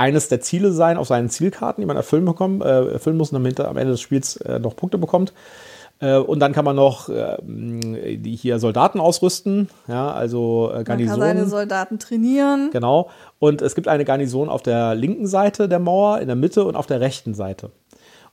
eines 0.00 0.28
der 0.28 0.40
Ziele 0.40 0.72
sein 0.72 0.96
auf 0.96 1.08
seinen 1.08 1.28
Zielkarten, 1.28 1.82
die 1.82 1.86
man 1.86 1.96
erfüllen, 1.96 2.24
bekommt, 2.24 2.64
äh, 2.64 2.92
erfüllen 2.92 3.18
muss 3.18 3.32
und 3.32 3.60
am 3.60 3.76
Ende 3.76 3.92
des 3.92 4.00
Spiels 4.00 4.36
äh, 4.38 4.58
noch 4.58 4.74
Punkte 4.74 4.96
bekommt. 4.96 5.34
Äh, 6.00 6.16
und 6.16 6.40
dann 6.40 6.52
kann 6.52 6.64
man 6.64 6.74
noch 6.74 7.10
äh, 7.10 7.36
die 7.42 8.34
hier 8.34 8.58
Soldaten 8.58 8.98
ausrüsten, 8.98 9.68
ja, 9.86 10.10
also 10.10 10.70
äh, 10.72 10.76
Man 10.76 10.84
kann 10.84 11.08
seine. 11.08 11.46
Soldaten 11.46 11.98
trainieren. 11.98 12.70
Genau. 12.72 13.10
Und 13.38 13.60
es 13.60 13.74
gibt 13.74 13.86
eine 13.86 14.06
Garnison 14.06 14.48
auf 14.48 14.62
der 14.62 14.94
linken 14.94 15.26
Seite 15.26 15.68
der 15.68 15.78
Mauer, 15.78 16.20
in 16.20 16.26
der 16.26 16.36
Mitte 16.36 16.64
und 16.64 16.76
auf 16.76 16.86
der 16.86 17.00
rechten 17.00 17.34
Seite. 17.34 17.70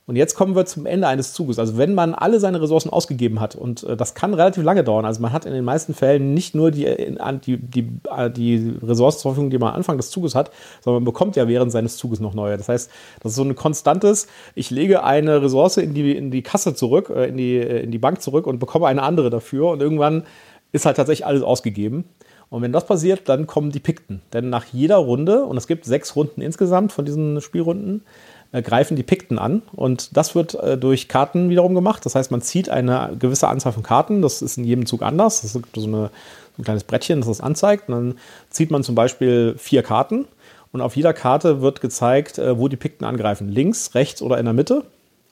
Und 0.08 0.16
jetzt 0.16 0.34
kommen 0.34 0.56
wir 0.56 0.64
zum 0.64 0.86
Ende 0.86 1.06
eines 1.06 1.34
Zuges. 1.34 1.58
Also 1.58 1.76
wenn 1.76 1.94
man 1.94 2.14
alle 2.14 2.40
seine 2.40 2.62
Ressourcen 2.62 2.88
ausgegeben 2.88 3.40
hat, 3.40 3.54
und 3.54 3.82
äh, 3.82 3.94
das 3.94 4.14
kann 4.14 4.32
relativ 4.32 4.64
lange 4.64 4.82
dauern, 4.82 5.04
also 5.04 5.20
man 5.20 5.32
hat 5.34 5.44
in 5.44 5.52
den 5.52 5.64
meisten 5.64 5.92
Fällen 5.92 6.32
nicht 6.32 6.54
nur 6.54 6.70
die, 6.70 7.20
an- 7.20 7.42
die, 7.42 7.58
die, 7.58 7.90
äh, 8.16 8.30
die 8.30 8.74
Ressourcen 8.82 9.20
zur 9.20 9.32
Verfügung, 9.32 9.50
die 9.50 9.58
man 9.58 9.68
am 9.68 9.76
Anfang 9.76 9.98
des 9.98 10.10
Zuges 10.10 10.34
hat, 10.34 10.50
sondern 10.80 11.02
man 11.02 11.12
bekommt 11.12 11.36
ja 11.36 11.46
während 11.46 11.70
seines 11.72 11.98
Zuges 11.98 12.20
noch 12.20 12.32
neue. 12.32 12.56
Das 12.56 12.70
heißt, 12.70 12.90
das 13.20 13.32
ist 13.32 13.36
so 13.36 13.42
ein 13.44 13.54
konstantes, 13.54 14.28
ich 14.54 14.70
lege 14.70 15.04
eine 15.04 15.42
Ressource 15.42 15.76
in 15.76 15.92
die, 15.92 16.16
in 16.16 16.30
die 16.30 16.42
Kasse 16.42 16.74
zurück, 16.74 17.12
äh, 17.14 17.28
in, 17.28 17.36
die, 17.36 17.58
äh, 17.58 17.82
in 17.82 17.90
die 17.90 17.98
Bank 17.98 18.22
zurück 18.22 18.46
und 18.46 18.58
bekomme 18.60 18.86
eine 18.86 19.02
andere 19.02 19.28
dafür 19.28 19.68
und 19.68 19.82
irgendwann 19.82 20.24
ist 20.72 20.86
halt 20.86 20.96
tatsächlich 20.96 21.26
alles 21.26 21.42
ausgegeben. 21.42 22.04
Und 22.50 22.62
wenn 22.62 22.72
das 22.72 22.86
passiert, 22.86 23.28
dann 23.28 23.46
kommen 23.46 23.72
die 23.72 23.78
Pikten. 23.78 24.22
Denn 24.32 24.48
nach 24.48 24.64
jeder 24.64 24.96
Runde, 24.96 25.44
und 25.44 25.58
es 25.58 25.66
gibt 25.66 25.84
sechs 25.84 26.16
Runden 26.16 26.40
insgesamt 26.40 26.92
von 26.92 27.04
diesen 27.04 27.42
Spielrunden, 27.42 28.04
äh, 28.52 28.62
greifen 28.62 28.96
die 28.96 29.02
Pikten 29.02 29.38
an. 29.38 29.62
Und 29.72 30.16
das 30.16 30.34
wird 30.34 30.54
äh, 30.54 30.78
durch 30.78 31.08
Karten 31.08 31.50
wiederum 31.50 31.74
gemacht. 31.74 32.04
Das 32.06 32.14
heißt, 32.14 32.30
man 32.30 32.40
zieht 32.40 32.68
eine 32.68 33.16
gewisse 33.18 33.48
Anzahl 33.48 33.72
von 33.72 33.82
Karten. 33.82 34.22
Das 34.22 34.42
ist 34.42 34.56
in 34.58 34.64
jedem 34.64 34.86
Zug 34.86 35.02
anders. 35.02 35.42
Das 35.42 35.52
gibt 35.52 35.74
so, 35.74 35.86
eine, 35.86 36.10
so 36.56 36.62
ein 36.62 36.64
kleines 36.64 36.84
Brettchen, 36.84 37.20
das 37.20 37.28
das 37.28 37.40
anzeigt. 37.40 37.88
Und 37.88 37.94
dann 37.94 38.18
zieht 38.50 38.70
man 38.70 38.82
zum 38.82 38.94
Beispiel 38.94 39.54
vier 39.58 39.82
Karten. 39.82 40.26
Und 40.72 40.80
auf 40.80 40.96
jeder 40.96 41.12
Karte 41.12 41.60
wird 41.60 41.80
gezeigt, 41.80 42.38
äh, 42.38 42.58
wo 42.58 42.68
die 42.68 42.76
Pikten 42.76 43.06
angreifen. 43.06 43.48
Links, 43.48 43.94
rechts 43.94 44.22
oder 44.22 44.38
in 44.38 44.44
der 44.44 44.54
Mitte. 44.54 44.84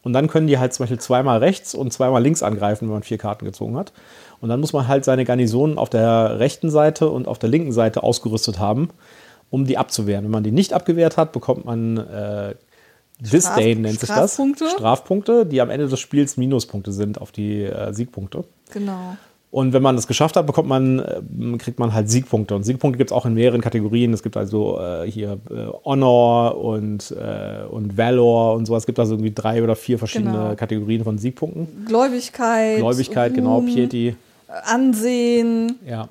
Und 0.02 0.12
dann 0.12 0.28
können 0.28 0.46
die 0.46 0.58
halt 0.58 0.72
zum 0.72 0.84
Beispiel 0.84 1.00
zweimal 1.00 1.38
rechts 1.38 1.74
und 1.74 1.92
zweimal 1.92 2.22
links 2.22 2.42
angreifen, 2.42 2.86
wenn 2.86 2.94
man 2.94 3.02
vier 3.02 3.18
Karten 3.18 3.44
gezogen 3.44 3.76
hat. 3.76 3.92
Und 4.40 4.48
dann 4.48 4.60
muss 4.60 4.72
man 4.72 4.86
halt 4.86 5.04
seine 5.04 5.24
Garnisonen 5.24 5.78
auf 5.78 5.90
der 5.90 6.38
rechten 6.38 6.70
Seite 6.70 7.08
und 7.08 7.26
auf 7.26 7.40
der 7.40 7.48
linken 7.48 7.72
Seite 7.72 8.04
ausgerüstet 8.04 8.60
haben, 8.60 8.90
um 9.50 9.64
die 9.64 9.78
abzuwehren. 9.78 10.24
Wenn 10.24 10.30
man 10.30 10.44
die 10.44 10.52
nicht 10.52 10.74
abgewehrt 10.74 11.16
hat, 11.16 11.32
bekommt 11.32 11.64
man 11.64 11.96
äh, 11.96 12.54
Disdain, 13.20 13.80
nennt 13.82 14.00
sich 14.00 14.08
das. 14.08 14.16
Strafpunkte. 14.34 14.68
Strafpunkte, 14.68 15.46
die 15.46 15.60
am 15.60 15.70
Ende 15.70 15.88
des 15.88 15.98
Spiels 16.00 16.36
Minuspunkte 16.36 16.92
sind 16.92 17.20
auf 17.20 17.32
die 17.32 17.62
äh, 17.62 17.92
Siegpunkte. 17.92 18.44
Genau. 18.72 19.16
Und 19.50 19.72
wenn 19.72 19.82
man 19.82 19.96
das 19.96 20.06
geschafft 20.06 20.36
hat, 20.36 20.46
bekommt 20.46 20.68
man, 20.68 20.98
äh, 20.98 21.56
kriegt 21.56 21.78
man 21.78 21.94
halt 21.94 22.10
Siegpunkte. 22.10 22.54
Und 22.54 22.64
Siegpunkte 22.64 22.98
gibt 22.98 23.10
es 23.10 23.16
auch 23.16 23.24
in 23.24 23.32
mehreren 23.34 23.62
Kategorien. 23.62 24.12
Es 24.12 24.22
gibt 24.22 24.36
also 24.36 24.78
äh, 24.78 25.10
hier 25.10 25.38
äh, 25.50 25.68
Honor 25.84 26.58
und, 26.58 27.10
äh, 27.12 27.64
und 27.70 27.96
Valor 27.96 28.54
und 28.54 28.66
sowas. 28.66 28.82
Es 28.82 28.86
gibt 28.86 28.98
also 28.98 29.14
irgendwie 29.14 29.32
drei 29.32 29.62
oder 29.62 29.76
vier 29.76 29.98
verschiedene 29.98 30.32
Genau. 30.32 30.54
Kategorien 30.56 31.04
von 31.04 31.16
Siegpunkten. 31.16 31.86
Gläubigkeit. 31.86 32.78
Gläubigkeit, 32.78 33.32
genau, 33.34 33.56
Ruhm, 33.56 33.66
Piety. 33.66 34.16
Ansehen. 34.64 35.76
Ja. 35.86 36.08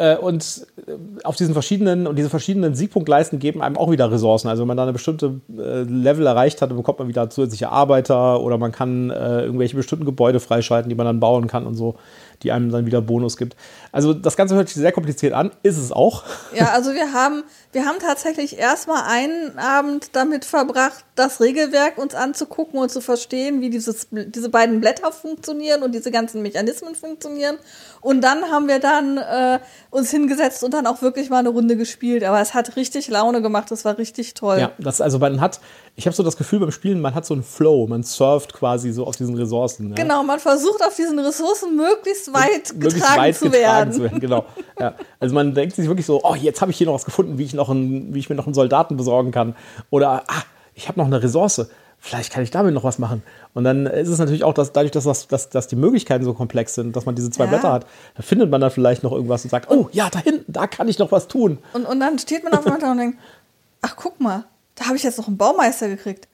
Äh, 0.00 0.16
Und 0.16 0.66
äh, 0.86 0.92
auf 1.24 1.36
diesen 1.36 1.52
verschiedenen 1.52 2.06
und 2.06 2.16
diese 2.16 2.30
verschiedenen 2.30 2.74
Siegpunktleisten 2.74 3.38
geben 3.38 3.60
einem 3.60 3.76
auch 3.76 3.90
wieder 3.90 4.10
Ressourcen. 4.10 4.48
Also 4.48 4.62
wenn 4.62 4.68
man 4.68 4.78
da 4.78 4.84
eine 4.84 4.94
bestimmte 4.94 5.40
äh, 5.58 5.82
Level 5.82 6.26
erreicht 6.26 6.62
hat, 6.62 6.70
bekommt 6.70 6.98
man 7.00 7.08
wieder 7.08 7.28
zusätzliche 7.28 7.68
Arbeiter 7.68 8.40
oder 8.40 8.56
man 8.56 8.72
kann 8.72 9.10
irgendwelche 9.10 9.76
bestimmten 9.76 10.06
Gebäude 10.06 10.40
freischalten, 10.40 10.88
die 10.88 10.94
man 10.94 11.04
dann 11.04 11.20
bauen 11.20 11.46
kann 11.46 11.66
und 11.66 11.74
so, 11.74 11.96
die 12.42 12.52
einem 12.52 12.70
dann 12.70 12.86
wieder 12.86 13.02
Bonus 13.02 13.36
gibt. 13.36 13.56
Also 13.92 14.14
das 14.14 14.36
Ganze 14.36 14.54
hört 14.54 14.68
sich 14.68 14.76
sehr 14.76 14.92
kompliziert 14.92 15.34
an, 15.34 15.50
ist 15.62 15.76
es 15.76 15.92
auch. 15.92 16.24
Ja, 16.54 16.70
also 16.72 16.94
wir 16.94 17.12
haben, 17.12 17.42
wir 17.72 17.84
haben 17.84 17.98
tatsächlich 18.00 18.58
erstmal 18.58 19.04
einen 19.06 19.56
Abend 19.58 20.16
damit 20.16 20.44
verbracht, 20.44 21.04
das 21.14 21.40
Regelwerk 21.40 21.98
uns 21.98 22.14
anzugucken 22.16 22.80
und 22.80 22.90
zu 22.90 23.00
verstehen, 23.00 23.60
wie 23.60 23.70
dieses, 23.70 24.08
diese 24.10 24.48
beiden 24.48 24.80
Blätter 24.80 25.12
funktionieren 25.12 25.82
und 25.82 25.94
diese 25.94 26.10
ganzen 26.10 26.42
Mechanismen 26.42 26.96
funktionieren. 26.96 27.58
Und 28.00 28.22
dann 28.22 28.44
haben 28.50 28.66
wir 28.66 28.80
dann 28.80 29.18
äh, 29.18 29.60
uns 29.90 30.10
hingesetzt 30.10 30.64
und 30.64 30.74
dann 30.74 30.86
auch 30.86 31.02
wirklich 31.02 31.30
mal 31.30 31.38
eine 31.38 31.50
Runde 31.50 31.76
gespielt. 31.76 32.24
Aber 32.24 32.40
es 32.40 32.54
hat 32.54 32.74
richtig 32.76 33.08
Laune 33.08 33.40
gemacht, 33.42 33.70
es 33.70 33.84
war 33.84 33.98
richtig 33.98 34.34
toll. 34.34 34.58
Ja, 34.58 34.72
das 34.78 35.00
also 35.00 35.18
man 35.18 35.40
hat, 35.40 35.60
ich 35.94 36.06
habe 36.06 36.16
so 36.16 36.22
das 36.22 36.36
Gefühl 36.36 36.58
beim 36.58 36.72
Spielen, 36.72 37.00
man 37.00 37.14
hat 37.14 37.24
so 37.26 37.34
einen 37.34 37.44
Flow, 37.44 37.86
man 37.86 38.02
surft 38.02 38.52
quasi 38.52 38.90
so 38.90 39.06
auf 39.06 39.16
diesen 39.16 39.36
Ressourcen. 39.36 39.90
Ja. 39.90 39.94
Genau, 39.94 40.24
man 40.24 40.40
versucht 40.40 40.82
auf 40.82 40.96
diesen 40.96 41.18
Ressourcen 41.18 41.76
möglichst 41.76 42.32
weit 42.32 42.72
möglichst 42.72 43.00
getragen 43.00 43.20
weit 43.20 43.36
zu 43.36 43.44
getragen 43.44 43.62
werden. 43.62 43.92
zu 43.92 44.02
werden. 44.02 44.20
Genau. 44.20 44.46
Ja. 44.78 44.94
Also 45.20 45.34
man 45.34 45.54
denkt 45.54 45.76
sich 45.76 45.86
wirklich 45.86 46.06
so, 46.06 46.20
oh, 46.24 46.34
jetzt 46.34 46.60
habe 46.62 46.70
ich 46.72 46.78
hier 46.78 46.86
noch 46.86 46.94
was 46.94 47.04
gefunden, 47.04 47.36
wie 47.38 47.44
ich, 47.44 47.52
noch 47.59 47.59
einen, 47.68 48.14
wie 48.14 48.20
ich 48.20 48.30
mir 48.30 48.36
noch 48.36 48.46
einen 48.46 48.54
Soldaten 48.54 48.96
besorgen 48.96 49.32
kann. 49.32 49.54
Oder, 49.90 50.24
ah, 50.28 50.42
ich 50.74 50.88
habe 50.88 50.98
noch 50.98 51.06
eine 51.06 51.22
Ressource. 51.22 51.66
Vielleicht 51.98 52.32
kann 52.32 52.42
ich 52.42 52.50
damit 52.50 52.72
noch 52.72 52.84
was 52.84 52.98
machen. 52.98 53.22
Und 53.52 53.64
dann 53.64 53.84
ist 53.84 54.08
es 54.08 54.18
natürlich 54.18 54.42
auch, 54.42 54.54
dass 54.54 54.72
dadurch, 54.72 54.92
dass, 54.92 55.04
das, 55.04 55.28
dass, 55.28 55.50
dass 55.50 55.68
die 55.68 55.76
Möglichkeiten 55.76 56.24
so 56.24 56.32
komplex 56.32 56.74
sind, 56.74 56.96
dass 56.96 57.04
man 57.04 57.14
diese 57.14 57.30
zwei 57.30 57.44
Ja. 57.44 57.50
Blätter 57.50 57.72
hat, 57.72 57.86
da 58.14 58.22
findet 58.22 58.50
man 58.50 58.62
dann 58.62 58.70
vielleicht 58.70 59.02
noch 59.02 59.12
irgendwas 59.12 59.44
und 59.44 59.50
sagt, 59.50 59.70
oh 59.70 59.90
ja, 59.92 60.08
da 60.08 60.18
hinten, 60.20 60.50
da 60.50 60.66
kann 60.66 60.88
ich 60.88 60.98
noch 60.98 61.12
was 61.12 61.28
tun. 61.28 61.58
Und, 61.74 61.84
und 61.84 62.00
dann 62.00 62.18
steht 62.18 62.42
man 62.42 62.54
auf 62.54 62.64
einmal 62.64 62.80
da 62.80 62.92
und 62.92 62.98
denkt, 62.98 63.18
ach 63.82 63.96
guck 63.96 64.18
mal, 64.18 64.44
da 64.76 64.86
habe 64.86 64.96
ich 64.96 65.02
jetzt 65.02 65.18
noch 65.18 65.26
einen 65.26 65.36
Baumeister 65.36 65.88
gekriegt. 65.88 66.26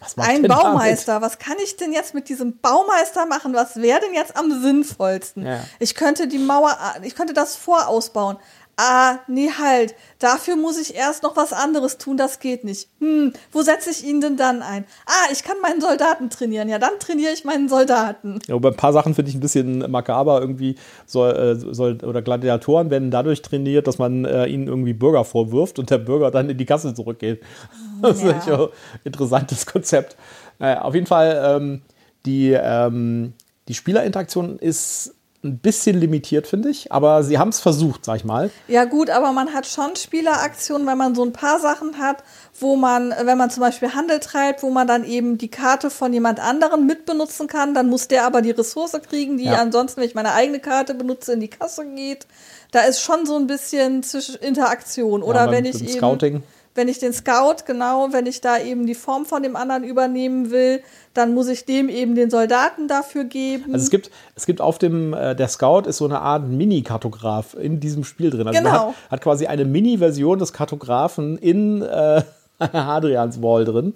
Was 0.00 0.16
macht 0.16 0.28
Ein 0.28 0.42
denn 0.42 0.50
damit? 0.50 0.62
Baumeister, 0.62 1.22
was 1.22 1.38
kann 1.38 1.56
ich 1.64 1.76
denn 1.76 1.92
jetzt 1.92 2.12
mit 2.12 2.28
diesem 2.28 2.58
Baumeister 2.58 3.24
machen? 3.26 3.54
Was 3.54 3.76
wäre 3.76 4.00
denn 4.00 4.12
jetzt 4.12 4.36
am 4.36 4.60
sinnvollsten? 4.60 5.46
Ja. 5.46 5.60
Ich 5.78 5.94
könnte 5.94 6.28
die 6.28 6.38
Mauer, 6.38 6.76
ich 7.02 7.14
könnte 7.14 7.32
das 7.32 7.56
vorausbauen. 7.56 8.36
Ah, 8.80 9.18
nee, 9.26 9.50
halt. 9.58 9.96
Dafür 10.20 10.54
muss 10.54 10.78
ich 10.78 10.94
erst 10.94 11.24
noch 11.24 11.36
was 11.36 11.52
anderes 11.52 11.98
tun, 11.98 12.16
das 12.16 12.38
geht 12.38 12.62
nicht. 12.62 12.88
Hm, 13.00 13.32
wo 13.50 13.62
setze 13.62 13.90
ich 13.90 14.04
ihn 14.06 14.20
denn 14.20 14.36
dann 14.36 14.62
ein? 14.62 14.84
Ah, 15.04 15.32
ich 15.32 15.42
kann 15.42 15.56
meinen 15.60 15.80
Soldaten 15.80 16.30
trainieren. 16.30 16.68
Ja, 16.68 16.78
dann 16.78 16.92
trainiere 17.00 17.32
ich 17.32 17.44
meinen 17.44 17.68
Soldaten. 17.68 18.38
Ja, 18.46 18.54
aber 18.54 18.68
ein 18.68 18.76
paar 18.76 18.92
Sachen 18.92 19.14
finde 19.16 19.30
ich 19.30 19.34
ein 19.36 19.40
bisschen 19.40 19.90
makaber. 19.90 20.40
Irgendwie 20.40 20.76
soll, 21.06 21.30
äh, 21.34 21.74
soll 21.74 21.98
oder 22.04 22.22
Gladiatoren 22.22 22.88
werden 22.90 23.10
dadurch 23.10 23.42
trainiert, 23.42 23.88
dass 23.88 23.98
man 23.98 24.24
äh, 24.24 24.46
ihnen 24.46 24.68
irgendwie 24.68 24.92
Bürger 24.92 25.24
vorwirft 25.24 25.80
und 25.80 25.90
der 25.90 25.98
Bürger 25.98 26.30
dann 26.30 26.48
in 26.48 26.56
die 26.56 26.66
Kasse 26.66 26.94
zurückgeht. 26.94 27.42
Das 28.00 28.18
ist 28.18 28.22
Ja. 28.22 28.28
natürlich 28.34 28.52
auch 28.60 28.68
ein 28.68 29.00
interessantes 29.02 29.66
Konzept. 29.66 30.16
Naja, 30.60 30.82
auf 30.82 30.94
jeden 30.94 31.06
Fall, 31.08 31.56
ähm, 31.60 31.82
die, 32.26 32.52
ähm, 32.52 33.32
die 33.66 33.74
Spielerinteraktion 33.74 34.56
ist 34.60 35.14
ein 35.48 35.58
bisschen 35.58 35.98
limitiert, 35.98 36.46
finde 36.46 36.68
ich, 36.70 36.92
aber 36.92 37.22
sie 37.22 37.38
haben 37.38 37.48
es 37.48 37.60
versucht, 37.60 38.04
sag 38.04 38.16
ich 38.16 38.24
mal. 38.24 38.50
Ja 38.68 38.84
gut, 38.84 39.10
aber 39.10 39.32
man 39.32 39.52
hat 39.52 39.66
schon 39.66 39.96
Spieleraktionen, 39.96 40.86
weil 40.86 40.96
man 40.96 41.14
so 41.14 41.22
ein 41.24 41.32
paar 41.32 41.58
Sachen 41.60 41.98
hat, 41.98 42.22
wo 42.60 42.76
man, 42.76 43.14
wenn 43.22 43.38
man 43.38 43.50
zum 43.50 43.60
Beispiel 43.62 43.94
Handel 43.94 44.20
treibt, 44.20 44.62
wo 44.62 44.70
man 44.70 44.86
dann 44.86 45.04
eben 45.04 45.38
die 45.38 45.48
Karte 45.50 45.90
von 45.90 46.12
jemand 46.12 46.40
anderem 46.40 46.86
mitbenutzen 46.86 47.46
kann, 47.46 47.74
dann 47.74 47.88
muss 47.88 48.08
der 48.08 48.24
aber 48.26 48.42
die 48.42 48.50
Ressource 48.50 48.92
kriegen, 49.08 49.38
die 49.38 49.44
Ja. 49.44 49.54
ansonsten, 49.56 50.00
wenn 50.00 50.08
ich 50.08 50.14
meine 50.14 50.32
eigene 50.32 50.60
Karte 50.60 50.94
benutze, 50.94 51.32
in 51.32 51.40
die 51.40 51.48
Kasse 51.48 51.84
geht. 51.94 52.26
Da 52.70 52.80
ist 52.80 53.00
schon 53.00 53.24
so 53.26 53.36
ein 53.36 53.46
bisschen 53.46 54.02
Interaktion. 54.40 55.22
Oder 55.22 55.44
beim- 55.46 55.52
wenn 55.52 55.64
ich 55.64 55.72
beim 55.78 55.82
eben, 55.88 55.98
Scouting. 55.98 56.42
Wenn 56.78 56.88
ich 56.88 56.98
den 56.98 57.12
Scout, 57.12 57.64
genau, 57.66 58.08
wenn 58.12 58.24
ich 58.26 58.40
da 58.40 58.58
eben 58.58 58.86
die 58.86 58.94
Form 58.94 59.26
von 59.26 59.42
dem 59.42 59.56
anderen 59.56 59.84
übernehmen 59.84 60.50
will, 60.50 60.80
dann 61.12 61.34
muss 61.34 61.48
ich 61.48 61.66
dem 61.66 61.88
eben 61.88 62.14
den 62.14 62.30
Soldaten 62.30 62.86
dafür 62.86 63.24
geben. 63.24 63.74
Also 63.74 63.84
es 63.84 63.90
gibt, 63.90 64.10
es 64.36 64.46
gibt 64.46 64.60
auf 64.60 64.78
dem, 64.78 65.12
äh, 65.12 65.34
der 65.34 65.48
Scout 65.48 65.82
ist 65.88 65.98
so 65.98 66.04
eine 66.04 66.20
Art 66.20 66.48
Mini-Kartograf 66.48 67.54
in 67.54 67.80
diesem 67.80 68.04
Spiel 68.04 68.30
drin. 68.30 68.46
Also 68.46 68.60
Genau. 68.60 68.88
hat, 68.88 69.10
hat 69.10 69.20
quasi 69.20 69.46
eine 69.46 69.64
Mini-Version 69.64 70.38
des 70.38 70.52
Kartografen 70.52 71.36
in 71.36 71.82
äh, 71.82 72.22
Hadrians 72.72 73.40
Wall 73.42 73.64
drin. 73.64 73.94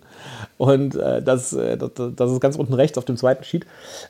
Und 0.58 0.94
äh, 0.94 1.20
das, 1.22 1.52
äh, 1.52 1.76
das, 1.76 1.90
das 2.16 2.30
ist 2.32 2.40
ganz 2.40 2.56
unten 2.56 2.74
rechts 2.74 2.96
auf 2.98 3.04
dem 3.04 3.16
zweiten 3.16 3.42
Sheet. 3.44 3.66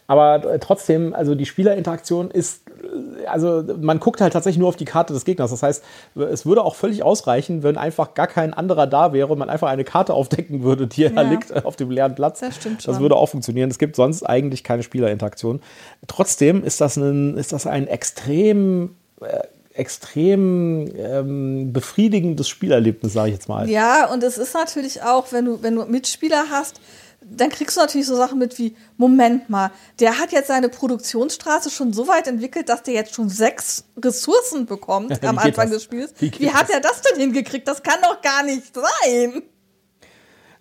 Aber 0.07 0.44
äh, 0.44 0.59
trotzdem, 0.59 1.14
also 1.14 1.34
die 1.34 1.46
Spielerinteraktion 1.46 2.30
ist, 2.30 2.62
äh, 2.68 3.26
also 3.26 3.64
man 3.80 3.98
guckt 4.00 4.20
halt 4.20 4.32
tatsächlich 4.34 4.59
nur 4.59 4.68
auf 4.68 4.76
die 4.76 4.84
Karte 4.84 5.14
des 5.14 5.24
Gegners. 5.24 5.50
Das 5.50 5.62
heißt, 5.62 5.82
es 6.30 6.44
würde 6.44 6.62
auch 6.62 6.74
völlig 6.74 7.03
ausreichen, 7.03 7.62
wenn 7.62 7.78
einfach 7.78 8.14
gar 8.14 8.26
kein 8.26 8.53
anderer 8.53 8.86
da 8.86 9.12
wäre 9.12 9.28
und 9.28 9.38
man 9.38 9.48
einfach 9.48 9.68
eine 9.68 9.84
Karte 9.84 10.12
aufdecken 10.14 10.62
würde, 10.62 10.86
die 10.86 11.03
Ja. 11.03 11.11
da 11.11 11.22
liegt 11.22 11.64
auf 11.64 11.76
dem 11.76 11.90
leeren 11.90 12.14
Platz. 12.14 12.40
Das 12.40 12.57
stimmt 12.57 12.78
Das 12.86 12.96
schon. 12.96 13.03
würde 13.03 13.16
auch 13.16 13.26
funktionieren. 13.30 13.70
Es 13.70 13.78
gibt 13.78 13.96
sonst 13.96 14.22
eigentlich 14.22 14.62
keine 14.64 14.82
Spielerinteraktion. 14.82 15.61
Trotzdem 16.07 16.62
ist 16.62 16.80
das 16.80 16.96
ein, 16.96 17.36
ist 17.38 17.53
das 17.53 17.66
ein 17.66 17.86
extrem, 17.88 18.96
äh, 19.20 19.40
extrem 19.74 20.90
ähm, 20.96 21.72
befriedigendes 21.72 22.48
Spielerlebnis, 22.48 23.12
sage 23.12 23.28
ich 23.28 23.34
jetzt 23.34 23.48
mal. 23.48 23.68
Ja, 23.68 24.10
und 24.12 24.22
es 24.22 24.38
ist 24.38 24.54
natürlich 24.54 25.02
auch, 25.02 25.32
wenn 25.32 25.44
du, 25.46 25.62
wenn 25.62 25.74
du 25.76 25.84
Mitspieler 25.86 26.44
hast, 26.50 26.80
dann 27.24 27.50
kriegst 27.50 27.76
du 27.76 27.80
natürlich 27.80 28.06
so 28.06 28.16
Sachen 28.16 28.38
mit 28.38 28.58
wie, 28.58 28.74
Moment 28.96 29.48
mal, 29.48 29.70
der 30.00 30.18
hat 30.18 30.32
jetzt 30.32 30.48
seine 30.48 30.68
Produktionsstraße 30.68 31.70
schon 31.70 31.92
so 31.92 32.08
weit 32.08 32.26
entwickelt, 32.26 32.68
dass 32.68 32.82
der 32.82 32.94
jetzt 32.94 33.14
schon 33.14 33.28
sechs 33.28 33.84
Ressourcen 34.02 34.66
bekommt 34.66 35.10
Wie 35.22 35.26
am 35.26 35.38
Anfang 35.38 35.66
das? 35.66 35.76
des 35.76 35.82
Spiels. 35.84 36.14
Wie 36.18 36.32
Wie, 36.38 36.50
hat 36.50 36.64
das? 36.68 36.70
er 36.70 36.80
das 36.80 37.00
denn 37.02 37.20
hingekriegt? 37.20 37.66
Das 37.68 37.82
kann 37.82 38.00
doch 38.02 38.20
gar 38.22 38.42
nicht 38.42 38.74
sein. 38.74 39.42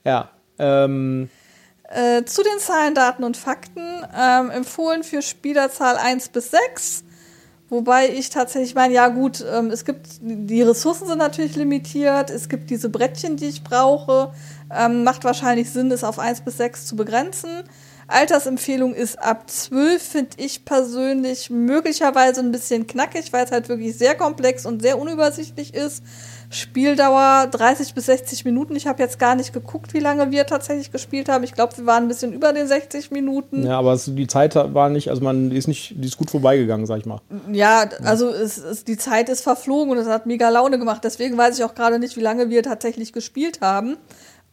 Ja. 0.04 0.30
Ähm, 0.60 1.30
Äh, 1.94 2.24
zu 2.24 2.42
den 2.42 2.58
Zahlen, 2.60 2.96
Daten 2.96 3.24
und 3.26 3.36
Fakten 3.36 4.06
ähm, 4.18 4.50
empfohlen 4.50 5.04
für 5.04 5.22
Spielerzahl 5.22 5.98
1 5.98 6.30
bis 6.30 6.52
6. 6.52 7.04
Wobei 7.72 8.10
ich 8.10 8.30
tatsächlich 8.30 8.76
meine, 8.76 8.94
ja 8.94 9.08
gut, 9.08 9.46
ähm, 9.50 9.72
es 9.72 9.86
gibt, 9.86 10.06
die 10.20 10.62
Ressourcen 10.62 11.08
sind 11.08 11.20
natürlich 11.20 11.56
limitiert, 11.56 12.30
es 12.30 12.50
gibt 12.50 12.70
diese 12.70 12.90
Brettchen, 12.90 13.38
die 13.38 13.46
ich 13.46 13.64
brauche. 13.64 14.34
Ähm, 14.70 15.06
macht 15.06 15.24
wahrscheinlich 15.24 15.70
Sinn, 15.70 15.90
es 15.90 16.04
auf 16.04 16.20
1 16.20 16.42
bis 16.42 16.58
6 16.58 16.86
zu 16.86 16.98
begrenzen. 16.98 17.64
Altersempfehlung 18.08 18.94
ist 18.94 19.18
ab 19.18 19.50
12, 19.50 20.04
finde 20.04 20.32
ich 20.36 20.66
persönlich 20.66 21.50
möglicherweise 21.50 22.42
ein 22.42 22.52
bisschen 22.52 22.88
knackig, 22.88 23.32
weil 23.32 23.46
es 23.46 23.52
halt 23.52 23.70
wirklich 23.70 23.98
sehr 23.98 24.16
komplex 24.16 24.66
und 24.66 24.82
sehr 24.82 25.00
unübersichtlich 25.00 25.74
ist. 25.74 26.04
Spieldauer 26.52 27.48
30 27.50 27.94
bis 27.94 28.08
60 28.08 28.44
Minuten. 28.44 28.76
Ich 28.76 28.86
habe 28.86 29.02
jetzt 29.02 29.20
gar 29.20 29.36
nicht 29.36 29.54
geguckt, 29.54 29.94
wie 29.94 30.00
lange 30.00 30.32
wir 30.32 30.46
tatsächlich 30.46 30.92
gespielt 30.92 31.30
haben. 31.30 31.46
Ich 31.46 31.54
glaube, 31.54 31.78
wir 31.78 31.86
waren 31.86 32.04
ein 32.04 32.08
bisschen 32.10 32.34
über 32.34 32.52
den 32.52 32.68
60 32.68 33.10
Minuten. 33.10 33.66
ja, 33.66 33.80
aber 33.80 33.94
es, 33.94 34.14
die 34.14 34.28
Zeit 34.28 34.56
war 34.56 34.90
nicht, 34.90 35.10
also 35.10 35.24
man 35.24 35.50
die 35.50 35.58
ist 35.58 35.68
nicht, 35.68 35.94
die 35.96 36.08
ist 36.08 36.18
gut 36.18 36.30
vorbeigegangen, 36.30 36.86
sag 36.86 37.00
ich 37.00 37.06
mal. 37.06 37.22
Ja, 37.52 37.90
also 38.04 38.30
es, 38.30 38.58
es, 38.58 38.84
die 38.84 38.98
Zeit 38.98 39.30
ist 39.30 39.42
verflogen 39.42 39.92
und 39.92 39.98
es 39.98 40.08
hat 40.08 40.26
mega 40.26 40.50
Laune 40.50 40.78
gemacht. 40.78 41.04
Deswegen 41.06 41.38
weiß 41.38 41.58
ich 41.58 41.64
auch 41.64 41.74
gerade 41.74 42.00
nicht, 42.00 42.18
wie 42.18 42.22
lange 42.22 42.50
wir 42.50 42.64
tatsächlich 42.64 43.14
gespielt 43.14 43.62
haben. 43.62 43.96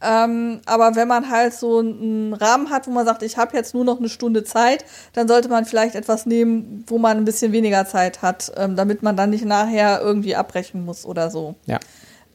Ähm, 0.00 0.60
aber 0.66 0.94
wenn 0.94 1.08
man 1.08 1.28
halt 1.28 1.54
so 1.54 1.80
einen 1.80 2.32
Rahmen 2.32 2.70
hat, 2.70 2.86
wo 2.86 2.90
man 2.92 3.04
sagt, 3.04 3.22
ich 3.22 3.36
habe 3.36 3.56
jetzt 3.56 3.74
nur 3.74 3.84
noch 3.84 3.98
eine 3.98 4.08
Stunde 4.08 4.44
Zeit, 4.44 4.84
dann 5.12 5.26
sollte 5.26 5.48
man 5.48 5.64
vielleicht 5.64 5.96
etwas 5.96 6.24
nehmen, 6.24 6.84
wo 6.86 6.98
man 6.98 7.16
ein 7.16 7.24
bisschen 7.24 7.50
weniger 7.52 7.84
Zeit 7.86 8.22
hat, 8.22 8.52
ähm, 8.56 8.76
damit 8.76 9.02
man 9.02 9.16
dann 9.16 9.30
nicht 9.30 9.44
nachher 9.44 10.00
irgendwie 10.00 10.36
abbrechen 10.36 10.84
muss 10.84 11.04
oder 11.04 11.30
so. 11.30 11.56
Ja. 11.66 11.80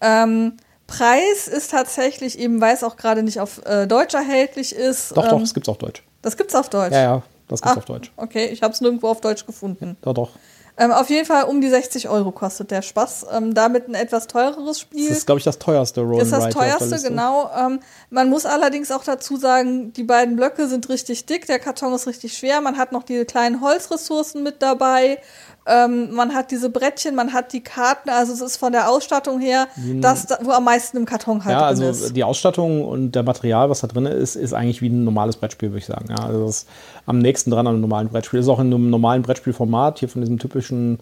Ähm, 0.01 0.57
Preis 0.88 1.47
ist 1.47 1.72
tatsächlich 1.72 2.38
eben, 2.38 2.59
weil 2.59 2.74
es 2.76 2.84
auch 2.84 2.97
gerade 2.97 3.24
nicht 3.24 3.39
auf 3.39 3.61
äh, 3.66 3.88
Deutsch 3.88 4.14
erhältlich 4.14 4.76
ist. 4.76 5.11
Doch, 5.16 5.24
doch, 5.24 5.34
ähm, 5.34 5.39
das 5.39 5.53
gibt's 5.53 5.70
auf 5.70 5.78
Deutsch. 5.78 6.03
das 6.22 6.36
gibt's 6.36 6.55
auf 6.55 6.70
Deutsch. 6.70 6.91
Ja, 6.93 7.01
ja, 7.01 7.24
das 7.47 7.61
gibt's 7.61 7.78
Ah, 7.78 7.80
auf 7.80 7.86
Deutsch. 7.86 8.11
Okay, 8.18 8.47
ich 8.47 8.61
habe 8.61 8.74
es 8.74 8.82
nirgendwo 8.82 9.07
auf 9.07 9.22
Deutsch 9.22 9.45
gefunden. 9.45 9.95
Doch, 10.01 10.14
doch. 10.14 10.32
Ähm, 10.76 10.91
auf 10.91 11.09
jeden 11.09 11.26
Fall 11.26 11.43
um 11.43 11.61
die 11.61 11.69
60 11.69 12.09
Euro 12.09 12.32
kostet 12.32 12.71
der 12.71 12.82
Spaß. 12.82 13.28
Ähm, 13.32 13.53
damit 13.53 13.88
ein 13.88 13.93
etwas 13.93 14.28
teureres 14.28 14.80
Spiel. 14.80 15.07
Das 15.07 15.19
ist, 15.19 15.26
glaube 15.28 15.38
ich, 15.38 15.45
das 15.45 15.59
teuerste 15.59 16.01
Roll 16.01 16.21
Ist 16.21 16.32
das 16.32 16.49
teuerste, 16.49 16.99
genau. 16.99 17.51
Ähm, 17.55 17.80
man 18.09 18.30
muss 18.30 18.45
allerdings 18.45 18.91
auch 18.91 19.03
dazu 19.03 19.38
sagen, 19.38 19.93
die 19.93 20.03
beiden 20.03 20.36
Blöcke 20.36 20.67
sind 20.67 20.89
richtig 20.89 21.26
dick, 21.28 21.45
der 21.45 21.59
Karton 21.59 21.93
ist 21.93 22.07
richtig 22.07 22.36
schwer. 22.36 22.59
Man 22.61 22.78
hat 22.78 22.91
noch 22.91 23.03
diese 23.03 23.26
kleinen 23.26 23.61
Holzressourcen 23.61 24.41
mit 24.41 24.61
dabei. 24.63 25.19
Ähm, 25.66 26.11
man 26.14 26.34
hat 26.34 26.51
diese 26.51 26.70
Brettchen, 26.70 27.16
man 27.16 27.32
hat 27.32 27.53
die 27.53 27.61
Karten, 27.61 28.09
also 28.09 28.34
es 28.34 28.41
ist 28.41 28.57
von 28.57 28.74
der 28.74 28.89
Ausstattung 28.89 29.39
her 29.39 29.68
das, 30.01 30.28
wo 30.41 30.51
am 30.51 30.66
meisten 30.66 30.97
im 30.97 31.05
Karton 31.05 31.45
halt 31.45 31.53
ja, 31.53 31.59
drin 31.59 31.68
also 31.68 32.05
ist. 32.05 32.16
die 32.16 32.24
Ausstattung 32.24 32.84
und 32.84 33.14
der 33.14 33.24
Material, 33.24 33.70
was 33.70 33.80
da 33.80 33.88
drin 33.88 34.05
ist, 34.05 34.36
ist 34.36 34.53
eigentlich 34.53 34.82
wie 34.82 34.89
ein 34.89 35.05
normales 35.05 35.38
Brettspiel, 35.38 35.70
würde 35.70 35.80
ich 35.80 35.86
sagen. 35.86 36.07
Ja, 36.09 36.26
also 36.26 36.45
das 36.45 36.57
ist 36.57 36.70
am 37.05 37.20
nächsten 37.20 37.49
dran 37.49 37.66
am 37.66 37.80
normalen 37.80 38.09
Brettspiel. 38.09 38.41
Ist 38.41 38.49
auch 38.49 38.59
in 38.59 38.74
einem 38.74 38.89
normalen 38.89 39.22
Brettspielformat, 39.22 39.99
hier 39.99 40.09
von 40.09 40.22
diesem 40.22 40.38
typischen 40.38 40.99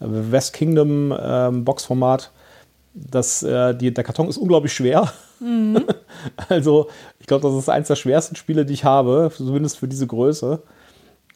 äh, 0.00 0.06
West 0.06 0.54
Kingdom 0.54 1.14
ähm, 1.16 1.64
Boxformat. 1.64 2.32
Das, 2.94 3.44
äh, 3.44 3.76
die, 3.76 3.94
der 3.94 4.02
Karton 4.02 4.28
ist 4.28 4.38
unglaublich 4.38 4.72
schwer. 4.72 5.12
also, 6.48 6.88
ich 7.20 7.26
glaube, 7.26 7.48
das 7.48 7.56
ist 7.56 7.68
eins 7.68 7.86
der 7.86 7.94
schwersten 7.94 8.34
Spiele, 8.34 8.66
die 8.66 8.74
ich 8.74 8.84
habe, 8.84 9.30
zumindest 9.34 9.78
für 9.78 9.86
diese 9.86 10.08
Größe. 10.08 10.62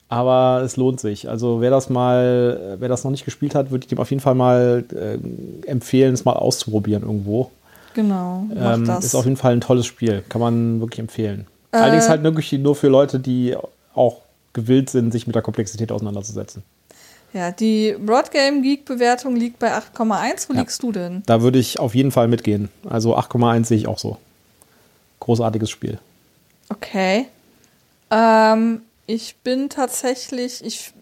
Aber 0.09 0.63
es 0.65 0.77
lohnt 0.77 1.01
sich. 1.01 1.29
Also 1.29 1.61
wer 1.61 1.71
das 1.71 1.89
mal, 1.91 2.77
wer 2.79 2.89
das 2.89 3.05
noch 3.05 3.11
nicht 3.11 3.25
gespielt 3.25 3.55
hat, 3.55 3.71
würde 3.71 3.85
ich 3.85 3.89
dem 3.89 3.99
auf 3.99 4.11
jeden 4.11 4.21
Fall 4.21 4.35
mal 4.35 4.85
äh, 4.95 5.19
empfehlen, 5.69 6.15
es 6.15 6.25
mal 6.25 6.35
auszuprobieren 6.35 7.03
irgendwo. 7.03 7.51
Genau, 7.95 8.47
Ähm, 8.55 8.85
das. 8.87 9.05
ist 9.05 9.15
auf 9.15 9.25
jeden 9.25 9.37
Fall 9.37 9.53
ein 9.53 9.61
tolles 9.61 9.87
Spiel. 9.87 10.23
Kann 10.29 10.41
man 10.41 10.81
wirklich 10.81 10.99
empfehlen. 11.01 11.47
Allerdings 11.73 12.09
halt 12.09 12.23
wirklich 12.23 12.53
nur 12.53 12.77
für 12.77 12.89
Leute, 12.89 13.19
die 13.19 13.57
auch 13.95 14.19
gewillt 14.53 14.91
sind, 14.91 15.11
sich 15.13 15.27
mit 15.27 15.35
der 15.35 15.43
Komplexität 15.43 15.91
auseinanderzusetzen. 15.91 16.63
ja, 17.33 17.51
die 17.51 17.97
Broadgame 17.99 18.63
Geek 18.63 18.85
Bewertung 18.85 19.35
liegt 19.35 19.59
bei 19.59 19.73
8,1. 19.73 20.49
Wo 20.49 20.55
Ja. 20.55 20.61
liegst 20.61 20.81
du 20.83 20.93
denn? 20.93 21.23
Da 21.27 21.43
würde 21.43 21.59
ich 21.59 21.81
auf 21.81 21.95
jeden 21.97 22.13
Fall 22.13 22.29
mitgehen. 22.29 22.69
Also 22.89 23.17
8,1 23.17 23.65
sehe 23.65 23.79
ich 23.79 23.89
auch 23.89 23.99
so. 23.99 24.19
Großartiges 25.19 25.71
Spiel. 25.71 25.99
Okay. 26.69 27.27
Ähm, 28.11 28.83
ich 29.07 29.37
bin 29.39 29.69
tatsächlich, 29.69 30.65
ich, 30.65 30.93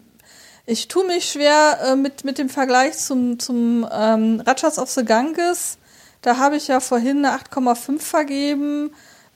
ich 0.65 0.87
tue 0.87 1.05
mich 1.05 1.29
schwer 1.29 1.79
äh, 1.85 1.95
mit, 1.95 2.23
mit 2.23 2.37
dem 2.37 2.49
Vergleich 2.49 2.97
zum, 2.97 3.39
zum 3.39 3.87
ähm, 3.91 4.41
Rajas 4.45 4.79
of 4.79 4.89
the 4.89 5.05
Ganges. 5.05 5.77
Da 6.21 6.37
habe 6.37 6.55
ich 6.55 6.67
ja 6.67 6.79
vorhin 6.79 7.25
eine 7.25 7.37
8,5 7.37 7.99
vergeben, 7.99 8.91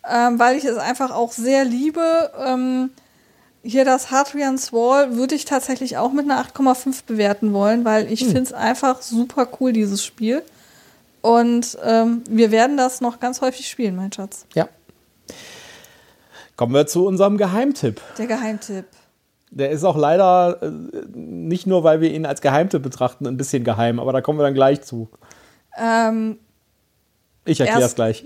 ähm, 0.10 0.40
weil 0.40 0.58
ich 0.58 0.66
es 0.66 0.78
einfach 0.78 1.12
auch 1.12 1.32
sehr 1.32 1.66
liebe. 1.66 2.32
Ähm, 2.40 2.92
hier 3.64 3.84
das 3.84 4.12
Hadrian's 4.12 4.72
Wall 4.72 5.16
würde 5.16 5.36
ich 5.36 5.44
tatsächlich 5.44 5.98
auch 5.98 6.14
mit 6.14 6.26
einer 6.26 6.42
8,5 6.42 7.04
bewerten 7.06 7.54
wollen, 7.54 7.84
weil 7.84 8.12
ich 8.12 8.22
finde 8.24 8.44
es 8.44 8.54
einfach 8.54 9.02
super 9.02 9.48
cool, 9.60 9.74
dieses 9.74 10.06
Spiel. 10.06 10.44
Und 11.22 11.78
ähm, 11.84 12.24
wir 12.30 12.52
werden 12.52 12.78
das 12.78 13.02
noch 13.02 13.20
ganz 13.20 13.42
häufig 13.42 13.68
spielen, 13.68 13.98
mein 13.98 14.14
Schatz. 14.14 14.46
Ja. 14.54 14.70
Kommen 16.58 16.74
wir 16.74 16.88
zu 16.88 17.06
unserem 17.06 17.38
Geheimtipp. 17.38 18.02
Der 18.18 18.26
Geheimtipp. 18.28 18.86
Der 19.52 19.70
ist 19.70 19.84
auch 19.84 19.96
leider 19.96 20.62
äh, 20.62 20.70
nicht 21.16 21.68
nur, 21.68 21.84
weil 21.84 22.02
wir 22.02 22.12
ihn 22.12 22.26
als 22.26 22.42
Geheimtipp 22.42 22.82
betrachten, 22.84 23.26
ein 23.28 23.38
bisschen 23.38 23.64
geheim, 23.64 24.00
aber 24.00 24.12
da 24.12 24.22
kommen 24.22 24.40
wir 24.40 24.44
dann 24.44 24.56
gleich 24.56 24.82
zu. 24.82 25.10
Ähm, 25.78 26.40
Ich 27.46 27.60
erkläre 27.60 27.84
es 27.84 27.96
gleich. 27.96 28.26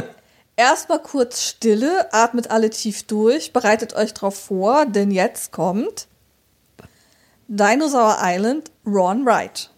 Erstmal 0.56 1.00
kurz 1.00 1.42
Stille, 1.42 2.12
atmet 2.12 2.50
alle 2.50 2.70
tief 2.70 3.02
durch, 3.02 3.52
bereitet 3.52 3.94
euch 3.96 4.14
drauf 4.14 4.36
vor, 4.38 4.86
denn 4.86 5.10
jetzt 5.10 5.50
kommt 5.50 6.06
Dinosaur 7.48 8.18
Island 8.22 8.70
Raw 8.86 9.10
and 9.10 9.26
Ride. 9.26 9.68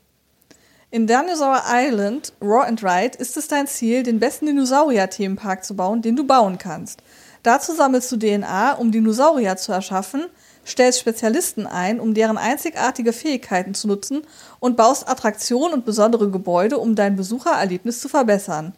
In 0.91 1.07
Dinosaur 1.07 1.63
Island 1.67 2.33
Raw 2.41 2.65
and 2.67 2.85
Ride 2.85 3.19
ist 3.19 3.37
es 3.37 3.49
dein 3.49 3.67
Ziel, 3.67 4.03
den 4.03 4.21
besten 4.21 4.47
Dinosaurier-Themenpark 4.47 5.65
zu 5.65 5.75
bauen, 5.75 6.03
den 6.03 6.15
du 6.15 6.25
bauen 6.25 6.59
kannst. 6.59 7.03
Dazu 7.45 7.75
sammelst 7.75 8.11
du 8.11 8.17
DNA, 8.17 8.73
um 8.73 8.91
Dinosaurier 8.91 9.57
zu 9.59 9.71
erschaffen, 9.71 10.25
stellst 10.67 10.99
Spezialisten 10.99 11.67
ein, 11.67 12.01
um 12.01 12.15
deren 12.15 12.39
einzigartige 12.39 13.13
Fähigkeiten 13.13 13.75
zu 13.75 13.87
nutzen 13.87 14.23
und 14.61 14.79
baust 14.79 15.07
Attraktionen 15.07 15.75
und 15.75 15.85
besondere 15.85 16.31
Gebäude, 16.31 16.79
um 16.79 16.95
dein 16.95 17.17
Besuchererlebnis 17.17 18.01
zu 18.01 18.09
verbessern. 18.09 18.75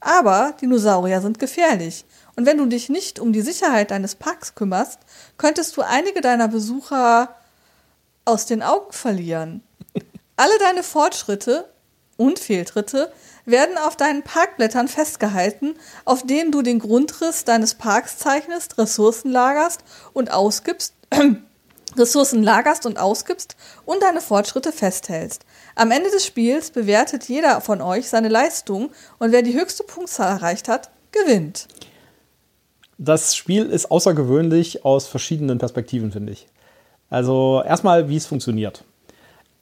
Aber 0.00 0.52
Dinosaurier 0.60 1.20
sind 1.20 1.38
gefährlich. 1.38 2.04
Und 2.34 2.44
wenn 2.44 2.58
du 2.58 2.66
dich 2.66 2.88
nicht 2.88 3.20
um 3.20 3.32
die 3.32 3.40
Sicherheit 3.40 3.92
deines 3.92 4.16
Parks 4.16 4.56
kümmerst, 4.56 4.98
könntest 5.38 5.76
du 5.76 5.82
einige 5.82 6.20
deiner 6.20 6.48
Besucher 6.48 7.36
aus 8.24 8.46
den 8.46 8.64
Augen 8.64 8.90
verlieren. 8.90 9.62
Alle 10.36 10.58
deine 10.58 10.82
Fortschritte 10.82 11.68
und 12.16 12.40
Fehltritte 12.40 13.12
werden 13.44 13.76
auf 13.78 13.96
deinen 13.96 14.22
Parkblättern 14.22 14.88
festgehalten, 14.88 15.74
auf 16.04 16.24
denen 16.24 16.52
du 16.52 16.62
den 16.62 16.78
Grundriss 16.78 17.44
deines 17.44 17.74
Parks 17.74 18.18
zeichnest, 18.18 18.78
Ressourcen 18.78 19.30
lagerst 19.30 19.84
und 20.12 20.32
ausgibst, 20.32 20.94
Ressourcen 21.96 22.42
lagerst 22.42 22.86
und 22.86 22.98
ausgibst 22.98 23.56
und 23.84 24.02
deine 24.02 24.20
Fortschritte 24.20 24.72
festhältst. 24.72 25.44
Am 25.74 25.90
Ende 25.90 26.10
des 26.10 26.24
Spiels 26.24 26.70
bewertet 26.70 27.24
jeder 27.28 27.60
von 27.60 27.80
euch 27.80 28.08
seine 28.08 28.28
Leistung 28.28 28.90
und 29.18 29.32
wer 29.32 29.42
die 29.42 29.54
höchste 29.54 29.84
Punktzahl 29.84 30.36
erreicht 30.36 30.68
hat, 30.68 30.90
gewinnt. 31.10 31.68
Das 32.98 33.34
Spiel 33.34 33.66
ist 33.66 33.90
außergewöhnlich 33.90 34.84
aus 34.84 35.08
verschiedenen 35.08 35.58
Perspektiven, 35.58 36.12
finde 36.12 36.32
ich. 36.32 36.46
Also 37.10 37.62
erstmal, 37.66 38.08
wie 38.08 38.16
es 38.16 38.26
funktioniert. 38.26 38.84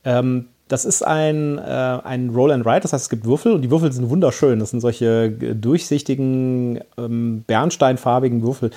Ähm, 0.04 0.48
das 0.70 0.84
ist 0.84 1.02
ein, 1.06 1.58
äh, 1.58 1.60
ein 1.62 2.30
Roll 2.30 2.52
and 2.52 2.64
Ride, 2.64 2.80
das 2.80 2.92
heißt, 2.92 3.02
es 3.04 3.10
gibt 3.10 3.26
Würfel 3.26 3.52
und 3.52 3.62
die 3.62 3.70
Würfel 3.70 3.92
sind 3.92 4.08
wunderschön. 4.08 4.58
Das 4.60 4.70
sind 4.70 4.80
solche 4.80 5.24
äh, 5.26 5.54
durchsichtigen, 5.54 6.80
ähm, 6.96 7.44
bernsteinfarbigen 7.46 8.42
Würfel. 8.42 8.70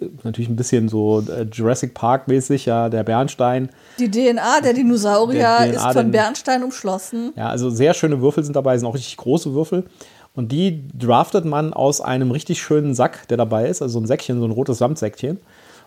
Äh, 0.00 0.06
Natürlich 0.24 0.48
ein 0.50 0.56
bisschen 0.56 0.88
so 0.88 1.20
äh, 1.20 1.42
Jurassic 1.50 1.94
Park-mäßig, 1.94 2.66
ja, 2.66 2.88
der 2.88 3.04
Bernstein. 3.04 3.70
Die 3.98 4.10
DNA 4.10 4.60
der 4.62 4.72
Dinosaurier 4.74 5.38
Der 5.60 5.72
DNA 5.72 5.76
ist 5.76 5.82
von 5.94 6.06
den- 6.06 6.10
Bernstein 6.10 6.62
umschlossen. 6.64 7.32
Ja, 7.36 7.48
also 7.48 7.70
sehr 7.70 7.94
schöne 7.94 8.20
Würfel 8.20 8.42
sind 8.44 8.56
dabei, 8.56 8.76
sind 8.76 8.88
auch 8.88 8.94
richtig 8.94 9.16
große 9.16 9.54
Würfel. 9.54 9.84
Und 10.34 10.52
die 10.52 10.82
draftet 10.98 11.46
man 11.46 11.72
aus 11.72 12.02
einem 12.02 12.30
richtig 12.30 12.60
schönen 12.60 12.94
Sack, 12.94 13.26
der 13.28 13.38
dabei 13.38 13.68
ist, 13.68 13.80
also 13.80 13.94
so 13.94 14.00
ein 14.04 14.06
Säckchen, 14.06 14.38
so 14.38 14.44
ein 14.44 14.50
rotes 14.50 14.78
Samtsäckchen. 14.78 15.38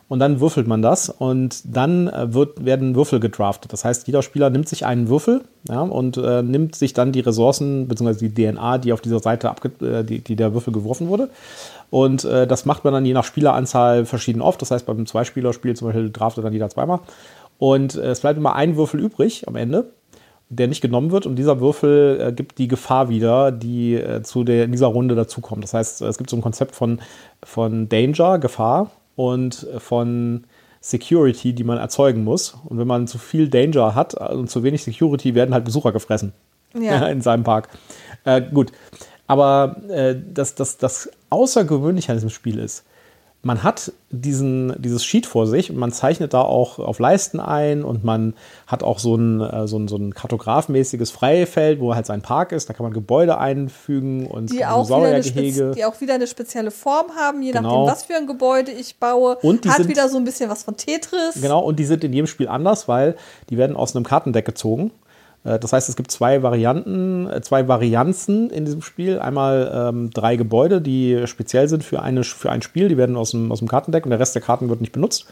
Und 0.10 0.18
dann 0.18 0.40
würfelt 0.40 0.68
man 0.68 0.82
das 0.82 1.10
und 1.10 1.62
dann 1.64 2.08
äh, 2.08 2.34
wird, 2.34 2.66
werden 2.66 2.96
Würfel 2.96 3.20
gedraftet. 3.20 3.72
Das 3.72 3.86
heißt, 3.86 4.08
jeder 4.08 4.24
Spieler 4.24 4.50
nimmt 4.50 4.68
sich 4.68 4.84
einen 4.86 5.08
Würfel 5.08 5.42
ja, 5.70 5.82
und 5.82 6.18
äh, 6.18 6.42
nimmt 6.42 6.74
sich 6.74 6.94
dann 6.94 7.12
die 7.12 7.20
Ressourcen 7.20 7.88
bzw. 7.88 8.28
die 8.28 8.34
DNA, 8.34 8.80
die 8.80 8.92
auf 8.92 9.02
dieser 9.02 9.20
Seite 9.20 9.52
abge 9.52 9.70
äh, 9.86 10.04
die, 10.04 10.20
die 10.20 10.36
der 10.36 10.56
Würfel 10.56 10.74
geworfen 10.74 11.10
wurde. 11.10 11.30
Und 11.92 12.26
äh, 12.26 12.48
das 12.48 12.66
macht 12.66 12.84
man 12.84 12.94
dann 12.94 13.06
je 13.06 13.14
nach 13.14 13.24
Spieleranzahl 13.24 14.06
verschieden 14.06 14.42
oft. 14.42 14.60
Das 14.64 14.72
heißt, 14.72 14.88
beim 14.88 15.06
Zweispielerspiel 15.06 15.76
zum 15.76 15.90
Beispiel 15.90 16.10
draftet 16.10 16.44
dann 16.44 16.54
jeder 16.54 16.70
zweimal. 16.70 17.02
Und 17.60 17.96
äh, 17.96 18.10
es 18.10 18.22
bleibt 18.22 18.40
immer 18.40 18.56
ein 18.56 18.78
Würfel 18.78 19.00
übrig 19.00 19.48
am 19.48 19.56
Ende 19.56 19.92
der 20.52 20.68
nicht 20.68 20.82
genommen 20.82 21.12
wird 21.12 21.28
und 21.28 21.36
dieser 21.36 21.60
Würfel 21.60 22.20
äh, 22.20 22.34
gibt 22.34 22.58
die 22.58 22.68
Gefahr 22.68 23.10
wieder, 23.10 23.52
die 23.52 23.94
äh, 23.94 24.24
zu 24.24 24.44
der, 24.44 24.64
in 24.66 24.72
dieser 24.72 24.88
Runde 24.88 25.14
dazukommt. 25.14 25.64
Das 25.64 25.76
heißt, 25.76 26.02
es 26.02 26.18
gibt 26.18 26.32
so 26.32 26.38
ein 26.38 26.42
Konzept 26.42 26.76
von, 26.76 27.00
von 27.44 27.88
Danger, 27.88 28.40
Gefahr 28.40 28.90
und 29.20 29.68
von 29.80 30.46
Security, 30.80 31.52
die 31.52 31.66
man 31.66 31.78
erzeugen 31.78 32.24
muss. 32.24 32.56
Und 32.64 32.78
wenn 32.78 32.88
man 32.88 33.06
zu 33.06 33.18
viel 33.18 33.50
Danger 33.50 33.94
hat 33.94 34.14
und 34.14 34.50
zu 34.50 34.64
wenig 34.64 34.82
Security, 34.82 35.36
werden 35.36 35.54
halt 35.54 35.66
Besucher 35.66 35.92
gefressen 35.92 36.32
Ja. 36.74 37.06
in 37.10 37.20
seinem 37.20 37.44
Park. 37.44 37.68
Äh, 38.24 38.42
gut, 38.42 38.72
aber 39.28 39.76
äh, 39.90 40.16
das, 40.34 40.56
das, 40.56 40.78
das 40.78 41.12
Außergewöhnliche 41.32 42.14
an 42.14 42.18
diesem 42.18 42.30
Spiel 42.30 42.60
ist, 42.60 42.86
man 43.42 43.64
hat 43.64 43.94
diesen, 44.10 44.76
dieses 44.82 45.06
Sheet 45.06 45.26
vor 45.26 45.48
sich 45.48 45.70
und 45.72 45.78
man 45.78 45.94
zeichnet 45.94 46.34
da 46.34 46.42
auch 46.42 46.78
auf 46.78 47.00
Leisten 47.00 47.40
ein 47.40 47.86
und 47.86 48.04
man 48.04 48.34
hat 48.68 48.84
auch 48.84 49.00
so 49.00 49.16
ein, 49.16 49.40
äh, 49.40 49.66
so 49.66 49.78
ein, 49.80 49.88
so 49.88 49.96
ein 49.96 50.14
kartografmäßiges 50.14 51.10
Freifeld, 51.12 51.80
wo 51.80 51.96
halt 51.96 52.06
sein 52.06 52.22
Park 52.22 52.52
ist. 52.52 52.68
Da 52.70 52.74
kann 52.74 52.84
man 52.84 52.92
Gebäude 52.92 53.38
einfügen 53.38 54.28
und 54.28 54.52
Die 54.52 54.66
auch, 54.66 54.88
wieder 54.88 54.98
eine 54.98 55.22
Dinosauriergehege. 55.22 55.70
spez- 55.72 55.74
die 55.76 55.86
auch 55.86 56.02
wieder 56.02 56.16
eine 56.16 56.28
spezielle 56.28 56.70
Form 56.72 57.12
haben, 57.16 57.42
je 57.42 57.52
Genau. 57.54 57.86
nachdem, 57.86 57.94
was 57.96 58.04
für 58.06 58.16
ein 58.16 58.28
Gebäude 58.28 58.72
ich 58.72 58.98
baue. 58.98 59.38
Und 59.42 59.64
die 59.64 59.70
Hat 59.70 59.78
sind- 59.78 59.88
wieder 59.90 60.10
so 60.10 60.18
ein 60.18 60.26
bisschen 60.26 60.50
was 60.50 60.64
von 60.64 60.76
Tetris. 60.76 61.42
Genau, 61.42 61.62
und 61.62 61.80
die 61.80 61.86
sind 61.86 62.04
in 62.04 62.12
jedem 62.12 62.28
Spiel 62.28 62.50
anders, 62.50 62.90
weil 62.90 63.16
die 63.50 63.58
werden 63.58 63.78
aus 63.78 63.96
einem 63.96 64.04
Kartendeck 64.06 64.46
gezogen. 64.46 64.92
Äh, 65.44 65.60
Das 65.60 65.74
heißt, 65.74 65.90
es 65.90 65.96
gibt 65.96 66.12
zwei 66.12 66.44
Varianten, 66.44 67.30
äh, 67.30 67.42
zwei 67.42 67.68
Varianzen 67.68 68.50
in 68.50 68.66
diesem 68.66 68.82
Spiel. 68.82 69.20
Einmal 69.20 69.72
ähm, 69.74 70.10
drei 70.12 70.36
Gebäude, 70.36 70.82
die 70.82 71.24
speziell 71.26 71.68
sind 71.68 71.84
für, 71.84 72.02
eine, 72.02 72.24
für 72.24 72.52
ein 72.52 72.62
Spiel. 72.62 72.90
Die 72.90 72.98
werden 72.98 73.16
aus 73.16 73.32
dem, 73.32 73.52
aus 73.52 73.60
dem 73.60 73.68
Kartendeck 73.68 74.06
und 74.06 74.12
der 74.12 74.20
Rest 74.20 74.36
der 74.36 74.42
Karten 74.42 74.70
wird 74.70 74.82
nicht 74.82 74.94
benutzt. 74.94 75.28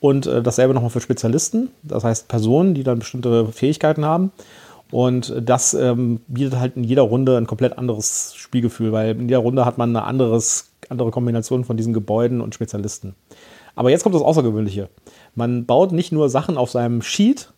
Und 0.00 0.26
äh, 0.26 0.42
dasselbe 0.42 0.74
nochmal 0.74 0.90
für 0.90 1.00
Spezialisten, 1.00 1.70
das 1.84 2.02
heißt 2.02 2.26
Personen, 2.26 2.74
die 2.74 2.82
dann 2.82 2.98
bestimmte 2.98 3.46
Fähigkeiten 3.46 4.04
haben. 4.04 4.32
Und 4.90 5.32
das 5.40 5.72
ähm, 5.74 6.20
bietet 6.26 6.58
halt 6.58 6.76
in 6.76 6.84
jeder 6.84 7.02
Runde 7.02 7.38
ein 7.38 7.46
komplett 7.46 7.78
anderes 7.78 8.34
Spielgefühl, 8.36 8.92
weil 8.92 9.12
in 9.12 9.28
jeder 9.28 9.38
Runde 9.38 9.64
hat 9.64 9.78
man 9.78 9.90
eine 9.90 10.04
anderes, 10.04 10.72
andere 10.90 11.10
Kombination 11.10 11.64
von 11.64 11.78
diesen 11.78 11.94
Gebäuden 11.94 12.40
und 12.42 12.54
Spezialisten. 12.54 13.14
Aber 13.74 13.90
jetzt 13.90 14.02
kommt 14.02 14.14
das 14.14 14.22
Außergewöhnliche. 14.22 14.90
Man 15.34 15.64
baut 15.64 15.92
nicht 15.92 16.12
nur 16.12 16.28
Sachen 16.28 16.58
auf 16.58 16.70
seinem 16.70 17.00
Sheet, 17.00 17.52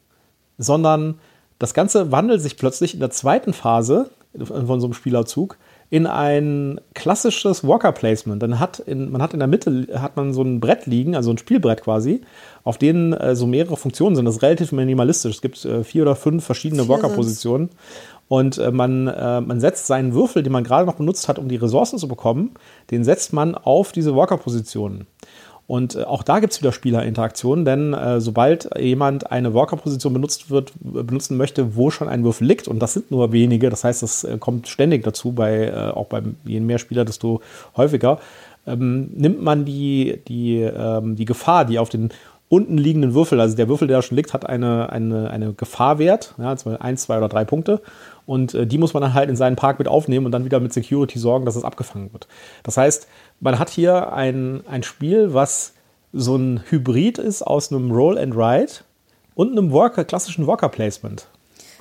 sondern 0.58 1.18
das 1.64 1.72
Ganze 1.72 2.12
wandelt 2.12 2.42
sich 2.42 2.58
plötzlich 2.58 2.92
in 2.92 3.00
der 3.00 3.08
zweiten 3.08 3.54
Phase 3.54 4.10
von 4.38 4.80
so 4.80 4.86
einem 4.86 4.92
Spielerzug 4.92 5.56
in 5.88 6.06
ein 6.06 6.78
klassisches 6.92 7.66
Walker 7.66 7.92
Placement. 7.92 8.42
Dann 8.42 8.60
hat 8.60 8.80
in, 8.80 9.10
man 9.10 9.22
hat 9.22 9.32
in 9.32 9.38
der 9.38 9.48
Mitte 9.48 9.88
hat 9.94 10.16
man 10.16 10.34
so 10.34 10.42
ein 10.42 10.60
Brett 10.60 10.84
liegen, 10.84 11.16
also 11.16 11.30
ein 11.30 11.38
Spielbrett 11.38 11.82
quasi, 11.82 12.20
auf 12.64 12.76
denen 12.76 13.14
äh, 13.14 13.34
so 13.34 13.46
mehrere 13.46 13.78
Funktionen 13.78 14.14
sind. 14.14 14.26
Das 14.26 14.36
ist 14.36 14.42
relativ 14.42 14.72
minimalistisch. 14.72 15.36
Es 15.36 15.40
gibt 15.40 15.64
äh, 15.64 15.84
vier 15.84 16.02
oder 16.02 16.16
fünf 16.16 16.44
verschiedene 16.44 16.86
Walker 16.86 17.08
Positionen. 17.08 17.70
Und 18.28 18.58
äh, 18.58 18.70
man, 18.70 19.06
äh, 19.06 19.40
man 19.40 19.60
setzt 19.60 19.86
seinen 19.86 20.12
Würfel, 20.12 20.42
den 20.42 20.52
man 20.52 20.64
gerade 20.64 20.84
noch 20.86 20.96
benutzt 20.96 21.28
hat, 21.28 21.38
um 21.38 21.48
die 21.48 21.56
Ressourcen 21.56 21.98
zu 21.98 22.08
bekommen, 22.08 22.52
den 22.90 23.04
setzt 23.04 23.32
man 23.32 23.54
auf 23.54 23.92
diese 23.92 24.14
Walker-Positionen. 24.14 25.06
Und 25.66 25.94
äh, 25.94 26.04
auch 26.04 26.22
da 26.22 26.40
gibt 26.40 26.52
es 26.52 26.60
wieder 26.60 26.72
Spielerinteraktionen, 26.72 27.64
denn 27.64 27.94
äh, 27.94 28.20
sobald 28.20 28.68
jemand 28.78 29.30
eine 29.30 29.54
Walker-Position 29.54 30.12
benutzt 30.12 30.50
wird, 30.50 30.72
benutzen 30.80 31.36
möchte, 31.36 31.74
wo 31.76 31.90
schon 31.90 32.08
ein 32.08 32.24
Würfel 32.24 32.46
liegt, 32.46 32.68
und 32.68 32.80
das 32.80 32.92
sind 32.92 33.10
nur 33.10 33.32
wenige, 33.32 33.70
das 33.70 33.84
heißt, 33.84 34.02
das 34.02 34.24
äh, 34.24 34.36
kommt 34.38 34.68
ständig 34.68 35.04
dazu, 35.04 35.32
bei, 35.32 35.68
äh, 35.68 35.90
auch 35.90 36.06
bei 36.06 36.22
je 36.44 36.60
mehr 36.60 36.78
Spieler, 36.78 37.04
desto 37.04 37.40
häufiger, 37.76 38.18
ähm, 38.66 39.10
nimmt 39.14 39.42
man 39.42 39.64
die, 39.64 40.20
die, 40.28 40.60
ähm, 40.60 41.16
die 41.16 41.24
Gefahr, 41.24 41.64
die 41.64 41.78
auf 41.78 41.88
den 41.88 42.10
unten 42.48 42.76
liegenden 42.78 43.14
Würfel, 43.14 43.40
also 43.40 43.56
der 43.56 43.68
Würfel, 43.68 43.88
der 43.88 43.98
da 43.98 44.02
schon 44.02 44.16
liegt, 44.16 44.32
hat 44.32 44.46
eine, 44.46 44.92
eine, 44.92 45.30
eine 45.30 45.54
Gefahrwert, 45.54 46.34
ja, 46.38 46.54
zum 46.56 46.72
Beispiel 46.72 46.86
1, 46.86 47.02
2 47.02 47.18
oder 47.18 47.28
3 47.28 47.44
Punkte. 47.44 47.80
Und 48.26 48.54
äh, 48.54 48.66
die 48.66 48.78
muss 48.78 48.94
man 48.94 49.02
dann 49.02 49.14
halt 49.14 49.28
in 49.28 49.36
seinen 49.36 49.56
Park 49.56 49.78
mit 49.78 49.88
aufnehmen 49.88 50.26
und 50.26 50.32
dann 50.32 50.44
wieder 50.44 50.60
mit 50.60 50.72
Security 50.72 51.18
sorgen, 51.18 51.44
dass 51.44 51.56
es 51.56 51.64
abgefangen 51.64 52.12
wird. 52.12 52.26
Das 52.62 52.76
heißt, 52.76 53.06
man 53.40 53.58
hat 53.58 53.70
hier 53.70 54.12
ein, 54.12 54.62
ein 54.66 54.82
Spiel, 54.82 55.34
was 55.34 55.74
so 56.12 56.36
ein 56.36 56.62
Hybrid 56.70 57.18
ist 57.18 57.42
aus 57.42 57.72
einem 57.72 57.90
Roll 57.90 58.18
and 58.18 58.34
Ride 58.36 58.72
und 59.34 59.52
einem 59.52 59.72
Worker, 59.72 60.04
klassischen 60.04 60.46
Worker 60.46 60.68
Placement. 60.68 61.26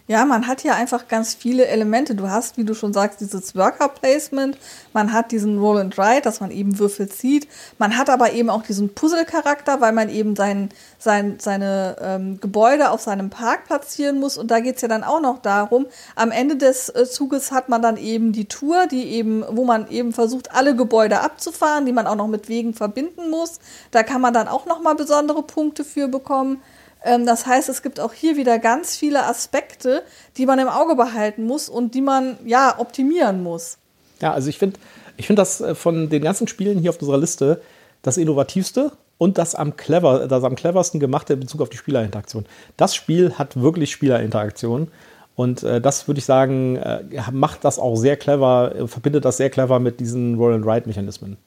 Ja, 0.05 0.25
man 0.25 0.47
hat 0.47 0.59
hier 0.59 0.75
einfach 0.75 1.07
ganz 1.07 1.33
viele 1.33 1.67
Elemente. 1.67 2.13
Du 2.13 2.29
hast, 2.29 2.57
wie 2.57 2.65
du 2.65 2.73
schon 2.73 2.91
sagst, 2.91 3.21
dieses 3.21 3.55
Worker 3.55 3.87
Placement. 3.87 4.57
Man 4.91 5.13
hat 5.13 5.31
diesen 5.31 5.59
Roll 5.59 5.79
and 5.79 5.97
Ride, 5.97 6.21
dass 6.21 6.41
man 6.41 6.51
eben 6.51 6.77
Würfel 6.77 7.07
zieht. 7.07 7.47
Man 7.77 7.97
hat 7.97 8.09
aber 8.09 8.33
eben 8.33 8.49
auch 8.49 8.63
diesen 8.63 8.93
Puzzle-Charakter, 8.93 9.79
weil 9.79 9.93
man 9.93 10.09
eben 10.09 10.35
sein, 10.35 10.67
sein, 10.99 11.37
seine 11.39 11.95
ähm, 12.01 12.37
Gebäude 12.41 12.91
auf 12.91 12.99
seinem 12.99 13.29
Park 13.29 13.67
platzieren 13.67 14.19
muss. 14.19 14.37
Und 14.37 14.51
da 14.51 14.59
geht's 14.59 14.81
ja 14.81 14.89
dann 14.89 15.05
auch 15.05 15.21
noch 15.21 15.41
darum, 15.41 15.85
am 16.17 16.31
Ende 16.31 16.57
des 16.57 16.89
äh, 16.89 17.05
Zuges 17.05 17.53
hat 17.53 17.69
man 17.69 17.81
dann 17.81 17.95
eben 17.95 18.33
die 18.33 18.45
Tour, 18.45 18.87
die 18.87 19.05
eben, 19.05 19.45
wo 19.51 19.63
man 19.63 19.89
eben 19.89 20.11
versucht, 20.11 20.51
alle 20.51 20.75
Gebäude 20.75 21.21
abzufahren, 21.21 21.85
die 21.85 21.93
man 21.93 22.07
auch 22.07 22.15
noch 22.15 22.27
mit 22.27 22.49
Wegen 22.49 22.73
verbinden 22.73 23.29
muss. 23.29 23.59
Da 23.91 24.03
kann 24.03 24.19
man 24.19 24.33
dann 24.33 24.49
auch 24.49 24.65
nochmal 24.65 24.95
besondere 24.95 25.43
Punkte 25.43 25.85
für 25.85 26.09
bekommen. 26.09 26.61
Ähm, 27.03 27.25
das 27.25 27.45
heißt, 27.45 27.69
es 27.69 27.81
gibt 27.81 27.99
auch 27.99 28.13
hier 28.13 28.37
wieder 28.37 28.59
ganz 28.59 28.95
viele 28.95 29.25
Aspekte, 29.25 30.03
die 30.37 30.45
man 30.45 30.59
im 30.59 30.67
Auge 30.67 30.95
behalten 30.95 31.43
muss 31.45 31.69
und 31.69 31.95
die 31.95 32.01
man 32.01 32.37
ja 32.45 32.75
optimieren 32.77 33.43
muss. 33.43 33.77
Ja, 34.21 34.33
also 34.33 34.49
ich 34.49 34.57
finde 34.57 34.79
ich 35.17 35.27
find 35.27 35.39
das 35.39 35.61
äh, 35.61 35.75
von 35.75 36.09
den 36.09 36.23
ganzen 36.23 36.47
Spielen 36.47 36.79
hier 36.79 36.89
auf 36.89 36.99
unserer 36.99 37.17
Liste 37.17 37.61
das 38.01 38.17
innovativste 38.17 38.91
und 39.17 39.37
das 39.37 39.55
am, 39.55 39.77
clever, 39.77 40.27
das 40.27 40.43
am 40.43 40.55
cleversten 40.55 40.99
gemachte 40.99 41.33
in 41.33 41.39
Bezug 41.39 41.61
auf 41.61 41.69
die 41.69 41.77
Spielerinteraktion. 41.77 42.45
Das 42.77 42.93
Spiel 42.95 43.33
hat 43.33 43.59
wirklich 43.59 43.91
Spielerinteraktion. 43.91 44.89
Und 45.35 45.63
äh, 45.63 45.81
das 45.81 46.07
würde 46.07 46.19
ich 46.19 46.25
sagen, 46.25 46.75
äh, 46.75 47.01
macht 47.31 47.63
das 47.63 47.79
auch 47.79 47.95
sehr 47.95 48.17
clever, 48.17 48.75
äh, 48.75 48.87
verbindet 48.87 49.25
das 49.25 49.37
sehr 49.37 49.49
clever 49.49 49.79
mit 49.79 49.99
diesen 49.99 50.35
Roll-and-Ride-Mechanismen. 50.35 51.37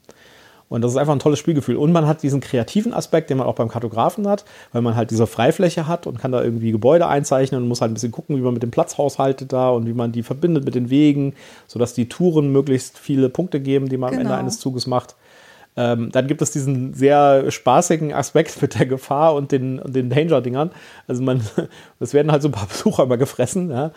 Und 0.69 0.83
das 0.83 0.93
ist 0.93 0.97
einfach 0.97 1.13
ein 1.13 1.21
tolles 1.21 1.39
Spielgefühl. 1.39 1.77
Und 1.77 1.93
man 1.93 2.07
hat 2.07 2.23
diesen 2.23 2.41
kreativen 2.41 2.93
Aspekt, 2.93 3.31
den 3.31 3.39
man 3.39 3.47
auch 3.47 3.55
beim 3.55 3.69
Kartografen 3.69 4.27
hat, 4.27 4.45
weil 4.73 4.83
man 4.83 4.97
halt 4.97 5.11
diese 5.11 5.27
Freifläche 5.27 5.87
hat 5.87 6.07
und 6.07 6.19
kann 6.19 6.33
da 6.33 6.43
irgendwie 6.43 6.73
Gebäude 6.73 7.07
einzeichnen 7.07 7.63
und 7.63 7.69
muss 7.69 7.81
halt 7.81 7.93
ein 7.93 7.95
bisschen 7.95 8.13
gucken, 8.13 8.37
wie 8.37 8.41
man 8.41 8.55
mit 8.55 8.63
dem 8.63 8.73
Platz 8.73 8.99
haushaltet 8.99 9.53
da 9.53 9.71
und 9.71 9.87
wie 9.87 9.93
man 9.93 10.11
die 10.11 10.25
verbindet 10.25 10.65
mit 10.65 10.75
den 10.75 10.91
Wegen, 10.91 11.35
sodass 11.69 11.95
die 11.95 12.09
Touren 12.09 12.51
möglichst 12.51 12.99
viele 12.99 13.29
Punkte 13.29 13.61
geben, 13.61 13.89
die 13.89 13.97
man 13.97 14.11
genau. 14.11 14.17
am 14.17 14.21
Ende 14.21 14.33
genau. 14.33 14.41
eines 14.41 14.59
Zuges 14.59 14.87
macht. 14.89 15.15
Ähm, 15.77 16.11
dann 16.11 16.27
gibt 16.27 16.41
es 16.41 16.51
diesen 16.51 16.95
sehr 16.95 17.51
spaßigen 17.51 18.13
Aspekt 18.13 18.61
mit 18.63 18.79
der 18.79 18.87
Gefahr 18.87 19.35
und 19.35 19.53
den, 19.53 19.81
den 19.85 20.11
Danger-Dingern. 20.11 20.71
Also 21.07 21.23
man, 21.23 21.43
es 22.01 22.13
werden 22.15 22.33
halt 22.33 22.43
so 22.43 22.49
ein 22.49 22.53
paar 22.53 22.67
Besucher 22.69 23.05
immer 23.05 23.19
gefressen. 23.19 23.71
Ja. 23.71 23.93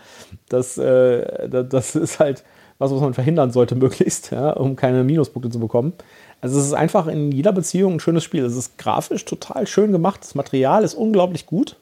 Das, 0.50 0.78
äh, 0.78 1.50
das 1.50 1.96
ist 1.96 2.20
halt 2.20 2.44
was, 2.80 2.92
was 2.94 3.02
man 3.02 3.14
verhindern 3.14 3.52
sollte, 3.52 3.76
möglichst, 3.76 4.32
ja, 4.32 4.52
um 4.52 4.78
keine 4.78 5.04
Minuspunkte 5.04 5.50
zu 5.50 5.60
bekommen. 5.60 5.94
Also 6.42 6.60
es 6.60 6.68
ist 6.68 6.74
einfach 6.74 7.08
in 7.08 7.32
jeder 7.32 7.52
Beziehung 7.52 7.96
ein 7.96 8.00
schönes 8.00 8.24
Spiel. 8.24 8.46
Es 8.46 8.56
ist 8.56 8.78
grafisch 8.78 9.26
total 9.26 9.68
schön 9.68 9.92
gemacht. 9.92 10.22
Das 10.22 10.36
Material 10.36 10.84
ist 10.84 10.94
unglaublich 10.94 11.46
gut. 11.46 11.76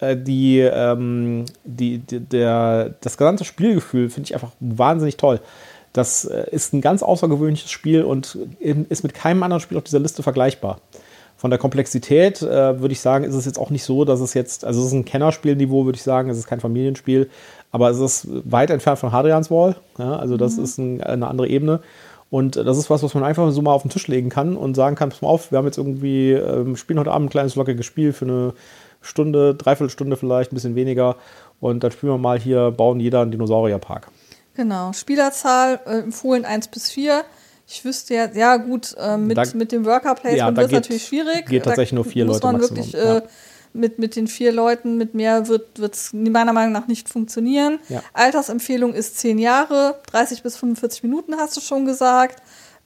Äh, 0.00 0.16
die, 0.16 0.60
ähm, 0.60 1.44
die, 1.64 1.98
die, 1.98 2.20
der, 2.20 2.94
das 3.00 3.16
gesamte 3.16 3.44
Spielgefühl 3.44 4.10
finde 4.10 4.28
ich 4.28 4.34
einfach 4.34 4.50
wahnsinnig 4.60 5.16
toll. 5.16 5.40
Das 5.92 6.24
äh, 6.24 6.46
ist 6.50 6.72
ein 6.72 6.80
ganz 6.80 7.02
außergewöhnliches 7.02 7.70
Spiel 7.70 8.04
und 8.04 8.38
ist 8.60 9.02
mit 9.02 9.14
keinem 9.14 9.42
anderen 9.42 9.60
Spiel 9.60 9.78
auf 9.78 9.84
dieser 9.84 9.98
Liste 9.98 10.22
vergleichbar. 10.22 10.80
Von 11.36 11.50
der 11.50 11.58
Komplexität 11.58 12.42
äh, 12.42 12.80
würde 12.80 12.92
ich 12.92 13.00
sagen, 13.00 13.24
ist 13.24 13.34
es 13.34 13.46
jetzt 13.46 13.58
auch 13.58 13.70
nicht 13.70 13.82
so, 13.82 14.04
dass 14.04 14.20
es 14.20 14.34
jetzt, 14.34 14.64
also 14.64 14.80
es 14.80 14.88
ist 14.88 14.92
ein 14.92 15.06
Kennerspielniveau, 15.06 15.86
würde 15.86 15.96
ich 15.96 16.02
sagen, 16.02 16.28
es 16.28 16.36
ist 16.36 16.46
kein 16.46 16.60
Familienspiel, 16.60 17.30
aber 17.72 17.88
es 17.88 17.98
ist 17.98 18.28
weit 18.28 18.68
entfernt 18.68 18.98
von 18.98 19.10
Hadrians 19.10 19.50
Wall. 19.50 19.74
Ja, 19.98 20.16
also 20.16 20.36
das 20.36 20.58
mhm. 20.58 20.64
ist 20.64 20.78
ein, 20.78 21.02
eine 21.02 21.28
andere 21.28 21.48
Ebene. 21.48 21.80
Und 22.30 22.56
das 22.56 22.78
ist 22.78 22.90
was, 22.90 23.02
was 23.02 23.14
man 23.14 23.24
einfach 23.24 23.50
so 23.50 23.60
mal 23.60 23.72
auf 23.72 23.82
den 23.82 23.90
Tisch 23.90 24.06
legen 24.06 24.28
kann 24.28 24.56
und 24.56 24.74
sagen 24.74 24.94
kann, 24.94 25.10
pass 25.10 25.20
mal 25.20 25.28
auf, 25.28 25.50
wir 25.50 25.58
haben 25.58 25.66
jetzt 25.66 25.78
irgendwie, 25.78 26.32
ähm, 26.32 26.76
spielen 26.76 27.00
heute 27.00 27.10
Abend 27.10 27.26
ein 27.26 27.30
kleines 27.30 27.56
lockiges 27.56 27.84
Spiel 27.84 28.12
für 28.12 28.24
eine 28.24 28.54
Stunde, 29.00 29.54
Dreiviertelstunde 29.56 30.16
vielleicht, 30.16 30.52
ein 30.52 30.54
bisschen 30.54 30.76
weniger. 30.76 31.16
Und 31.58 31.82
dann 31.82 31.90
spielen 31.90 32.12
wir 32.12 32.18
mal 32.18 32.38
hier, 32.38 32.70
bauen 32.70 33.00
jeder 33.00 33.22
einen 33.22 33.32
Dinosaurierpark. 33.32 34.08
Genau, 34.54 34.92
Spielerzahl 34.92 35.80
äh, 35.86 35.98
empfohlen 35.98 36.44
1 36.44 36.68
bis 36.68 36.90
4. 36.90 37.24
Ich 37.66 37.84
wüsste 37.84 38.14
ja, 38.14 38.28
ja 38.32 38.56
gut, 38.56 38.94
äh, 38.98 39.16
mit, 39.16 39.36
da, 39.36 39.44
mit 39.54 39.72
dem 39.72 39.84
Worker 39.84 40.14
Placement 40.14 40.38
ja, 40.38 40.56
wird 40.56 40.66
es 40.66 40.72
natürlich 40.72 41.06
schwierig. 41.06 41.46
Geht 41.46 41.64
tatsächlich 41.64 41.90
da 41.90 41.94
nur 41.96 42.04
vier 42.04 42.24
muss 42.26 42.42
Leute 42.42 42.46
man 42.46 42.60
Wirklich, 42.60 42.94
äh, 42.94 43.14
ja 43.14 43.22
mit, 43.72 43.98
mit 43.98 44.16
den 44.16 44.26
vier 44.26 44.52
Leuten, 44.52 44.96
mit 44.96 45.14
mehr 45.14 45.48
wird 45.48 45.78
es 45.78 46.12
meiner 46.12 46.52
Meinung 46.52 46.72
nach 46.72 46.86
nicht 46.86 47.08
funktionieren. 47.08 47.78
Ja. 47.88 48.02
Altersempfehlung 48.12 48.94
ist 48.94 49.18
zehn 49.18 49.38
Jahre, 49.38 50.00
30 50.10 50.42
bis 50.42 50.56
45 50.56 51.02
Minuten 51.02 51.36
hast 51.36 51.56
du 51.56 51.60
schon 51.60 51.84
gesagt. 51.84 52.42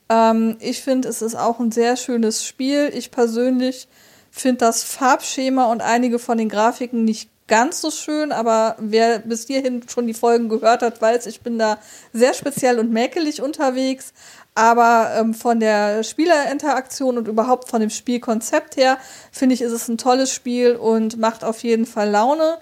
Ähm, 0.09 0.57
ich 0.61 0.83
finde, 0.83 1.09
es 1.09 1.23
ist 1.23 1.35
auch 1.35 1.61
ein 1.61 1.73
sehr 1.73 1.97
schönes 1.97 2.45
Spiel. 2.45 2.91
Ich 2.95 3.11
persönlich 3.11 3.89
finde 4.31 4.59
das 4.59 4.83
Farbschema 4.83 5.71
und 5.71 5.81
einige 5.81 6.19
von 6.19 6.39
den 6.39 6.49
Grafiken 6.49 7.05
nicht 7.05 7.31
ganz 7.47 7.81
so 7.81 7.91
schön, 7.91 8.33
aber 8.33 8.77
wer 8.79 9.19
bis 9.19 9.47
hierhin 9.47 9.83
schon 9.89 10.07
die 10.07 10.15
Folgen 10.15 10.49
gehört 10.49 10.83
hat, 10.83 11.01
weiß, 11.01 11.27
ich 11.27 11.43
bin 11.43 11.59
da 11.59 11.79
sehr 12.13 12.35
speziell 12.35 12.79
und 12.79 12.91
mäkelig 12.91 13.43
unterwegs. 13.43 14.13
Aber 14.55 15.11
ähm, 15.19 15.35
von 15.35 15.59
der 15.59 16.05
Spielerinteraktion 16.05 17.19
und 17.19 17.27
überhaupt 17.27 17.69
von 17.69 17.81
dem 17.81 17.91
Spielkonzept 17.91 18.77
her, 18.77 18.99
finde 19.33 19.55
ich, 19.55 19.63
ist 19.63 19.73
es 19.73 19.89
ein 19.89 19.99
tolles 19.99 20.33
Spiel 20.33 20.77
und 20.77 21.19
macht 21.19 21.43
auf 21.43 21.63
jeden 21.65 21.87
Fall 21.87 22.11
Laune. 22.11 22.59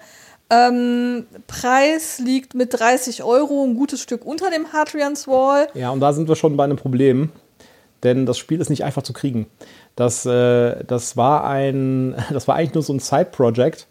Ähm, 0.49 1.27
Preis 1.47 2.19
liegt 2.19 2.55
mit 2.55 2.73
30 2.73 3.23
Euro 3.23 3.63
ein 3.63 3.75
gutes 3.75 4.01
Stück 4.01 4.25
unter 4.25 4.49
dem 4.49 4.73
Hadrian's 4.73 5.27
Wall. 5.27 5.67
Ja, 5.73 5.91
und 5.91 5.99
da 5.99 6.13
sind 6.13 6.27
wir 6.27 6.35
schon 6.35 6.57
bei 6.57 6.63
einem 6.63 6.77
Problem, 6.77 7.31
denn 8.01 8.25
das 8.25 8.37
Spiel 8.37 8.59
ist 8.59 8.69
nicht 8.69 8.83
einfach 8.83 9.03
zu 9.03 9.13
kriegen. 9.13 9.47
Das, 9.95 10.25
äh, 10.25 10.83
das, 10.85 11.15
war, 11.15 11.45
ein, 11.45 12.15
das 12.31 12.47
war 12.47 12.55
eigentlich 12.55 12.73
nur 12.73 12.83
so 12.83 12.93
ein 12.93 12.99
Side-Project 12.99 13.87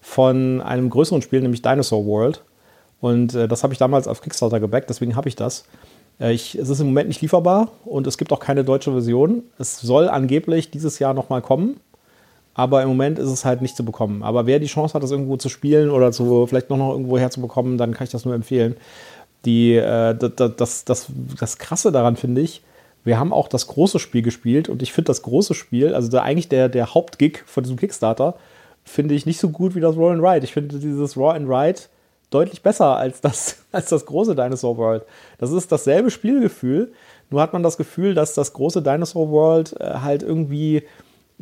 von 0.00 0.60
einem 0.60 0.90
größeren 0.90 1.22
Spiel, 1.22 1.40
nämlich 1.40 1.62
Dinosaur 1.62 2.04
World. 2.04 2.42
Und 3.00 3.34
äh, 3.34 3.48
das 3.48 3.62
habe 3.62 3.72
ich 3.72 3.78
damals 3.78 4.08
auf 4.08 4.22
Kickstarter 4.22 4.60
gebackt, 4.60 4.90
deswegen 4.90 5.16
habe 5.16 5.28
ich 5.28 5.36
das. 5.36 5.64
Äh, 6.20 6.32
ich, 6.32 6.54
es 6.54 6.68
ist 6.68 6.80
im 6.80 6.88
Moment 6.88 7.08
nicht 7.08 7.22
lieferbar 7.22 7.68
und 7.84 8.06
es 8.06 8.18
gibt 8.18 8.32
auch 8.32 8.40
keine 8.40 8.64
deutsche 8.64 8.92
Version. 8.92 9.42
Es 9.58 9.80
soll 9.80 10.08
angeblich 10.08 10.70
dieses 10.70 10.98
Jahr 10.98 11.14
nochmal 11.14 11.42
kommen, 11.42 11.80
aber 12.54 12.82
im 12.82 12.88
Moment 12.88 13.18
ist 13.18 13.30
es 13.30 13.44
halt 13.44 13.62
nicht 13.62 13.76
zu 13.76 13.84
bekommen. 13.84 14.22
Aber 14.22 14.46
wer 14.46 14.58
die 14.58 14.66
Chance 14.66 14.94
hat, 14.94 15.02
das 15.02 15.10
irgendwo 15.10 15.36
zu 15.36 15.48
spielen 15.48 15.90
oder 15.90 16.12
zu, 16.12 16.46
vielleicht 16.46 16.70
noch, 16.70 16.76
noch 16.76 16.92
irgendwo 16.92 17.18
herzubekommen, 17.18 17.78
dann 17.78 17.92
kann 17.92 18.04
ich 18.04 18.10
das 18.10 18.24
nur 18.24 18.34
empfehlen. 18.34 18.76
Die, 19.44 19.74
äh, 19.74 20.14
das, 20.14 20.54
das, 20.56 20.84
das, 20.84 21.06
das 21.38 21.58
Krasse 21.58 21.92
daran 21.92 22.16
finde 22.16 22.40
ich, 22.40 22.62
wir 23.04 23.18
haben 23.18 23.34
auch 23.34 23.48
das 23.48 23.66
große 23.66 23.98
Spiel 23.98 24.22
gespielt 24.22 24.70
und 24.70 24.82
ich 24.82 24.94
finde 24.94 25.08
das 25.08 25.20
große 25.20 25.52
Spiel, 25.52 25.94
also 25.94 26.08
der, 26.08 26.22
eigentlich 26.22 26.48
der, 26.48 26.70
der 26.70 26.94
Hauptgig 26.94 27.44
von 27.46 27.62
diesem 27.62 27.76
Kickstarter, 27.76 28.34
finde 28.82 29.14
ich 29.14 29.26
nicht 29.26 29.38
so 29.38 29.50
gut 29.50 29.74
wie 29.74 29.80
das 29.80 29.96
Raw 29.96 30.12
and 30.12 30.22
Ride. 30.22 30.44
Ich 30.44 30.52
finde 30.52 30.78
dieses 30.78 31.16
Raw 31.16 31.36
and 31.36 31.48
Ride 31.48 31.80
deutlich 32.34 32.62
besser 32.62 32.96
als 32.96 33.20
das, 33.20 33.56
als 33.72 33.88
das 33.88 34.06
große 34.06 34.34
Dinosaur 34.34 34.76
World. 34.76 35.02
Das 35.38 35.52
ist 35.52 35.70
dasselbe 35.70 36.10
Spielgefühl, 36.10 36.92
nur 37.30 37.40
hat 37.40 37.52
man 37.52 37.62
das 37.62 37.76
Gefühl, 37.76 38.14
dass 38.14 38.34
das 38.34 38.52
große 38.52 38.82
Dinosaur 38.82 39.30
World 39.30 39.80
äh, 39.80 39.94
halt 40.00 40.22
irgendwie 40.22 40.82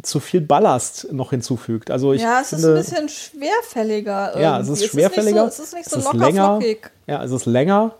zu 0.01 0.20
viel 0.20 0.40
Ballast 0.40 1.12
noch 1.12 1.30
hinzufügt. 1.30 1.90
Also 1.90 2.12
ich 2.12 2.22
ja, 2.22 2.40
es 2.40 2.49
finde, 2.51 2.78
ist 2.78 2.95
ein 2.95 3.07
bisschen 3.07 3.09
schwerfälliger. 3.09 4.28
Irgendwie. 4.28 4.43
Ja, 4.43 4.61
es 4.61 4.68
ist 4.68 4.86
schwerfälliger. 4.86 5.47
Es 5.47 5.59
ist 5.59 5.74
nicht 5.74 5.88
so, 5.88 5.99
es 5.99 6.05
ist 6.05 6.05
nicht 6.05 6.12
so 6.12 6.18
locker 6.18 6.26
länger, 6.26 6.57
flockig. 6.61 6.90
Ja, 7.07 7.22
es 7.22 7.30
ist 7.30 7.47
länger. 7.47 7.95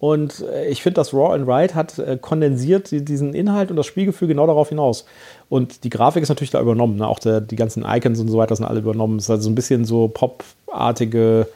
Und 0.00 0.40
äh, 0.40 0.68
ich 0.68 0.82
finde, 0.82 0.94
das 0.94 1.12
Raw 1.12 1.34
and 1.34 1.48
Ride 1.48 1.74
hat 1.74 1.98
äh, 1.98 2.18
kondensiert 2.20 2.90
diesen 2.90 3.34
Inhalt 3.34 3.70
und 3.70 3.76
das 3.76 3.86
Spielgefühl 3.86 4.28
genau 4.28 4.46
darauf 4.46 4.68
hinaus. 4.68 5.04
Und 5.48 5.84
die 5.84 5.90
Grafik 5.90 6.22
ist 6.22 6.28
natürlich 6.28 6.50
da 6.50 6.60
übernommen. 6.60 6.96
Ne? 6.96 7.06
Auch 7.06 7.18
der, 7.18 7.40
die 7.40 7.56
ganzen 7.56 7.84
Icons 7.84 8.20
und 8.20 8.28
so 8.28 8.38
weiter 8.38 8.54
sind 8.54 8.64
alle 8.64 8.80
übernommen. 8.80 9.18
Es 9.18 9.24
ist 9.24 9.30
also 9.30 9.50
ein 9.50 9.54
bisschen 9.54 9.84
so 9.84 10.08
popartige 10.08 11.48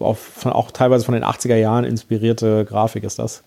auf, 0.00 0.18
von, 0.18 0.52
auch 0.52 0.70
teilweise 0.70 1.04
von 1.04 1.14
den 1.14 1.24
80er 1.24 1.56
Jahren 1.56 1.84
inspirierte 1.84 2.64
Grafik 2.64 3.04
ist 3.04 3.18
das. 3.18 3.42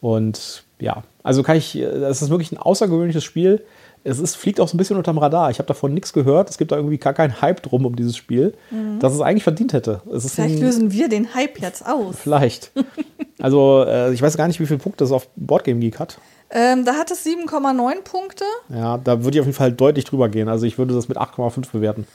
Und 0.00 0.64
ja, 0.78 1.02
also 1.22 1.42
kann 1.42 1.56
ich, 1.56 1.78
das 1.80 2.20
ist 2.20 2.30
wirklich 2.30 2.52
ein 2.52 2.58
außergewöhnliches 2.58 3.24
Spiel. 3.24 3.64
Es 4.06 4.18
ist, 4.18 4.36
fliegt 4.36 4.60
auch 4.60 4.68
so 4.68 4.74
ein 4.74 4.78
bisschen 4.78 4.98
unterm 4.98 5.16
Radar. 5.16 5.50
Ich 5.50 5.58
habe 5.58 5.66
davon 5.66 5.94
nichts 5.94 6.12
gehört. 6.12 6.50
Es 6.50 6.58
gibt 6.58 6.72
da 6.72 6.76
irgendwie 6.76 6.98
gar 6.98 7.14
keinen 7.14 7.40
Hype 7.40 7.62
drum 7.62 7.86
um 7.86 7.96
dieses 7.96 8.14
Spiel, 8.14 8.52
mhm. 8.70 8.98
dass 8.98 9.14
es 9.14 9.22
eigentlich 9.22 9.44
verdient 9.44 9.72
hätte. 9.72 10.02
Es 10.12 10.30
vielleicht 10.34 10.56
ein, 10.56 10.60
lösen 10.60 10.92
wir 10.92 11.08
den 11.08 11.34
Hype 11.34 11.58
jetzt 11.58 11.86
aus. 11.86 12.16
Vielleicht. 12.18 12.70
also 13.40 13.84
äh, 13.88 14.12
ich 14.12 14.20
weiß 14.20 14.36
gar 14.36 14.46
nicht, 14.46 14.60
wie 14.60 14.66
viele 14.66 14.78
Punkte 14.78 15.04
es 15.04 15.12
auf 15.12 15.28
Boardgame 15.36 15.80
Geek 15.80 15.98
hat. 15.98 16.18
Ähm, 16.50 16.84
da 16.84 16.96
hat 16.96 17.10
es 17.10 17.24
7,9 17.24 18.02
Punkte. 18.02 18.44
Ja, 18.68 18.98
da 18.98 19.24
würde 19.24 19.38
ich 19.38 19.40
auf 19.40 19.46
jeden 19.46 19.56
Fall 19.56 19.72
deutlich 19.72 20.04
drüber 20.04 20.28
gehen. 20.28 20.50
Also 20.50 20.66
ich 20.66 20.76
würde 20.76 20.94
das 20.94 21.08
mit 21.08 21.18
8,5 21.18 21.72
bewerten. 21.72 22.06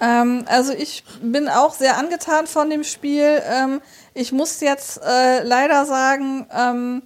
Ähm, 0.00 0.44
also 0.46 0.72
ich 0.72 1.04
bin 1.20 1.48
auch 1.48 1.74
sehr 1.74 1.96
angetan 1.96 2.46
von 2.46 2.70
dem 2.70 2.84
Spiel. 2.84 3.42
Ähm, 3.44 3.80
ich 4.14 4.32
muss 4.32 4.60
jetzt 4.60 5.00
äh, 5.02 5.42
leider 5.42 5.84
sagen, 5.86 6.46
ähm, 6.52 7.02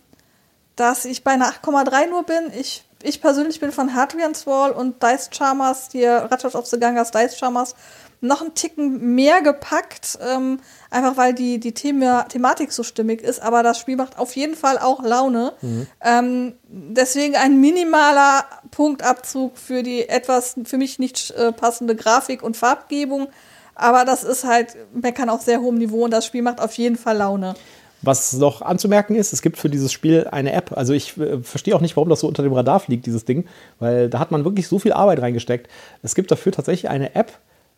dass 0.77 1.05
ich 1.05 1.25
bei 1.25 1.33
einer 1.33 1.51
8,3 1.51 2.09
nur 2.09 2.25
bin. 2.25 2.51
Ich, 2.59 2.85
ich 3.03 3.21
persönlich 3.21 3.61
bin 3.61 3.73
von 3.73 3.95
Hadrian's 3.95 4.47
Wall 4.47 4.73
und 4.73 5.03
Dice 5.03 5.31
Charmers, 5.33 5.89
hier 5.93 6.29
Ratchet 6.31 6.55
of 6.55 6.67
the 6.67 6.79
Gangas 6.79 7.11
Dice 7.11 7.37
Charmers, 7.37 7.75
noch 8.23 8.41
einen 8.41 8.55
Ticken 8.55 9.15
mehr 9.15 9.43
gepackt, 9.43 10.19
ähm, 10.25 10.61
einfach 10.91 11.17
weil 11.17 11.35
die, 11.35 11.59
die 11.59 11.73
Thema, 11.73 12.23
Thematik 12.23 12.73
so 12.73 12.85
stimmig 12.85 13.21
ist. 13.21 13.43
Aber 13.43 13.63
das 13.63 13.79
Spiel 13.79 13.97
macht 13.97 14.19
auf 14.19 14.35
jeden 14.37 14.55
Fall 14.55 14.79
auch 14.79 15.03
Laune. 15.03 15.53
Mhm. 15.61 15.87
Ähm, 16.01 16.55
deswegen 16.69 17.35
ein 17.35 17.61
minimaler 17.61 18.45
Punktabzug 18.71 19.59
für 19.59 19.83
die 19.83 20.09
etwas 20.09 20.55
für 20.65 20.79
mich 20.79 21.01
nicht 21.01 21.33
äh, 21.33 21.53
passende 21.53 21.97
Grafik 21.97 22.43
und 22.43 22.57
Farbgebung. 22.57 23.29
Aber 23.75 24.05
das 24.05 24.23
ist 24.23 24.45
halt 24.45 24.77
meckern 24.95 25.29
auf 25.29 25.43
sehr 25.43 25.61
hohem 25.61 25.79
Niveau 25.79 26.05
und 26.05 26.13
das 26.13 26.25
Spiel 26.25 26.43
macht 26.43 26.61
auf 26.61 26.75
jeden 26.75 26.97
Fall 26.97 27.17
Laune. 27.17 27.55
Was 28.03 28.33
noch 28.35 28.63
anzumerken 28.63 29.17
ist, 29.17 29.33
es 29.33 29.43
gibt 29.43 29.59
für 29.59 29.71
dieses 29.71 29.93
Spiel 29.93 30.29
eine 30.31 30.53
App. 30.53 30.77
Also 30.77 30.93
ich 30.93 31.17
äh, 31.19 31.43
verstehe 31.43 31.75
auch 31.75 31.81
nicht, 31.81 31.97
warum 31.97 32.09
das 32.09 32.21
so 32.21 32.29
unter 32.29 32.45
dem 32.45 32.53
Radar 32.53 32.79
fliegt, 32.79 33.07
dieses 33.07 33.25
Ding, 33.25 33.47
weil 33.81 34.09
da 34.09 34.21
hat 34.21 34.31
man 34.31 34.45
wirklich 34.45 34.69
so 34.69 34.79
viel 34.79 34.93
Arbeit 34.93 35.21
reingesteckt. 35.21 35.69
Es 36.03 36.15
gibt 36.15 36.31
dafür 36.31 36.53
tatsächlich 36.53 36.89
eine 36.89 37.15
App, 37.17 37.33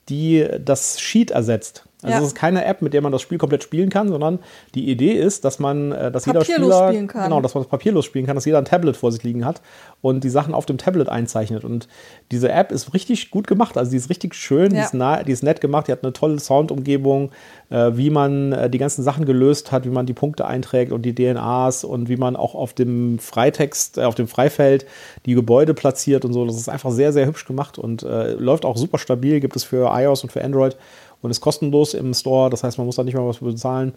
die 0.09 0.47
das 0.59 1.01
Sheet 1.01 1.31
ersetzt. 1.31 1.85
Also 2.03 2.13
ja. 2.13 2.21
es 2.21 2.27
ist 2.29 2.35
keine 2.35 2.65
App, 2.67 2.83
mit 2.83 2.93
der 2.93 3.01
man 3.01 3.13
das 3.13 3.23
Spiel 3.23 3.39
komplett 3.39 3.63
spielen 3.63 3.89
kann, 3.89 4.09
sondern 4.09 4.39
die 4.75 4.91
Idee 4.91 5.13
ist, 5.13 5.45
dass 5.45 5.59
man, 5.59 5.91
äh, 5.93 6.13
dass 6.13 6.27
jeder 6.27 6.45
Spieler, 6.45 6.93
genau, 6.93 7.41
dass 7.41 7.55
man 7.55 7.63
das 7.63 7.71
papierlos 7.71 8.05
spielen 8.05 8.27
kann, 8.27 8.35
dass 8.35 8.45
jeder 8.45 8.59
ein 8.59 8.67
Tablet 8.67 8.97
vor 8.97 9.11
sich 9.11 9.23
liegen 9.23 9.47
hat 9.47 9.63
und 10.03 10.23
die 10.23 10.29
Sachen 10.29 10.53
auf 10.53 10.67
dem 10.67 10.77
Tablet 10.77 11.09
einzeichnet. 11.09 11.65
Und 11.65 11.89
diese 12.31 12.53
App 12.53 12.73
ist 12.73 12.93
richtig 12.93 13.31
gut 13.31 13.47
gemacht, 13.47 13.79
also 13.79 13.91
die 13.91 13.97
ist 13.97 14.11
richtig 14.11 14.35
schön, 14.35 14.75
ja. 14.75 14.81
die, 14.81 14.85
ist 14.85 14.95
nah, 14.95 15.23
die 15.23 15.33
ist 15.33 15.43
nett 15.43 15.63
gemacht, 15.63 15.89
die 15.89 15.93
hat 15.93 16.03
eine 16.03 16.13
tolle 16.13 16.39
Soundumgebung, 16.39 17.31
äh, 17.71 17.93
wie 17.95 18.11
man 18.11 18.53
äh, 18.53 18.69
die 18.69 18.79
ganzen 18.79 19.03
Sachen 19.03 19.25
gelöst 19.25 19.73
hat, 19.73 19.87
wie 19.87 19.91
man 19.91 20.05
die 20.05 20.13
Punkte 20.13 20.47
einträgt 20.47 20.93
und 20.93 21.03
die 21.03 21.15
DNAs 21.15 21.85
und 21.85 22.11
wie 22.11 22.17
man 22.17 22.37
auch 22.37 22.55
auf 22.55 22.75
dem 22.75 23.19
Freitext, 23.19 23.97
äh, 23.97 24.03
auf 24.03 24.15
dem 24.15 24.29
Freifeld 24.29 24.85
die 25.25 25.35
Gebäude 25.35 25.73
platziert 25.73 26.27
und 26.27 26.35
so. 26.35 26.45
Das 26.45 26.57
ist 26.57 26.69
einfach 26.69 26.91
sehr, 26.91 27.15
sehr 27.15 27.25
hübsch 27.25 27.47
gemacht 27.47 27.79
und 27.79 28.03
äh, 28.03 28.33
läuft 28.33 28.67
auch 28.67 28.77
super 28.77 28.99
stabil, 28.99 29.41
gibt 29.41 29.57
es 29.57 29.65
für 29.65 29.91
iOS 29.91 30.23
und 30.23 30.33
für 30.33 30.45
Android 30.45 30.77
und 31.25 31.31
ist 31.31 31.41
kostenlos 31.41 31.95
im 31.95 32.13
Store. 32.15 32.51
Das 32.51 32.63
heißt, 32.63 32.79
man 32.79 32.87
muss 32.87 32.97
da 32.97 33.03
nicht 33.03 33.15
mal 33.15 33.27
was 33.27 33.39
bezahlen. 33.39 33.95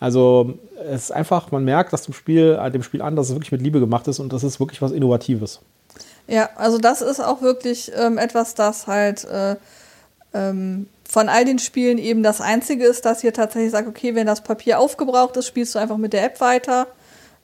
Also 0.00 0.54
es 0.84 1.04
ist 1.04 1.10
einfach, 1.12 1.52
man 1.52 1.64
merkt, 1.64 1.92
dass 1.92 2.02
dem 2.02 2.14
Spiel, 2.14 2.58
äh, 2.60 2.70
dem 2.70 2.82
Spiel 2.82 3.02
an, 3.02 3.14
dass 3.14 3.28
es 3.28 3.34
wirklich 3.34 3.52
mit 3.52 3.62
Liebe 3.62 3.78
gemacht 3.78 4.08
ist 4.08 4.18
und 4.18 4.32
das 4.32 4.42
ist 4.42 4.58
wirklich 4.58 4.82
was 4.82 4.90
Innovatives. 4.90 5.60
Ja, 6.26 6.50
also 6.56 6.78
das 6.78 7.02
ist 7.02 7.20
auch 7.20 7.42
wirklich 7.42 7.92
ähm, 7.94 8.18
etwas, 8.18 8.54
das 8.54 8.86
halt 8.86 9.24
äh, 9.24 9.56
ähm, 10.34 10.86
von 11.08 11.28
all 11.28 11.44
den 11.44 11.58
Spielen 11.58 11.98
eben 11.98 12.22
das 12.22 12.40
Einzige 12.40 12.84
ist, 12.84 13.04
dass 13.04 13.22
ihr 13.22 13.32
tatsächlich 13.32 13.70
sagt, 13.70 13.86
okay, 13.86 14.14
wenn 14.14 14.26
das 14.26 14.42
Papier 14.42 14.80
aufgebraucht 14.80 15.36
ist, 15.36 15.46
spielst 15.46 15.74
du 15.74 15.78
einfach 15.78 15.98
mit 15.98 16.14
der 16.14 16.24
App 16.24 16.40
weiter. 16.40 16.86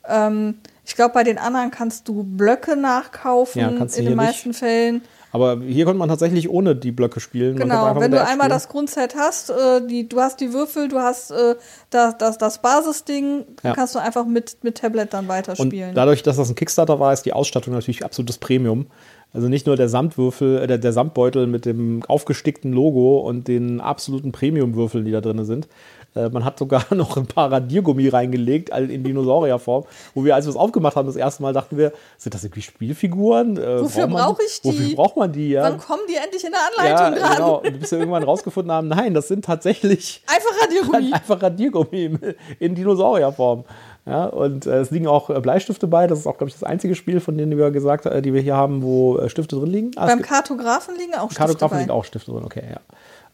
Ähm, 0.09 0.55
ich 0.85 0.97
glaube, 0.97 1.13
bei 1.13 1.23
den 1.23 1.37
anderen 1.39 1.71
kannst 1.71 2.09
du 2.09 2.25
Blöcke 2.25 2.77
nachkaufen 2.77 3.61
ja, 3.61 3.69
in 3.69 4.05
den 4.07 4.17
meisten 4.17 4.49
nicht. 4.49 4.59
Fällen. 4.59 5.03
Aber 5.31 5.61
hier 5.61 5.85
konnte 5.85 5.99
man 5.99 6.09
tatsächlich 6.09 6.49
ohne 6.49 6.75
die 6.75 6.91
Blöcke 6.91 7.21
spielen. 7.21 7.57
Genau, 7.57 7.95
wenn 8.01 8.11
du 8.11 8.19
einmal 8.19 8.37
spielen. 8.37 8.51
das 8.51 8.69
Grundset 8.69 9.15
hast, 9.15 9.51
äh, 9.51 9.87
die, 9.87 10.09
du 10.09 10.21
hast 10.21 10.41
die 10.41 10.53
Würfel, 10.53 10.89
du 10.89 10.99
hast 10.99 11.31
äh, 11.31 11.57
das, 11.91 12.17
das, 12.17 12.39
das 12.39 12.63
Basisding, 12.63 13.45
ja. 13.63 13.75
kannst 13.75 13.95
du 13.95 13.99
einfach 13.99 14.27
mit, 14.27 14.57
mit 14.63 14.79
Tablet 14.79 15.13
dann 15.13 15.29
weiterspielen. 15.29 15.91
Und 15.91 15.95
dadurch, 15.95 16.23
dass 16.23 16.37
das 16.37 16.49
ein 16.49 16.55
Kickstarter 16.55 16.99
war, 16.99 17.13
ist 17.13 17.23
die 17.23 17.33
Ausstattung 17.33 17.75
natürlich 17.75 18.05
absolutes 18.05 18.39
Premium. 18.39 18.87
Also 19.35 19.49
nicht 19.49 19.67
nur 19.67 19.77
der 19.77 19.91
Samtwürfel, 19.91 20.63
äh, 20.63 20.67
der, 20.67 20.79
der 20.79 20.93
Samtbeutel 20.93 21.47
mit 21.47 21.67
dem 21.67 22.03
aufgestickten 22.07 22.73
Logo 22.73 23.19
und 23.19 23.49
den 23.49 23.81
absoluten 23.81 24.33
Premium-Würfeln, 24.33 25.05
die 25.05 25.13
da 25.13 25.21
drin 25.21 25.45
sind, 25.45 25.69
äh, 26.15 26.29
man 26.29 26.45
hat 26.45 26.59
sogar 26.59 26.85
noch 26.95 27.17
ein 27.17 27.27
paar 27.27 27.51
Radiergummi 27.53 28.09
reingelegt 28.09 28.71
in 28.71 29.05
Dinosaurierform, 29.05 29.85
wo 30.15 30.25
wir, 30.25 30.35
als 30.35 30.47
wir 30.47 30.51
es 30.51 30.57
aufgemacht 30.57 30.97
haben, 30.97 31.07
das 31.07 31.17
erste 31.17 31.43
Mal 31.43 31.53
dachten 31.53 31.77
wir, 31.77 31.93
sind 32.17 32.35
das 32.35 32.45
irgendwie 32.45 32.63
Spielfiguren? 32.63 33.57
Äh, 33.57 33.83
wofür 33.83 34.07
brauche 34.07 34.43
ich 34.43 34.61
die? 34.61 34.69
Wofür 34.69 34.97
braucht 34.97 35.17
man 35.17 35.33
die? 35.33 35.51
Ja? 35.51 35.65
Wann 35.65 35.79
kommen 35.79 36.03
die 36.09 36.17
endlich 36.17 36.45
in 36.45 36.53
der 36.53 36.61
Anleitung 36.61 37.23
ja, 37.23 37.35
Genau, 37.35 37.57
und 37.59 37.81
bis 37.81 37.91
wir 37.91 37.99
irgendwann 37.99 38.23
rausgefunden 38.23 38.73
haben, 38.73 38.89
nein, 38.89 39.15
das 39.15 39.29
sind 39.29 39.45
tatsächlich 39.45 40.23
einfach 40.27 40.63
Radiergummi. 40.63 41.13
Einfach 41.19 41.43
Radiergummi 41.43 42.19
in 42.59 42.75
Dinosaurierform. 42.75 43.65
Ja, 44.07 44.25
und 44.25 44.65
äh, 44.65 44.79
es 44.79 44.91
liegen 44.91 45.07
auch 45.07 45.29
äh, 45.29 45.39
Bleistifte 45.41 45.87
bei. 45.87 46.07
Das 46.07 46.21
ist 46.21 46.27
auch, 46.27 46.39
glaube 46.39 46.49
ich, 46.49 46.55
das 46.55 46.65
einzige 46.65 46.95
Spiel, 46.95 47.21
von 47.21 47.37
denen 47.37 47.59
wir 47.59 47.71
gesagt 47.71 48.07
äh, 48.07 48.23
die 48.23 48.33
wir 48.33 48.41
hier 48.41 48.57
haben, 48.57 48.83
wo 48.83 49.19
äh, 49.19 49.29
Stifte 49.29 49.57
drin 49.57 49.67
liegen. 49.67 49.91
Ah, 49.97 50.07
Beim 50.07 50.23
Kartografen 50.23 50.97
liegen 50.97 51.15
auch 51.15 51.31
Stifte 51.31 51.45
Kartografen 51.45 51.79
liegen 51.79 51.91
auch 51.91 52.05
Stifte 52.05 52.31
drin, 52.31 52.45
okay, 52.45 52.65
ja. 52.71 52.81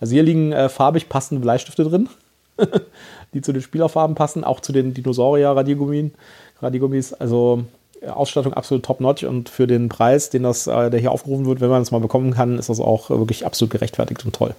Also 0.01 0.15
hier 0.15 0.25
liegen 0.25 0.53
äh, 0.53 0.69
farbig 0.69 1.09
passende 1.09 1.41
Bleistifte 1.41 1.85
drin. 1.85 2.09
die 3.35 3.41
zu 3.41 3.53
den 3.53 3.63
Spielerfarben 3.63 4.15
passen, 4.15 4.45
auch 4.45 4.61
zu 4.61 4.73
den 4.73 4.95
Dinosaurier-Radiergummis. 4.95 7.13
Also 7.15 7.65
äh, 8.01 8.09
Ausstattung 8.09 8.55
absolut 8.55 8.85
top-notch 8.85 9.25
und 9.25 9.49
für 9.49 9.67
den 9.67 9.89
Preis, 9.89 10.31
den 10.31 10.43
das, 10.43 10.67
äh, 10.67 10.91
der 10.91 11.01
hier 11.01 11.13
aufgerufen 11.13 11.47
wird, 11.47 11.61
wenn 11.61 11.71
man 11.71 11.83
es 11.83 11.91
mal 11.91 12.01
bekommen 12.01 12.33
kann, 12.33 12.59
ist 12.59 12.69
das 12.69 12.81
auch 12.81 13.11
äh, 13.11 13.19
wirklich 13.19 13.47
absolut 13.47 13.73
gerechtfertigt 13.73 14.25
und 14.25 14.35
toll. 14.35 14.55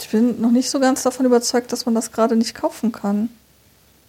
Ich 0.00 0.10
bin 0.10 0.40
noch 0.40 0.52
nicht 0.52 0.70
so 0.70 0.80
ganz 0.80 1.02
davon 1.02 1.26
überzeugt, 1.26 1.72
dass 1.72 1.84
man 1.84 1.94
das 1.94 2.12
gerade 2.12 2.36
nicht 2.36 2.54
kaufen 2.54 2.92
kann. 2.92 3.28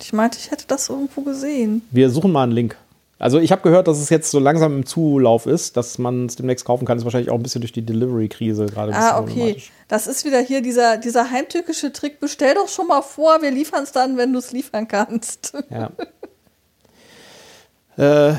Ich 0.02 0.14
meinte, 0.14 0.38
ich 0.40 0.50
hätte 0.50 0.64
das 0.68 0.88
irgendwo 0.88 1.22
gesehen. 1.22 1.82
Wir 1.92 2.10
suchen 2.10 2.32
mal 2.32 2.44
einen 2.44 2.54
Link. 2.54 2.78
Also 3.20 3.38
ich 3.38 3.52
habe 3.52 3.62
gehört, 3.62 3.90
dass 3.90 4.00
es 4.00 4.10
jetzt 4.10 4.32
so 4.32 4.40
langsam 4.40 4.78
im 4.78 4.86
Zulauf 4.86 5.46
ist, 5.46 5.76
dass 5.76 5.98
man 5.98 6.28
es 6.28 6.38
demnächst 6.38 6.64
kaufen 6.64 6.86
kann. 6.86 6.98
Das 6.98 7.02
ist 7.02 7.06
wahrscheinlich 7.06 7.30
auch 7.30 7.36
ein 7.36 7.44
bisschen 7.44 7.60
durch 7.60 7.74
die 7.74 7.86
Delivery-Krise 7.86 8.66
gerade. 8.68 8.94
Ah, 8.96 9.20
okay. 9.20 9.62
Das 9.90 10.08
ist 10.08 10.24
wieder 10.24 10.40
hier 10.40 10.62
dieser, 10.62 10.96
dieser 10.96 11.30
heimtückische 11.30 11.92
Trick. 11.92 12.22
Bestell 12.22 12.56
doch 12.56 12.70
schon 12.70 12.88
mal 12.88 13.02
vor, 13.02 13.42
wir 13.42 13.52
liefern 13.52 13.84
es 13.84 13.92
dann, 13.92 14.16
wenn 14.16 14.32
du 14.32 14.40
es 14.40 14.52
liefern 14.52 14.88
kannst. 14.88 15.54
Ja. 15.70 15.92
äh, 18.32 18.36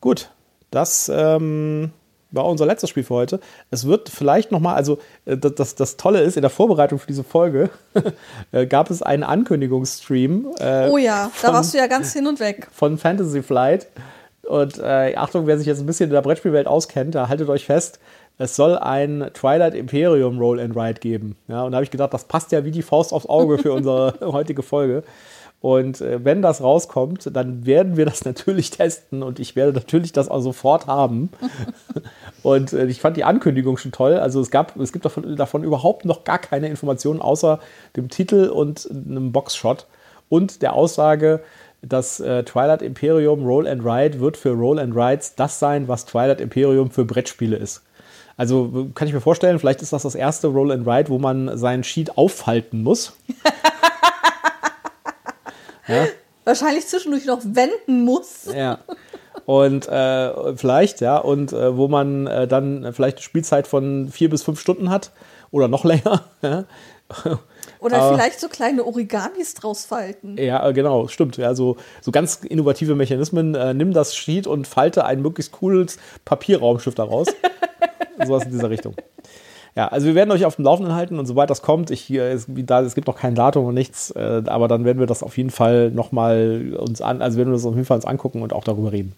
gut, 0.00 0.30
das 0.70 1.10
ähm, 1.14 1.92
war 2.32 2.46
unser 2.46 2.66
letztes 2.66 2.90
Spiel 2.90 3.04
für 3.04 3.14
heute. 3.14 3.40
Es 3.70 3.86
wird 3.86 4.08
vielleicht 4.08 4.50
nochmal, 4.50 4.74
also 4.74 4.98
äh, 5.24 5.36
das, 5.36 5.54
das, 5.54 5.74
das, 5.74 5.96
Tolle 5.96 6.20
ist, 6.20 6.36
in 6.36 6.42
der 6.42 6.50
Vorbereitung 6.50 6.98
für 6.98 7.06
diese 7.06 7.24
Folge 7.24 7.70
äh, 8.52 8.66
gab 8.66 8.90
es 8.90 9.02
einen 9.02 9.22
Ankündigungsstream. 9.22 10.48
Äh, 10.58 10.88
oh 10.90 10.98
ja, 10.98 11.30
von, 11.32 11.50
da 11.50 11.56
warst 11.56 11.74
du 11.74 11.78
ja 11.78 11.86
ganz 11.86 12.12
hin 12.12 12.26
und 12.26 12.40
weg. 12.40 12.68
Von 12.72 12.98
Fantasy 12.98 13.42
Flight. 13.42 13.86
Und 14.42 14.78
äh, 14.78 15.14
Achtung, 15.14 15.46
wer 15.46 15.56
sich 15.56 15.66
jetzt 15.66 15.80
ein 15.80 15.86
bisschen 15.86 16.10
in 16.10 16.14
der 16.14 16.22
Brettspielwelt 16.22 16.66
auskennt, 16.66 17.14
da 17.14 17.28
haltet 17.28 17.48
euch 17.48 17.64
fest, 17.64 18.00
es 18.38 18.56
soll 18.56 18.76
ein 18.76 19.30
Twilight 19.34 19.74
Imperium 19.74 20.38
Roll 20.38 20.58
and 20.58 20.76
Ride 20.76 21.00
geben. 21.00 21.36
Ja, 21.48 21.62
und 21.62 21.72
da 21.72 21.76
habe 21.76 21.84
ich 21.84 21.90
gedacht, 21.90 22.12
das 22.12 22.24
passt 22.24 22.50
ja 22.50 22.64
wie 22.64 22.70
die 22.70 22.82
Faust 22.82 23.12
aufs 23.12 23.26
Auge 23.26 23.58
für 23.58 23.72
unsere 23.72 24.14
heutige 24.20 24.62
Folge. 24.62 25.04
Und 25.62 26.00
äh, 26.00 26.24
wenn 26.24 26.42
das 26.42 26.60
rauskommt, 26.60 27.30
dann 27.32 27.64
werden 27.64 27.96
wir 27.96 28.04
das 28.04 28.24
natürlich 28.26 28.70
testen 28.70 29.22
und 29.22 29.38
ich 29.38 29.56
werde 29.56 29.72
natürlich 29.72 30.12
das 30.12 30.28
auch 30.28 30.40
sofort 30.40 30.88
haben. 30.88 31.30
und 32.42 32.72
äh, 32.72 32.86
ich 32.86 33.00
fand 33.00 33.16
die 33.16 33.24
Ankündigung 33.24 33.78
schon 33.78 33.92
toll. 33.92 34.14
Also 34.14 34.40
es 34.40 34.50
gab, 34.50 34.76
es 34.78 34.92
gibt 34.92 35.04
davon, 35.04 35.36
davon 35.36 35.62
überhaupt 35.62 36.04
noch 36.04 36.24
gar 36.24 36.40
keine 36.40 36.66
Informationen 36.66 37.22
außer 37.22 37.60
dem 37.96 38.08
Titel 38.08 38.48
und 38.48 38.90
einem 38.90 39.30
Boxshot 39.30 39.86
und 40.28 40.62
der 40.62 40.72
Aussage, 40.74 41.40
dass 41.80 42.18
äh, 42.18 42.42
Twilight 42.42 42.82
Imperium 42.82 43.44
Roll 43.46 43.68
and 43.68 43.84
Ride 43.84 44.18
wird 44.18 44.36
für 44.36 44.50
Roll 44.50 44.80
and 44.80 44.96
Rides 44.96 45.36
das 45.36 45.60
sein, 45.60 45.86
was 45.86 46.06
Twilight 46.06 46.40
Imperium 46.40 46.90
für 46.90 47.04
Brettspiele 47.04 47.56
ist. 47.56 47.82
Also 48.36 48.88
kann 48.94 49.06
ich 49.06 49.14
mir 49.14 49.20
vorstellen, 49.20 49.60
vielleicht 49.60 49.82
ist 49.82 49.92
das 49.92 50.02
das 50.02 50.16
erste 50.16 50.48
Roll 50.48 50.72
and 50.72 50.88
Ride, 50.88 51.08
wo 51.08 51.18
man 51.18 51.56
seinen 51.56 51.84
Sheet 51.84 52.18
aufhalten 52.18 52.82
muss. 52.82 53.12
Ja? 55.86 56.06
Wahrscheinlich 56.44 56.86
zwischendurch 56.86 57.26
noch 57.26 57.40
wenden 57.44 58.04
muss. 58.04 58.48
Ja. 58.54 58.78
Und 59.44 59.88
äh, 59.88 60.56
vielleicht, 60.56 61.00
ja, 61.00 61.18
und 61.18 61.52
äh, 61.52 61.76
wo 61.76 61.88
man 61.88 62.26
äh, 62.26 62.46
dann 62.46 62.92
vielleicht 62.92 63.18
eine 63.18 63.22
Spielzeit 63.22 63.66
von 63.66 64.08
vier 64.10 64.30
bis 64.30 64.42
fünf 64.42 64.60
Stunden 64.60 64.90
hat 64.90 65.10
oder 65.50 65.68
noch 65.68 65.84
länger. 65.84 66.24
Ja. 66.42 66.64
Oder 67.78 68.14
vielleicht 68.14 68.40
so 68.40 68.48
kleine 68.48 68.84
Origamis 68.84 69.54
draus 69.54 69.84
falten. 69.84 70.36
Ja, 70.38 70.66
äh, 70.66 70.72
genau, 70.72 71.08
stimmt. 71.08 71.36
Ja, 71.36 71.54
so, 71.54 71.76
so 72.00 72.10
ganz 72.10 72.36
innovative 72.36 72.94
Mechanismen. 72.94 73.54
Äh, 73.54 73.74
nimm 73.74 73.92
das 73.92 74.16
Sheet 74.16 74.46
und 74.46 74.66
falte 74.66 75.04
ein 75.04 75.20
möglichst 75.20 75.52
cooles 75.52 75.98
Papierraumschiff 76.24 76.94
daraus. 76.94 77.28
Sowas 78.24 78.44
in 78.44 78.52
dieser 78.52 78.70
Richtung. 78.70 78.94
Ja, 79.74 79.88
also 79.88 80.06
wir 80.06 80.14
werden 80.14 80.30
euch 80.30 80.44
auf 80.44 80.56
dem 80.56 80.66
Laufenden 80.66 80.94
halten 80.94 81.18
und 81.18 81.24
sobald 81.24 81.48
das 81.48 81.62
kommt, 81.62 81.90
ich, 81.90 82.10
es, 82.10 82.46
da, 82.46 82.82
es 82.82 82.94
gibt 82.94 83.06
noch 83.06 83.16
kein 83.16 83.34
Datum 83.34 83.66
und 83.66 83.74
nichts, 83.74 84.10
äh, 84.10 84.42
aber 84.46 84.68
dann 84.68 84.84
werden 84.84 84.98
wir 84.98 85.06
das 85.06 85.22
auf 85.22 85.38
jeden 85.38 85.50
Fall 85.50 85.90
nochmal 85.90 86.76
uns 86.78 87.00
an, 87.00 87.22
also 87.22 87.38
werden 87.38 87.48
wir 87.48 87.54
das 87.54 87.64
auf 87.64 87.74
jeden 87.74 87.86
Fall 87.86 87.96
uns 87.96 88.04
angucken 88.04 88.42
und 88.42 88.52
auch 88.52 88.64
darüber 88.64 88.92
reden. 88.92 89.14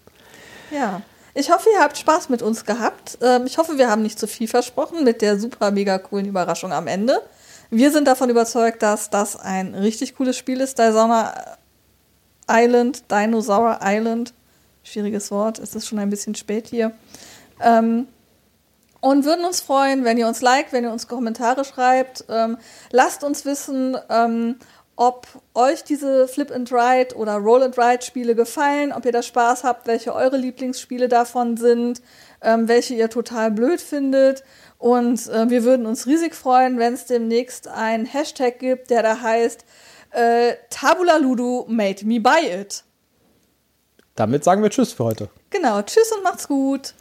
Ja. 0.73 1.01
Ich 1.37 1.51
hoffe, 1.51 1.67
ihr 1.75 1.81
habt 1.81 1.97
Spaß 1.97 2.29
mit 2.29 2.41
uns 2.41 2.63
gehabt. 2.63 3.17
Ähm, 3.21 3.43
ich 3.45 3.57
hoffe, 3.57 3.77
wir 3.77 3.89
haben 3.89 4.01
nicht 4.01 4.17
zu 4.17 4.25
viel 4.25 4.47
versprochen 4.47 5.03
mit 5.03 5.21
der 5.21 5.37
super 5.37 5.69
mega 5.69 5.97
coolen 5.97 6.25
Überraschung 6.27 6.71
am 6.71 6.87
Ende. 6.87 7.21
Wir 7.69 7.91
sind 7.91 8.07
davon 8.07 8.29
überzeugt, 8.29 8.81
dass 8.81 9.09
das 9.09 9.35
ein 9.35 9.75
richtig 9.75 10.15
cooles 10.15 10.37
Spiel 10.37 10.61
ist. 10.61 10.79
Dinosaur 10.79 11.33
Island, 12.49 13.11
Dinosaur 13.11 13.79
Island. 13.81 14.33
Schwieriges 14.83 15.29
Wort, 15.29 15.59
es 15.59 15.75
ist 15.75 15.87
schon 15.87 15.99
ein 15.99 16.09
bisschen 16.09 16.35
spät 16.35 16.67
hier. 16.67 16.93
Ähm, 17.61 18.07
und 19.05 19.23
würden 19.23 19.45
uns 19.45 19.61
freuen, 19.61 20.03
wenn 20.03 20.17
ihr 20.17 20.27
uns 20.27 20.41
liked, 20.41 20.73
wenn 20.73 20.83
ihr 20.83 20.91
uns 20.91 21.07
Kommentare 21.07 21.63
schreibt. 21.63 22.25
Ähm, 22.27 22.57
lasst 22.89 23.23
uns 23.23 23.45
wissen, 23.45 23.95
ähm, 24.09 24.55
ob 24.95 25.27
euch 25.53 25.83
diese 25.83 26.27
Flip 26.27 26.49
and 26.49 26.71
Ride 26.71 27.15
oder 27.15 27.35
Roll 27.35 27.61
and 27.61 27.77
Ride 27.77 28.01
Spiele 28.01 28.33
gefallen, 28.33 28.91
ob 28.91 29.05
ihr 29.05 29.11
da 29.11 29.21
Spaß 29.21 29.63
habt, 29.63 29.85
welche 29.85 30.15
eure 30.15 30.37
Lieblingsspiele 30.37 31.07
davon 31.07 31.55
sind, 31.55 32.01
ähm, 32.41 32.67
welche 32.67 32.95
ihr 32.95 33.11
total 33.11 33.51
blöd 33.51 33.79
findet. 33.79 34.43
Und 34.79 35.27
äh, 35.27 35.51
wir 35.51 35.63
würden 35.63 35.85
uns 35.85 36.07
riesig 36.07 36.33
freuen, 36.33 36.79
wenn 36.79 36.95
es 36.95 37.05
demnächst 37.05 37.67
einen 37.67 38.07
Hashtag 38.07 38.57
gibt, 38.57 38.89
der 38.89 39.03
da 39.03 39.21
heißt 39.21 39.65
äh, 40.13 40.55
Tabula 40.71 41.17
Ludo 41.17 41.67
made 41.69 42.03
me 42.07 42.19
buy 42.19 42.43
it. 42.43 42.83
Damit 44.15 44.43
sagen 44.43 44.63
wir 44.63 44.71
Tschüss 44.71 44.93
für 44.93 45.03
heute. 45.03 45.29
Genau, 45.51 45.79
Tschüss 45.83 46.11
und 46.11 46.23
macht's 46.23 46.47
gut. 46.47 46.95